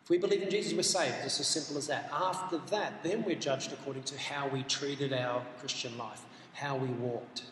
If 0.03 0.11
we 0.11 0.19
believe 0.19 0.43
in 0.43 0.51
Jesus, 0.51 0.73
we're 0.73 0.83
saved. 0.83 1.15
It's 1.25 1.39
as 1.39 1.47
simple 1.47 1.79
as 1.79 1.87
that. 1.87 2.11
After 2.13 2.59
that, 2.71 3.03
then 3.05 3.25
we're 3.25 3.37
judged 3.37 3.73
according 3.73 4.03
to 4.05 4.19
how 4.19 4.49
we 4.49 4.65
treated 4.65 5.13
our 5.13 5.43
Christian 5.61 5.97
life, 5.97 6.23
how 6.55 6.77
we 6.77 6.89
walked. 6.89 7.45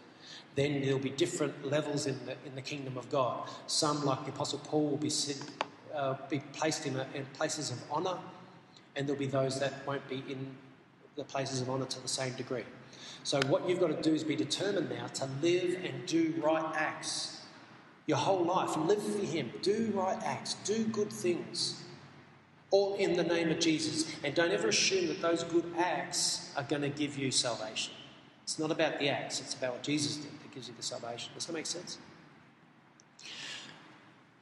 Then 0.56 0.82
there'll 0.82 0.98
be 0.98 1.10
different 1.10 1.70
levels 1.70 2.06
in 2.06 2.18
the, 2.26 2.32
in 2.44 2.56
the 2.56 2.62
kingdom 2.62 2.98
of 2.98 3.08
God. 3.10 3.48
Some, 3.68 4.04
like 4.04 4.24
the 4.24 4.32
Apostle 4.32 4.58
Paul, 4.58 4.88
will 4.88 4.96
be, 4.96 5.10
sit, 5.10 5.40
uh, 5.94 6.16
be 6.28 6.40
placed 6.52 6.86
in, 6.86 6.96
a, 6.96 7.06
in 7.14 7.24
places 7.26 7.70
of 7.70 7.78
honour, 7.92 8.18
and 8.96 9.06
there'll 9.06 9.20
be 9.20 9.28
those 9.28 9.60
that 9.60 9.86
won't 9.86 10.06
be 10.08 10.24
in 10.28 10.56
the 11.18 11.24
places 11.24 11.60
of 11.60 11.68
honour 11.68 11.84
to 11.84 12.00
the 12.00 12.08
same 12.08 12.32
degree. 12.34 12.64
So, 13.24 13.40
what 13.48 13.68
you've 13.68 13.80
got 13.80 13.88
to 13.88 14.00
do 14.00 14.14
is 14.14 14.24
be 14.24 14.36
determined 14.36 14.88
now 14.88 15.08
to 15.08 15.28
live 15.42 15.84
and 15.84 16.06
do 16.06 16.32
right 16.40 16.64
acts 16.74 17.42
your 18.06 18.16
whole 18.16 18.44
life. 18.44 18.76
Live 18.76 19.02
for 19.02 19.26
Him. 19.26 19.52
Do 19.60 19.92
right 19.94 20.18
acts. 20.24 20.54
Do 20.64 20.84
good 20.84 21.12
things. 21.12 21.82
All 22.70 22.94
in 22.94 23.14
the 23.14 23.24
name 23.24 23.50
of 23.50 23.58
Jesus. 23.58 24.10
And 24.24 24.34
don't 24.34 24.52
ever 24.52 24.68
assume 24.68 25.08
that 25.08 25.20
those 25.20 25.44
good 25.44 25.64
acts 25.76 26.52
are 26.56 26.62
going 26.62 26.82
to 26.82 26.88
give 26.88 27.18
you 27.18 27.30
salvation. 27.30 27.92
It's 28.44 28.58
not 28.58 28.70
about 28.70 28.98
the 28.98 29.10
acts, 29.10 29.40
it's 29.40 29.52
about 29.52 29.74
what 29.74 29.82
Jesus 29.82 30.16
did 30.16 30.32
that 30.32 30.54
gives 30.54 30.68
you 30.68 30.74
the 30.74 30.82
salvation. 30.82 31.30
Does 31.34 31.44
that 31.44 31.52
make 31.52 31.66
sense? 31.66 31.98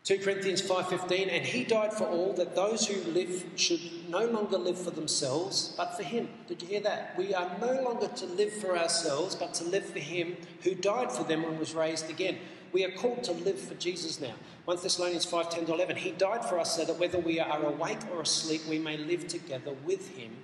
2 0.07 0.19
Corinthians 0.19 0.63
5:15 0.63 1.29
and 1.31 1.45
he 1.45 1.65
died 1.65 1.93
for 1.93 2.05
all 2.05 2.33
that 2.35 2.55
those 2.55 2.87
who 2.87 3.11
live 3.11 3.45
should 3.57 3.81
no 4.09 4.25
longer 4.25 4.57
live 4.57 4.79
for 4.79 4.93
themselves 4.93 5.75
but 5.77 5.97
for 5.97 6.05
him. 6.05 6.29
Did 6.47 6.63
you 6.63 6.69
hear 6.69 6.81
that? 6.83 7.19
We 7.19 7.35
are 7.35 7.59
no 7.61 7.83
longer 7.83 8.07
to 8.07 8.27
live 8.27 8.53
for 8.53 8.79
ourselves 8.79 9.35
but 9.35 9.53
to 9.55 9.65
live 9.65 9.85
for 9.85 9.99
him 9.99 10.37
who 10.63 10.77
died 10.77 11.11
for 11.11 11.25
them 11.25 11.43
and 11.43 11.59
was 11.59 11.75
raised 11.75 12.09
again. 12.09 12.39
We 12.73 12.85
are 12.85 12.93
called 12.93 13.25
to 13.25 13.33
live 13.33 13.59
for 13.59 13.75
Jesus 13.75 14.21
now. 14.21 14.35
1 14.65 14.77
Thessalonians 14.85 15.27
5:10 15.27 15.67
to 15.67 15.75
11 15.75 15.97
He 15.97 16.13
died 16.13 16.45
for 16.45 16.61
us 16.61 16.77
so 16.77 16.85
that 16.85 17.01
whether 17.01 17.19
we 17.19 17.41
are 17.41 17.67
awake 17.67 18.09
or 18.13 18.21
asleep, 18.21 18.65
we 18.69 18.79
may 18.79 18.97
live 18.97 19.27
together 19.27 19.73
with 19.85 20.17
him. 20.17 20.37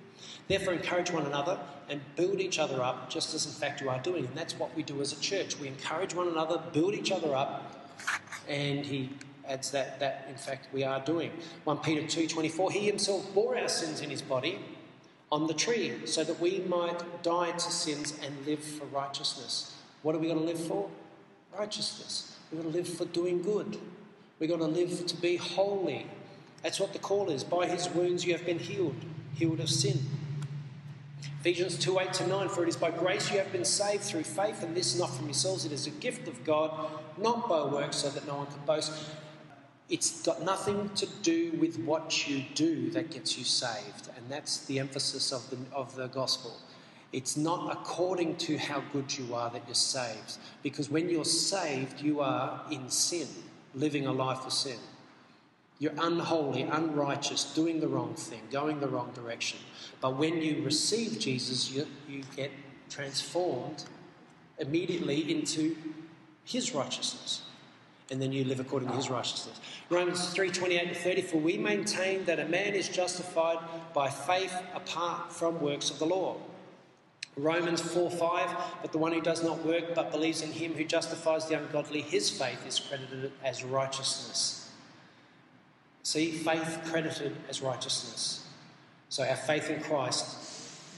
Therefore, 0.49 0.75
encourage 0.75 1.13
one 1.13 1.25
another 1.25 1.61
and 1.89 2.01
build 2.17 2.41
each 2.41 2.59
other 2.59 2.83
up, 2.83 3.11
just 3.11 3.33
as 3.33 3.47
in 3.47 3.53
fact 3.53 3.81
you 3.81 3.89
are 3.91 4.01
doing. 4.01 4.27
And 4.27 4.37
that's 4.37 4.59
what 4.59 4.75
we 4.75 4.83
do 4.83 5.01
as 5.01 5.13
a 5.13 5.21
church. 5.21 5.61
We 5.61 5.69
encourage 5.69 6.15
one 6.15 6.27
another, 6.27 6.61
build 6.73 6.95
each 6.95 7.13
other 7.13 7.37
up, 7.37 7.89
and 8.49 8.85
he 8.85 9.11
adds 9.49 9.71
that, 9.73 10.01
that 10.01 10.27
in 10.29 10.37
fact 10.37 10.67
we 10.73 10.85
are 10.85 11.01
doing. 11.01 11.31
1 11.65 11.79
Peter 11.79 12.03
2:24 12.03 12.73
He 12.73 12.87
himself 12.87 13.33
bore 13.35 13.57
our 13.57 13.69
sins 13.69 14.01
in 14.01 14.11
his 14.11 14.23
body 14.23 14.59
on 15.31 15.47
the 15.47 15.55
tree 15.55 16.07
so 16.07 16.23
that 16.25 16.39
we 16.41 16.61
might 16.61 17.23
die 17.23 17.53
to 17.53 17.61
sins 17.61 18.19
and 18.25 18.47
live 18.47 18.63
for 18.63 18.85
righteousness. 18.87 19.77
What 20.03 20.15
are 20.15 20.19
we 20.19 20.27
going 20.27 20.41
to 20.41 20.45
live 20.45 20.61
for? 20.61 20.91
righteousness. 21.59 22.37
We're 22.51 22.63
going 22.63 22.73
to 22.73 22.79
live 22.79 22.89
for 22.89 23.05
doing 23.07 23.43
good. 23.43 23.79
We're 24.39 24.49
going 24.49 24.61
to 24.61 24.67
live 24.67 25.07
to 25.07 25.17
be 25.17 25.37
holy. 25.37 26.07
That's 26.63 26.81
what 26.81 26.93
the 26.93 26.99
call 26.99 27.31
is. 27.31 27.45
By 27.45 27.67
his 27.67 27.89
wounds 27.91 28.25
you 28.25 28.33
have 28.33 28.45
been 28.45 28.59
healed, 28.59 28.97
healed 29.35 29.61
of 29.61 29.69
sin. 29.69 30.01
Ephesians 31.41 31.77
2 31.79 31.99
8 31.99 32.13
to 32.15 32.27
9 32.27 32.49
For 32.49 32.63
it 32.63 32.69
is 32.69 32.77
by 32.77 32.91
grace 32.91 33.31
you 33.31 33.39
have 33.39 33.53
been 33.53 33.65
saved 33.65 34.03
through 34.03 34.25
faith, 34.25 34.63
and 34.63 34.77
this 34.77 34.97
not 34.99 35.15
from 35.15 35.27
yourselves. 35.27 35.65
It 35.65 35.73
is 35.73 35.87
a 35.87 35.91
gift 35.91 36.29
of 36.29 36.45
God, 36.45 36.89
not 37.19 37.49
by 37.49 37.65
works, 37.65 37.97
so 37.97 38.11
that 38.11 38.27
no 38.27 38.37
one 38.37 38.47
can 38.47 38.61
boast. 38.65 38.93
It's 39.93 40.23
got 40.23 40.43
nothing 40.43 40.89
to 40.95 41.07
do 41.21 41.53
with 41.61 41.79
what 41.81 42.27
you 42.27 42.45
do 42.55 42.89
that 42.93 43.11
gets 43.11 43.37
you 43.37 43.45
saved, 43.45 44.09
and 44.17 44.25
that's 44.31 44.65
the 44.65 44.79
emphasis 44.79 45.33
of 45.33 45.51
the, 45.51 45.59
of 45.77 45.95
the 45.97 46.07
gospel. 46.07 46.57
It's 47.13 47.37
not 47.37 47.71
according 47.71 48.37
to 48.37 48.57
how 48.57 48.83
good 48.91 49.19
you 49.19 49.35
are 49.35 49.51
that 49.51 49.65
you're 49.67 49.75
saved. 49.75 50.39
Because 50.63 50.89
when 50.89 51.11
you're 51.11 51.27
saved, 51.27 52.01
you 52.01 52.21
are 52.21 52.63
in 52.71 52.89
sin, 52.89 53.29
living 53.75 54.07
a 54.07 54.13
life 54.13 54.47
of 54.47 54.55
sin. 54.55 54.79
You're 55.79 55.93
unholy, 55.99 56.63
unrighteous, 56.63 57.53
doing 57.53 57.81
the 57.81 57.89
wrong 57.89 58.15
thing, 58.15 58.41
going 58.51 58.81
the 58.81 58.89
wrong 58.89 59.13
direction. 59.13 59.59
But 60.01 60.17
when 60.17 60.41
you 60.41 60.63
receive 60.63 61.19
Jesus, 61.19 61.71
you, 61.71 61.87
you 62.09 62.23
get 62.35 62.51
transformed 62.89 63.85
immediately 64.59 65.31
into 65.31 65.77
his 66.45 66.75
righteousness. 66.75 67.43
And 68.13 68.21
then 68.21 68.31
you 68.31 68.45
live 68.45 68.61
according 68.61 68.91
to 68.91 68.95
his 68.95 69.09
righteousness. 69.09 69.59
Romans 69.89 70.29
3 70.35 70.51
28 70.51 70.89
to 70.89 70.95
30 70.95 71.23
For 71.23 71.39
we 71.39 71.57
maintain 71.57 72.27
that 72.27 72.39
a 72.39 72.45
man 72.45 72.75
is 72.75 72.89
justified 72.89 73.57
by 73.95 74.11
faith 74.11 74.55
apart 74.75 75.33
from 75.33 75.59
works 75.63 75.89
of 75.89 75.99
the 75.99 76.05
law. 76.05 76.37
Romans 77.39 77.81
4 77.81 78.11
5, 78.11 78.57
but 78.83 78.93
the 78.93 78.99
one 78.99 79.13
who 79.13 79.23
does 79.23 79.43
not 79.43 79.65
work 79.65 79.95
but 79.95 80.13
believes 80.13 80.43
in 80.43 80.53
him 80.53 80.75
who 80.75 80.85
justifies 80.85 81.49
the 81.49 81.57
ungodly, 81.57 82.03
his 82.03 82.29
faith 82.29 82.67
is 82.67 82.79
credited 82.79 83.33
as 83.43 83.65
righteousness. 83.65 84.71
See, 86.03 86.33
faith 86.33 86.81
credited 86.85 87.35
as 87.49 87.63
righteousness. 87.63 88.47
So 89.09 89.25
our 89.25 89.37
faith 89.37 89.71
in 89.71 89.81
Christ 89.81 90.37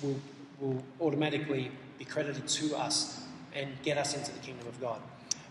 will, 0.02 0.18
will 0.58 0.82
automatically 1.00 1.70
be 1.98 2.04
credited 2.04 2.48
to 2.48 2.76
us 2.76 3.22
and 3.54 3.70
get 3.84 3.98
us 3.98 4.16
into 4.16 4.32
the 4.32 4.40
kingdom 4.40 4.66
of 4.66 4.80
God. 4.80 5.00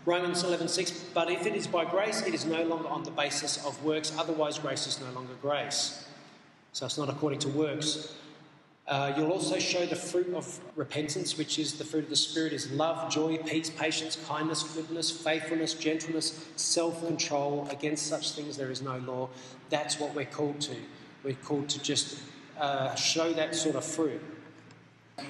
Romans 0.06 0.42
11:6 0.42 1.14
But 1.14 1.30
if 1.30 1.46
it 1.46 1.54
is 1.54 1.66
by 1.66 1.84
grace 1.84 2.22
it 2.26 2.34
is 2.34 2.44
no 2.44 2.62
longer 2.64 2.88
on 2.88 3.02
the 3.04 3.10
basis 3.10 3.64
of 3.64 3.82
works 3.84 4.12
otherwise 4.18 4.58
grace 4.58 4.86
is 4.86 5.00
no 5.00 5.10
longer 5.12 5.34
grace. 5.40 6.04
So 6.72 6.86
it's 6.86 6.98
not 6.98 7.08
according 7.08 7.38
to 7.40 7.48
works. 7.48 8.14
Uh, 8.86 9.14
you'll 9.16 9.32
also 9.32 9.58
show 9.58 9.86
the 9.86 9.96
fruit 9.96 10.34
of 10.34 10.60
repentance, 10.76 11.38
which 11.38 11.58
is 11.58 11.78
the 11.78 11.84
fruit 11.84 12.04
of 12.04 12.10
the 12.10 12.16
Spirit, 12.16 12.52
is 12.52 12.70
love, 12.72 13.10
joy, 13.10 13.38
peace, 13.38 13.70
patience, 13.70 14.18
kindness, 14.28 14.62
goodness, 14.74 15.10
faithfulness, 15.10 15.72
gentleness, 15.72 16.46
self-control. 16.56 17.66
Against 17.70 18.08
such 18.08 18.32
things 18.32 18.58
there 18.58 18.70
is 18.70 18.82
no 18.82 18.98
law. 18.98 19.30
That's 19.70 19.98
what 19.98 20.14
we're 20.14 20.26
called 20.26 20.60
to. 20.62 20.76
We're 21.22 21.34
called 21.34 21.70
to 21.70 21.82
just 21.82 22.18
uh, 22.58 22.94
show 22.94 23.32
that 23.32 23.54
sort 23.54 23.76
of 23.76 23.84
fruit. 23.86 24.20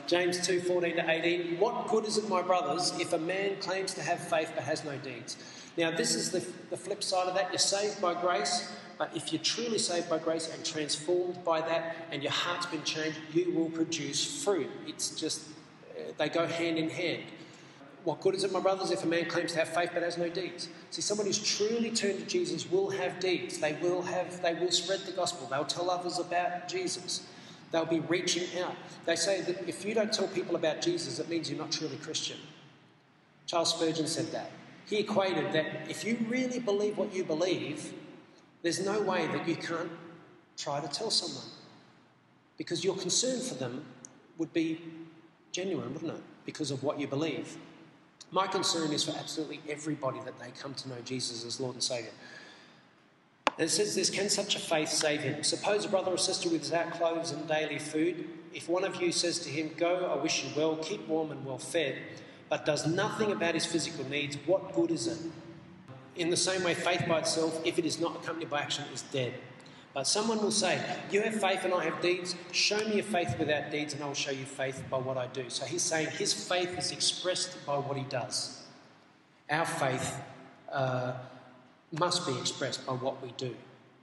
James 0.07 0.47
2 0.47 0.61
14 0.61 0.97
to 0.97 1.11
18. 1.11 1.59
What 1.59 1.89
good 1.89 2.05
is 2.07 2.17
it, 2.17 2.29
my 2.29 2.43
brothers, 2.43 2.93
if 2.99 3.13
a 3.13 3.19
man 3.19 3.57
claims 3.61 3.95
to 3.95 4.03
have 4.03 4.19
faith 4.19 4.53
but 4.55 4.65
has 4.65 4.85
no 4.85 4.97
deeds? 4.99 5.37
Now, 5.77 5.91
this 5.91 6.15
is 6.15 6.31
the, 6.31 6.45
the 6.71 6.77
flip 6.77 7.03
side 7.03 7.27
of 7.29 7.35
that. 7.35 7.51
You're 7.51 7.59
saved 7.59 8.01
by 8.01 8.19
grace, 8.21 8.71
but 8.97 9.15
if 9.15 9.33
you're 9.33 9.43
truly 9.43 9.79
saved 9.79 10.09
by 10.09 10.19
grace 10.19 10.53
and 10.55 10.65
transformed 10.65 11.45
by 11.45 11.61
that, 11.61 11.97
and 12.11 12.23
your 12.23 12.33
heart's 12.33 12.67
been 12.67 12.85
changed, 12.85 13.19
you 13.33 13.53
will 13.53 13.71
produce 13.71 14.43
fruit. 14.45 14.71
It's 14.87 15.19
just, 15.19 15.49
uh, 15.91 16.13
they 16.17 16.29
go 16.29 16.47
hand 16.47 16.79
in 16.79 16.89
hand. 16.89 17.25
What 18.05 18.21
good 18.21 18.35
is 18.35 18.45
it, 18.45 18.53
my 18.53 18.61
brothers, 18.61 18.91
if 18.91 19.03
a 19.03 19.07
man 19.07 19.27
claims 19.27 19.53
to 19.53 19.59
have 19.59 19.69
faith 19.69 19.91
but 19.95 20.03
has 20.03 20.19
no 20.19 20.29
deeds? 20.29 20.69
See, 20.91 21.01
someone 21.01 21.27
who's 21.27 21.43
truly 21.43 21.91
turned 21.91 22.19
to 22.19 22.27
Jesus 22.27 22.71
will 22.71 22.91
have 22.91 23.19
deeds. 23.19 23.59
They 23.59 23.73
will 23.75 24.03
have, 24.03 24.43
they 24.43 24.55
will 24.55 24.71
spread 24.71 25.01
the 25.01 25.13
gospel. 25.13 25.47
They'll 25.47 25.65
tell 25.65 25.91
others 25.91 26.19
about 26.19 26.69
Jesus. 26.69 27.27
They'll 27.75 27.85
be 27.85 27.99
reaching 27.99 28.47
out. 28.63 28.77
They 29.05 29.17
say 29.17 29.41
that 29.41 29.69
if 29.69 29.85
you 29.85 29.95
don't 29.95 30.13
tell 30.13 30.29
people 30.29 30.55
about 30.55 30.81
Jesus, 30.81 31.19
it 31.19 31.29
means 31.29 31.51
you're 31.51 31.59
not 31.59 31.73
truly 31.73 31.97
Christian. 31.97 32.37
Charles 33.47 33.75
Spurgeon 33.75 34.07
said 34.07 34.31
that. 34.31 34.53
He 34.87 34.99
equated 34.99 35.53
that 35.55 35.67
if 35.91 36.05
you 36.05 36.25
really 36.29 36.61
believe 36.61 36.97
what 36.97 37.13
you 37.13 37.25
believe, 37.25 37.93
there's 38.63 38.87
no 38.87 39.03
way 39.03 39.27
that 39.27 39.49
you 39.49 39.57
can't 39.57 39.91
try 40.57 40.81
to 40.81 40.87
tell 40.87 41.11
someone. 41.11 41.51
Because 42.59 42.85
your 42.85 42.95
concern 42.95 43.41
for 43.41 43.55
them 43.55 43.85
would 44.39 44.53
be 44.53 44.81
genuine, 45.51 45.93
wouldn't 45.95 46.13
it? 46.13 46.23
Because 46.47 46.71
of 46.71 46.85
what 46.85 47.01
you 47.01 47.09
believe. 47.09 47.57
My 48.31 48.47
concern 48.47 48.93
is 48.93 49.03
for 49.03 49.19
absolutely 49.19 49.61
everybody 49.69 50.21
that 50.25 50.39
they 50.39 50.53
come 50.53 50.75
to 50.75 50.89
know 50.91 51.01
Jesus 51.05 51.45
as 51.45 51.59
Lord 51.59 51.75
and 51.75 51.83
Saviour. 51.83 52.13
It 53.59 53.69
says 53.69 53.95
this 53.95 54.11
Can 54.11 54.29
such 54.29 54.57
a 54.57 54.59
faith 54.59 54.89
save 54.89 55.21
him? 55.21 55.43
Suppose 55.45 55.85
a 55.85 55.89
brother 55.89 56.13
or 56.13 56.19
sister 56.19 56.49
with 56.49 56.63
without 56.63 56.93
clothes 56.93 57.31
and 57.31 57.47
daily 57.47 57.79
food, 57.79 58.29
if 58.53 58.69
one 58.69 58.85
of 58.85 59.01
you 59.01 59.13
says 59.13 59.39
to 59.41 59.49
him, 59.49 59.71
Go, 59.77 60.07
I 60.07 60.21
wish 60.21 60.45
you 60.45 60.51
well, 60.57 60.77
keep 60.77 61.07
warm 61.09 61.31
and 61.31 61.45
well 61.45 61.59
fed, 61.59 61.97
but 62.49 62.65
does 62.65 62.87
nothing 62.87 63.33
about 63.33 63.55
his 63.55 63.67
physical 63.67 64.09
needs, 64.09 64.37
what 64.47 64.75
good 64.75 64.91
is 64.91 65.07
it? 65.07 65.19
In 66.17 66.31
the 66.31 66.37
same 66.37 66.63
way, 66.63 66.75
faith 66.75 67.05
by 67.09 67.21
itself, 67.21 67.61
if 67.65 67.79
it 67.79 67.85
is 67.85 68.01
not 68.01 68.17
accompanied 68.17 68.51
by 68.51 68.61
action, 68.61 68.85
is 68.93 69.03
dead. 69.03 69.35
But 69.93 70.09
someone 70.09 70.43
will 70.43 70.51
say, 70.51 70.81
You 71.11 71.23
have 71.23 71.41
faith 71.41 71.65
and 71.65 71.73
I 71.73 71.85
have 71.85 72.01
deeds. 72.03 72.35
Show 72.51 72.79
me 72.79 72.97
your 72.97 73.05
faith 73.05 73.37
without 73.39 73.71
deeds, 73.71 73.95
and 73.95 74.03
I 74.03 74.07
will 74.07 74.15
show 74.15 74.33
you 74.33 74.45
faith 74.45 74.83
by 74.91 74.99
what 74.99 75.17
I 75.17 75.29
do. 75.29 75.49
So 75.49 75.65
he's 75.65 75.83
saying 75.83 76.09
his 76.11 76.33
faith 76.33 76.77
is 76.77 76.91
expressed 76.91 77.65
by 77.65 77.77
what 77.77 77.97
he 77.97 78.05
does. 78.05 78.65
Our 79.49 79.67
faith 79.67 80.21
uh, 80.73 81.15
must 81.99 82.27
be 82.27 82.39
expressed 82.39 82.87
by 82.87 82.93
what 82.93 83.23
we 83.23 83.33
do, 83.37 83.55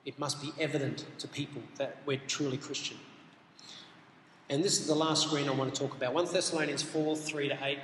it 0.05 0.17
must 0.17 0.41
be 0.41 0.51
evident 0.59 1.05
to 1.19 1.27
people 1.27 1.61
that 1.77 1.97
we're 2.05 2.21
truly 2.27 2.57
Christian. 2.57 2.97
And 4.49 4.63
this 4.63 4.79
is 4.79 4.87
the 4.87 4.95
last 4.95 5.27
screen 5.27 5.47
I 5.47 5.53
want 5.53 5.73
to 5.73 5.81
talk 5.81 5.95
about 5.95 6.13
1 6.13 6.33
Thessalonians 6.33 6.81
4 6.83 7.15
3 7.15 7.49
to 7.49 7.57
8. 7.63 7.79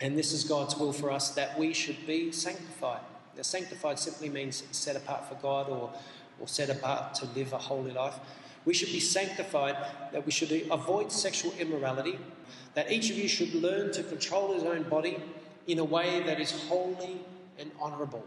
And 0.00 0.16
this 0.16 0.32
is 0.32 0.44
God's 0.44 0.76
will 0.76 0.92
for 0.92 1.10
us 1.10 1.30
that 1.30 1.58
we 1.58 1.72
should 1.72 2.06
be 2.06 2.30
sanctified. 2.30 3.00
Now, 3.36 3.42
sanctified 3.42 3.98
simply 3.98 4.28
means 4.28 4.62
set 4.70 4.94
apart 4.94 5.28
for 5.28 5.34
God 5.36 5.68
or, 5.68 5.90
or 6.38 6.46
set 6.46 6.70
apart 6.70 7.14
to 7.14 7.26
live 7.34 7.52
a 7.52 7.58
holy 7.58 7.90
life. 7.90 8.14
We 8.64 8.74
should 8.74 8.92
be 8.92 9.00
sanctified, 9.00 9.76
that 10.12 10.24
we 10.24 10.30
should 10.30 10.52
avoid 10.70 11.10
sexual 11.10 11.52
immorality, 11.58 12.18
that 12.74 12.92
each 12.92 13.10
of 13.10 13.16
you 13.16 13.26
should 13.26 13.54
learn 13.54 13.92
to 13.92 14.02
control 14.02 14.54
his 14.54 14.62
own 14.62 14.84
body 14.84 15.18
in 15.66 15.78
a 15.78 15.84
way 15.84 16.22
that 16.24 16.40
is 16.40 16.52
holy 16.68 17.20
and 17.58 17.70
honourable, 17.80 18.24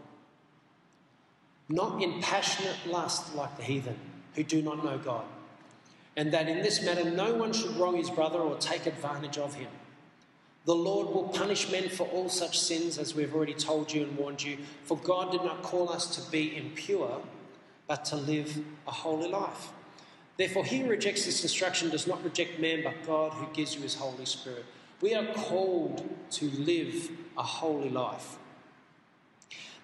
not 1.72 2.02
in 2.02 2.20
passionate 2.20 2.76
lust 2.86 3.34
like 3.34 3.56
the 3.56 3.62
heathen 3.62 3.96
who 4.34 4.42
do 4.42 4.62
not 4.62 4.84
know 4.84 4.98
God, 4.98 5.24
and 6.16 6.32
that 6.32 6.48
in 6.48 6.62
this 6.62 6.82
matter 6.82 7.10
no 7.10 7.34
one 7.34 7.52
should 7.52 7.76
wrong 7.76 7.96
his 7.96 8.10
brother 8.10 8.38
or 8.38 8.56
take 8.58 8.86
advantage 8.86 9.38
of 9.38 9.54
him. 9.54 9.68
The 10.64 10.74
Lord 10.74 11.08
will 11.08 11.24
punish 11.24 11.70
men 11.72 11.88
for 11.88 12.06
all 12.08 12.28
such 12.28 12.58
sins, 12.60 12.96
as 12.96 13.14
we've 13.14 13.34
already 13.34 13.54
told 13.54 13.92
you 13.92 14.04
and 14.04 14.16
warned 14.16 14.42
you. 14.42 14.58
For 14.84 14.96
God 14.96 15.32
did 15.32 15.42
not 15.42 15.62
call 15.62 15.90
us 15.90 16.14
to 16.16 16.30
be 16.30 16.56
impure, 16.56 17.20
but 17.88 18.04
to 18.06 18.16
live 18.16 18.60
a 18.86 18.92
holy 18.92 19.28
life. 19.28 19.72
Therefore, 20.36 20.64
he 20.64 20.78
who 20.78 20.88
rejects 20.88 21.24
this 21.24 21.42
instruction 21.42 21.90
does 21.90 22.06
not 22.06 22.22
reject 22.22 22.60
man, 22.60 22.82
but 22.84 23.04
God 23.04 23.32
who 23.32 23.52
gives 23.52 23.74
you 23.74 23.82
his 23.82 23.96
Holy 23.96 24.24
Spirit. 24.24 24.64
We 25.00 25.14
are 25.14 25.26
called 25.34 26.08
to 26.32 26.44
live 26.50 27.10
a 27.36 27.42
holy 27.42 27.90
life. 27.90 28.38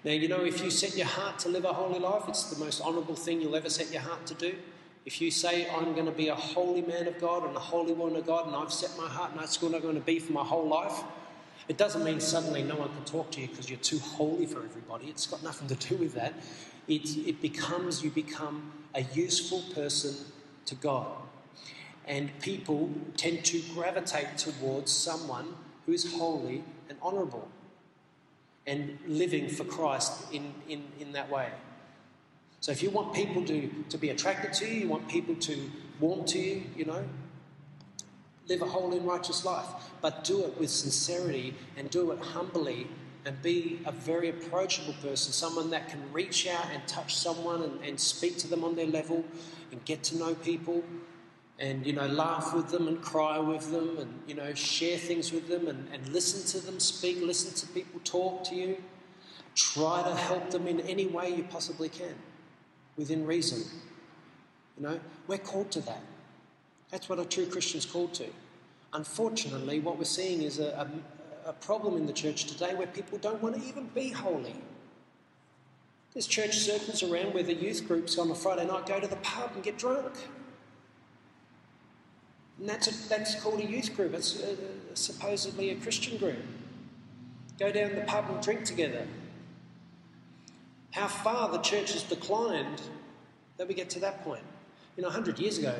Now, 0.04 0.12
you 0.12 0.28
know, 0.28 0.44
if 0.44 0.62
you 0.62 0.70
set 0.70 0.96
your 0.96 1.06
heart 1.06 1.40
to 1.40 1.48
live 1.48 1.64
a 1.64 1.72
holy 1.72 1.98
life, 1.98 2.22
it's 2.28 2.44
the 2.44 2.64
most 2.64 2.80
honourable 2.80 3.16
thing 3.16 3.40
you'll 3.40 3.56
ever 3.56 3.68
set 3.68 3.90
your 3.92 4.02
heart 4.02 4.26
to 4.26 4.34
do. 4.34 4.54
If 5.04 5.20
you 5.20 5.30
say, 5.30 5.68
I'm 5.70 5.92
going 5.94 6.06
to 6.06 6.12
be 6.12 6.28
a 6.28 6.34
holy 6.34 6.82
man 6.82 7.08
of 7.08 7.20
God 7.20 7.44
and 7.46 7.56
a 7.56 7.60
holy 7.60 7.94
woman 7.94 8.16
of 8.16 8.26
God, 8.26 8.46
and 8.46 8.54
I've 8.54 8.72
set 8.72 8.96
my 8.96 9.08
heart 9.08 9.32
and 9.32 9.40
that's 9.40 9.60
what 9.60 9.74
I'm 9.74 9.80
going 9.80 9.96
to 9.96 10.00
be 10.00 10.18
for 10.20 10.32
my 10.32 10.44
whole 10.44 10.68
life, 10.68 11.02
it 11.66 11.76
doesn't 11.76 12.04
mean 12.04 12.20
suddenly 12.20 12.62
no 12.62 12.76
one 12.76 12.88
can 12.90 13.04
talk 13.04 13.30
to 13.32 13.40
you 13.40 13.48
because 13.48 13.68
you're 13.68 13.78
too 13.80 13.98
holy 13.98 14.46
for 14.46 14.62
everybody. 14.64 15.06
It's 15.06 15.26
got 15.26 15.42
nothing 15.42 15.68
to 15.68 15.88
do 15.88 15.96
with 15.96 16.14
that. 16.14 16.34
It, 16.86 17.26
it 17.26 17.42
becomes, 17.42 18.04
you 18.04 18.10
become 18.10 18.72
a 18.94 19.02
useful 19.02 19.62
person 19.74 20.14
to 20.66 20.74
God. 20.76 21.08
And 22.06 22.30
people 22.40 22.90
tend 23.16 23.44
to 23.46 23.60
gravitate 23.74 24.38
towards 24.38 24.92
someone 24.92 25.56
who 25.84 25.92
is 25.92 26.14
holy 26.14 26.64
and 26.88 26.96
honourable 27.02 27.48
and 28.68 28.98
living 29.06 29.48
for 29.48 29.64
Christ 29.64 30.30
in, 30.30 30.52
in, 30.68 30.84
in 31.00 31.12
that 31.12 31.30
way. 31.30 31.48
So 32.60 32.70
if 32.70 32.82
you 32.82 32.90
want 32.90 33.14
people 33.14 33.44
to, 33.46 33.70
to 33.88 33.98
be 33.98 34.10
attracted 34.10 34.52
to 34.54 34.66
you, 34.66 34.80
you 34.80 34.88
want 34.88 35.08
people 35.08 35.34
to 35.36 35.70
warm 35.98 36.24
to 36.26 36.38
you, 36.38 36.62
you 36.76 36.84
know, 36.84 37.02
live 38.46 38.60
a 38.62 38.66
holy 38.66 38.98
and 38.98 39.06
righteous 39.06 39.44
life. 39.44 39.66
But 40.02 40.22
do 40.22 40.44
it 40.44 40.58
with 40.58 40.68
sincerity 40.68 41.54
and 41.76 41.88
do 41.88 42.10
it 42.12 42.18
humbly 42.18 42.88
and 43.24 43.40
be 43.42 43.80
a 43.86 43.92
very 43.92 44.28
approachable 44.28 44.94
person, 45.02 45.32
someone 45.32 45.70
that 45.70 45.88
can 45.88 46.00
reach 46.12 46.46
out 46.46 46.66
and 46.72 46.86
touch 46.86 47.16
someone 47.16 47.62
and, 47.62 47.80
and 47.82 47.98
speak 47.98 48.36
to 48.38 48.48
them 48.48 48.64
on 48.64 48.76
their 48.76 48.86
level 48.86 49.24
and 49.72 49.84
get 49.84 50.02
to 50.04 50.16
know 50.18 50.34
people 50.34 50.84
and 51.58 51.86
you 51.86 51.92
know 51.92 52.06
laugh 52.06 52.54
with 52.54 52.68
them 52.68 52.88
and 52.88 53.02
cry 53.02 53.38
with 53.38 53.70
them 53.72 53.98
and 53.98 54.22
you 54.26 54.34
know 54.34 54.54
share 54.54 54.96
things 54.96 55.32
with 55.32 55.48
them 55.48 55.66
and, 55.66 55.88
and 55.92 56.08
listen 56.08 56.60
to 56.60 56.64
them 56.64 56.78
speak 56.78 57.20
listen 57.20 57.52
to 57.54 57.66
people 57.74 58.00
talk 58.04 58.44
to 58.44 58.54
you 58.54 58.76
try 59.58 60.02
to 60.02 60.14
help 60.14 60.50
them 60.50 60.68
in 60.68 60.80
any 60.80 61.06
way 61.06 61.34
you 61.34 61.42
possibly 61.44 61.88
can 61.88 62.14
within 62.96 63.26
reason. 63.26 63.64
You 64.76 64.82
know, 64.84 65.00
we're 65.26 65.38
called 65.38 65.70
to 65.72 65.80
that. 65.80 66.02
That's 66.90 67.08
what 67.08 67.18
a 67.18 67.24
true 67.24 67.46
Christian's 67.46 67.84
called 67.84 68.14
to. 68.14 68.26
Unfortunately, 68.92 69.80
what 69.80 69.98
we're 69.98 70.04
seeing 70.04 70.42
is 70.42 70.58
a, 70.58 70.88
a, 71.46 71.50
a 71.50 71.52
problem 71.54 71.96
in 71.96 72.06
the 72.06 72.12
church 72.12 72.44
today 72.44 72.74
where 72.74 72.86
people 72.86 73.18
don't 73.18 73.42
want 73.42 73.56
to 73.56 73.68
even 73.68 73.86
be 73.94 74.10
holy. 74.10 74.54
There's 76.14 76.26
church 76.26 76.58
circles 76.58 77.02
around 77.02 77.34
where 77.34 77.42
the 77.42 77.54
youth 77.54 77.86
groups 77.86 78.16
on 78.16 78.30
a 78.30 78.34
Friday 78.34 78.66
night 78.66 78.86
go 78.86 78.98
to 78.98 79.06
the 79.06 79.16
pub 79.16 79.50
and 79.54 79.62
get 79.62 79.76
drunk. 79.76 80.14
And 82.58 82.68
that's, 82.68 82.88
a, 82.88 83.08
that's 83.08 83.40
called 83.40 83.60
a 83.60 83.66
youth 83.66 83.94
group. 83.94 84.14
It's 84.14 84.42
a, 84.42 84.56
supposedly 84.94 85.70
a 85.70 85.76
Christian 85.76 86.18
group. 86.18 86.38
Go 87.58 87.70
down 87.72 87.94
the 87.94 88.02
pub 88.02 88.26
and 88.30 88.42
drink 88.42 88.64
together 88.64 89.06
how 90.90 91.06
far 91.06 91.50
the 91.50 91.58
church 91.58 91.92
has 91.92 92.02
declined 92.02 92.82
that 93.56 93.68
we 93.68 93.74
get 93.74 93.90
to 93.90 94.00
that 94.00 94.24
point. 94.24 94.42
You 94.96 95.02
know, 95.02 95.08
100 95.08 95.38
years 95.38 95.58
ago, 95.58 95.74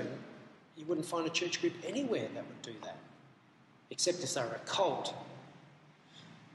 you 0.77 0.85
wouldn't 0.85 1.07
find 1.07 1.27
a 1.27 1.31
church 1.31 1.61
group 1.61 1.73
anywhere 1.85 2.29
that 2.35 2.47
would 2.47 2.63
do 2.63 2.75
that, 2.85 2.99
except 3.91 4.23
if 4.23 4.35
they 4.35 4.43
were 4.43 4.49
a 4.55 4.69
cult. 4.69 5.15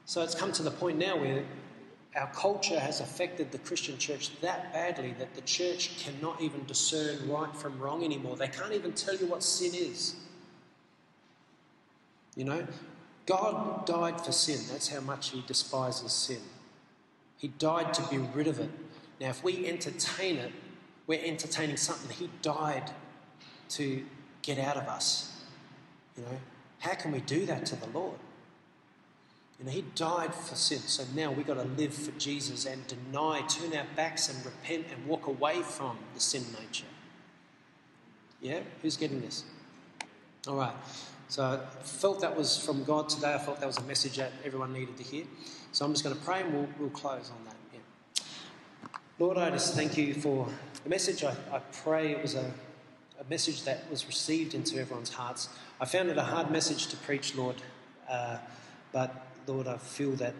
So 0.06 0.22
it's 0.22 0.36
come 0.36 0.52
to 0.54 0.64
the 0.64 0.72
point 0.72 0.98
now 0.98 1.18
where 1.18 1.44
our 2.16 2.28
culture 2.28 2.80
has 2.80 3.00
affected 3.00 3.52
the 3.52 3.58
Christian 3.58 3.98
church 3.98 4.40
that 4.42 4.72
badly 4.72 5.16
that 5.18 5.34
the 5.34 5.42
church 5.42 5.98
cannot 5.98 6.42
even 6.42 6.64
discern 6.66 7.28
right 7.28 7.56
from 7.56 7.80
wrong 7.80 8.04
anymore. 8.04 8.36
They 8.36 8.48
can't 8.48 8.74
even 8.74 8.94
tell 8.94 9.16
you 9.16 9.26
what 9.26 9.42
sin 9.42 9.74
is. 9.74 10.16
You 12.36 12.46
know, 12.46 12.68
God 13.26 13.86
died 13.86 14.22
for 14.22 14.32
sin. 14.32 14.60
That's 14.72 14.90
how 14.90 15.02
much 15.02 15.30
He 15.30 15.44
despises 15.48 16.12
sin. 16.12 16.42
He 17.38 17.48
died 17.48 17.94
to 17.96 18.04
be 18.10 18.18
rid 18.18 18.48
of 18.48 18.60
it. 18.60 18.70
Now, 19.20 19.30
if 19.30 19.44
we 19.44 19.68
entertain 19.68 20.38
it, 20.38 20.52
we're 21.08 21.24
entertaining 21.24 21.78
something 21.78 22.16
He 22.16 22.30
died 22.42 22.92
to 23.70 24.04
get 24.42 24.60
out 24.60 24.78
of 24.78 24.88
us. 24.88 25.42
You 26.16 26.24
know, 26.24 26.40
how 26.80 26.94
can 26.94 27.12
we 27.12 27.22
do 27.22 27.46
that 27.48 27.66
to 27.68 27.76
the 27.76 27.88
Lord? 27.88 28.20
You 29.64 29.70
know, 29.70 29.76
He 29.76 29.86
died 29.96 30.36
for 30.36 30.56
sin, 30.56 30.80
so 30.80 31.04
now 31.16 31.32
we've 31.32 31.48
got 31.48 31.56
to 31.56 31.64
live 31.64 31.94
for 31.94 32.12
Jesus 32.20 32.66
and 32.66 32.86
deny, 32.88 33.42
turn 33.48 33.74
our 33.74 33.86
backs 33.96 34.28
and 34.28 34.46
repent 34.46 34.88
and 34.94 35.08
walk 35.08 35.28
away 35.28 35.62
from 35.62 35.98
the 36.14 36.20
sin 36.20 36.44
nature. 36.60 36.86
Yeah? 38.42 38.60
Who's 38.82 38.98
getting 38.98 39.22
this? 39.22 39.46
All 40.48 40.58
right. 40.58 40.76
So 41.30 41.44
I 41.44 41.84
felt 41.84 42.20
that 42.22 42.36
was 42.36 42.64
from 42.64 42.84
God 42.84 43.08
today. 43.08 43.34
I 43.34 43.38
felt 43.38 43.62
that 43.62 43.66
was 43.66 43.78
a 43.78 43.84
message 43.84 44.18
that 44.18 44.34
everyone 44.44 44.74
needed 44.74 44.98
to 44.98 45.04
hear. 45.04 45.24
So 45.72 45.86
I'm 45.86 45.94
just 45.94 46.04
going 46.04 46.16
to 46.16 46.22
pray 46.22 46.42
and 46.42 46.54
we'll, 46.54 46.68
we'll 46.78 46.90
close 46.90 47.32
on 47.32 47.46
that. 47.46 47.56
Yeah. 47.74 48.24
Lord, 49.18 49.38
I 49.38 49.50
just 49.50 49.74
thank 49.74 49.98
you 49.98 50.14
for 50.14 50.48
the 50.84 50.90
message. 50.90 51.24
I, 51.24 51.36
I 51.52 51.60
pray 51.72 52.12
it 52.12 52.22
was 52.22 52.36
a 52.36 52.52
a 53.20 53.30
message 53.30 53.64
that 53.64 53.90
was 53.90 54.06
received 54.06 54.54
into 54.54 54.80
everyone's 54.80 55.14
hearts. 55.14 55.50
I 55.80 55.86
found 55.86 56.10
it 56.10 56.18
a 56.18 56.24
hard 56.24 56.52
message 56.52 56.88
to 56.88 56.98
preach, 56.98 57.36
Lord, 57.36 57.56
uh, 58.10 58.38
but 58.92 59.26
Lord, 59.48 59.68
I 59.68 59.78
feel 59.78 60.12
that 60.12 60.34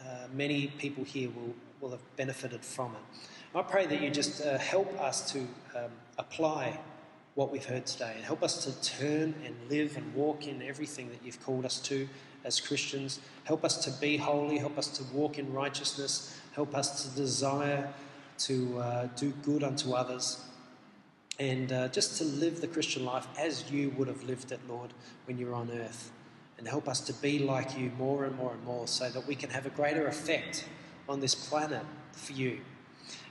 uh, 0.00 0.28
many 0.32 0.68
people 0.78 1.04
here 1.04 1.30
will, 1.30 1.54
will 1.80 1.90
have 1.90 2.16
benefited 2.16 2.64
from 2.64 2.92
it. 2.92 3.18
I 3.54 3.62
pray 3.62 3.86
that 3.86 4.02
you 4.02 4.10
just 4.10 4.44
uh, 4.44 4.58
help 4.58 5.00
us 5.00 5.32
to 5.32 5.40
um, 5.74 5.90
apply 6.18 6.78
what 7.34 7.50
we've 7.50 7.64
heard 7.64 7.86
today 7.86 8.12
and 8.14 8.24
help 8.24 8.42
us 8.42 8.64
to 8.64 8.98
turn 8.98 9.34
and 9.44 9.54
live 9.70 9.96
and 9.96 10.14
walk 10.14 10.46
in 10.46 10.62
everything 10.62 11.08
that 11.10 11.18
you've 11.24 11.42
called 11.42 11.64
us 11.64 11.80
to 11.80 12.08
as 12.44 12.60
Christians. 12.60 13.20
Help 13.44 13.64
us 13.64 13.84
to 13.84 13.90
be 14.00 14.16
holy, 14.16 14.58
help 14.58 14.78
us 14.78 14.88
to 14.88 15.04
walk 15.14 15.38
in 15.38 15.52
righteousness, 15.52 16.38
help 16.54 16.74
us 16.74 17.04
to 17.04 17.16
desire 17.16 17.92
to 18.38 18.78
uh, 18.78 19.08
do 19.16 19.30
good 19.42 19.62
unto 19.62 19.92
others, 19.92 20.44
and 21.38 21.72
uh, 21.72 21.88
just 21.88 22.18
to 22.18 22.24
live 22.24 22.60
the 22.60 22.68
Christian 22.68 23.04
life 23.04 23.26
as 23.38 23.70
you 23.70 23.90
would 23.96 24.08
have 24.08 24.22
lived 24.24 24.52
it, 24.52 24.60
Lord, 24.68 24.92
when 25.26 25.38
you 25.38 25.46
were 25.46 25.54
on 25.54 25.70
earth. 25.70 26.10
And 26.58 26.66
help 26.66 26.88
us 26.88 27.00
to 27.00 27.12
be 27.12 27.38
like 27.38 27.78
you 27.78 27.90
more 27.98 28.24
and 28.24 28.34
more 28.36 28.52
and 28.52 28.64
more 28.64 28.86
so 28.86 29.10
that 29.10 29.26
we 29.26 29.34
can 29.34 29.50
have 29.50 29.66
a 29.66 29.70
greater 29.70 30.06
effect 30.06 30.66
on 31.08 31.20
this 31.20 31.34
planet 31.34 31.84
for 32.12 32.32
you. 32.32 32.60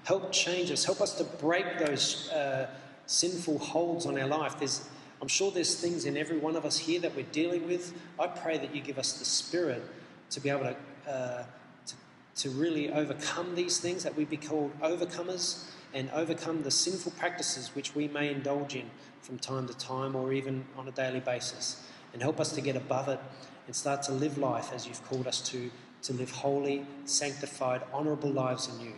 Help 0.03 0.31
change 0.31 0.69
us. 0.69 0.85
Help 0.85 1.01
us 1.01 1.15
to 1.15 1.23
break 1.23 1.79
those 1.79 2.29
uh, 2.29 2.69
sinful 3.07 3.57
holds 3.57 4.05
on 4.05 4.19
our 4.19 4.27
life. 4.27 4.59
There's, 4.59 4.87
I'm 5.21 5.27
sure 5.27 5.51
there's 5.51 5.79
things 5.79 6.05
in 6.05 6.17
every 6.17 6.37
one 6.37 6.55
of 6.55 6.65
us 6.65 6.77
here 6.77 6.99
that 6.99 7.15
we're 7.15 7.25
dealing 7.31 7.67
with. 7.67 7.93
I 8.19 8.27
pray 8.27 8.57
that 8.59 8.75
you 8.75 8.81
give 8.81 8.99
us 8.99 9.13
the 9.13 9.25
spirit 9.25 9.83
to 10.29 10.39
be 10.39 10.49
able 10.49 10.61
to, 10.61 11.11
uh, 11.11 11.43
to, 11.87 11.95
to 12.43 12.49
really 12.51 12.91
overcome 12.91 13.55
these 13.55 13.79
things, 13.79 14.03
that 14.03 14.15
we 14.15 14.25
be 14.25 14.37
called 14.37 14.79
overcomers 14.81 15.65
and 15.93 16.11
overcome 16.11 16.61
the 16.61 16.71
sinful 16.71 17.13
practices 17.13 17.71
which 17.73 17.95
we 17.95 18.07
may 18.09 18.29
indulge 18.29 18.75
in 18.75 18.89
from 19.21 19.39
time 19.39 19.67
to 19.67 19.73
time 19.77 20.15
or 20.15 20.33
even 20.33 20.65
on 20.77 20.87
a 20.87 20.91
daily 20.91 21.21
basis. 21.21 21.81
And 22.15 22.21
help 22.21 22.39
us 22.39 22.53
to 22.53 22.61
get 22.61 22.77
above 22.77 23.09
it 23.09 23.19
and 23.67 23.75
start 23.75 24.01
to 24.03 24.13
live 24.13 24.37
life 24.37 24.71
as 24.73 24.87
you've 24.87 25.03
called 25.03 25.27
us 25.27 25.41
to, 25.49 25.69
to 26.03 26.13
live 26.13 26.31
holy, 26.31 26.85
sanctified, 27.03 27.81
honourable 27.93 28.31
lives 28.31 28.69
in 28.73 28.79
you. 28.79 28.93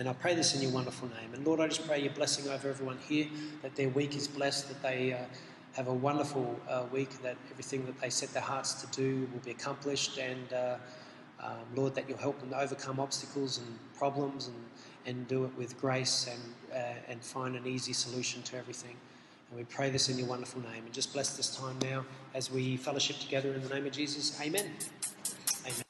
And 0.00 0.08
I 0.08 0.12
pray 0.12 0.34
this 0.34 0.52
in 0.56 0.62
your 0.62 0.72
wonderful 0.72 1.06
name. 1.20 1.32
And 1.32 1.46
Lord, 1.46 1.60
I 1.60 1.68
just 1.68 1.86
pray 1.86 2.02
your 2.02 2.12
blessing 2.12 2.50
over 2.50 2.68
everyone 2.68 2.98
here, 3.08 3.28
that 3.62 3.76
their 3.76 3.88
week 3.88 4.16
is 4.16 4.26
blessed, 4.26 4.66
that 4.66 4.82
they 4.82 5.12
uh, 5.12 5.18
have 5.74 5.86
a 5.86 5.94
wonderful 5.94 6.58
uh, 6.68 6.82
week, 6.90 7.22
that 7.22 7.36
everything 7.52 7.86
that 7.86 8.00
they 8.00 8.10
set 8.10 8.32
their 8.32 8.42
hearts 8.42 8.82
to 8.82 8.88
do 8.88 9.28
will 9.32 9.44
be 9.44 9.52
accomplished. 9.52 10.18
And 10.18 10.52
uh, 10.52 10.78
um, 11.38 11.52
Lord, 11.76 11.94
that 11.94 12.08
you'll 12.08 12.18
help 12.18 12.40
them 12.40 12.50
to 12.50 12.60
overcome 12.60 12.98
obstacles 12.98 13.58
and 13.58 13.78
problems 13.96 14.48
and, 14.48 14.56
and 15.06 15.28
do 15.28 15.44
it 15.44 15.56
with 15.56 15.80
grace 15.80 16.28
and, 16.28 16.42
uh, 16.74 16.98
and 17.06 17.22
find 17.22 17.54
an 17.54 17.68
easy 17.68 17.92
solution 17.92 18.42
to 18.42 18.56
everything. 18.56 18.96
And 19.52 19.58
we 19.58 19.64
pray 19.64 19.90
this 19.90 20.08
in 20.08 20.16
your 20.16 20.28
wonderful 20.28 20.62
name. 20.62 20.82
And 20.86 20.94
just 20.94 21.12
bless 21.12 21.36
this 21.36 21.54
time 21.54 21.78
now 21.82 22.06
as 22.32 22.50
we 22.50 22.78
fellowship 22.78 23.18
together 23.18 23.52
in 23.52 23.62
the 23.62 23.68
name 23.68 23.84
of 23.84 23.92
Jesus. 23.92 24.40
Amen. 24.40 24.70
Amen. 25.66 25.82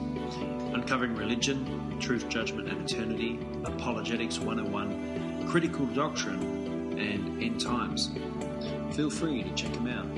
uncovering 0.73 1.15
religion, 1.15 1.97
truth, 2.01 2.29
judgment, 2.29 2.69
and 2.69 2.91
eternity, 2.91 3.39
apologetics 3.65 4.41
101, 4.41 5.47
critical 5.49 5.87
doctrine, 5.87 6.99
and 6.99 7.41
end 7.41 7.61
times. 7.61 8.11
Feel 8.93 9.09
free 9.09 9.45
to 9.45 9.55
check 9.55 9.73
them 9.73 9.87
out. 9.87 10.09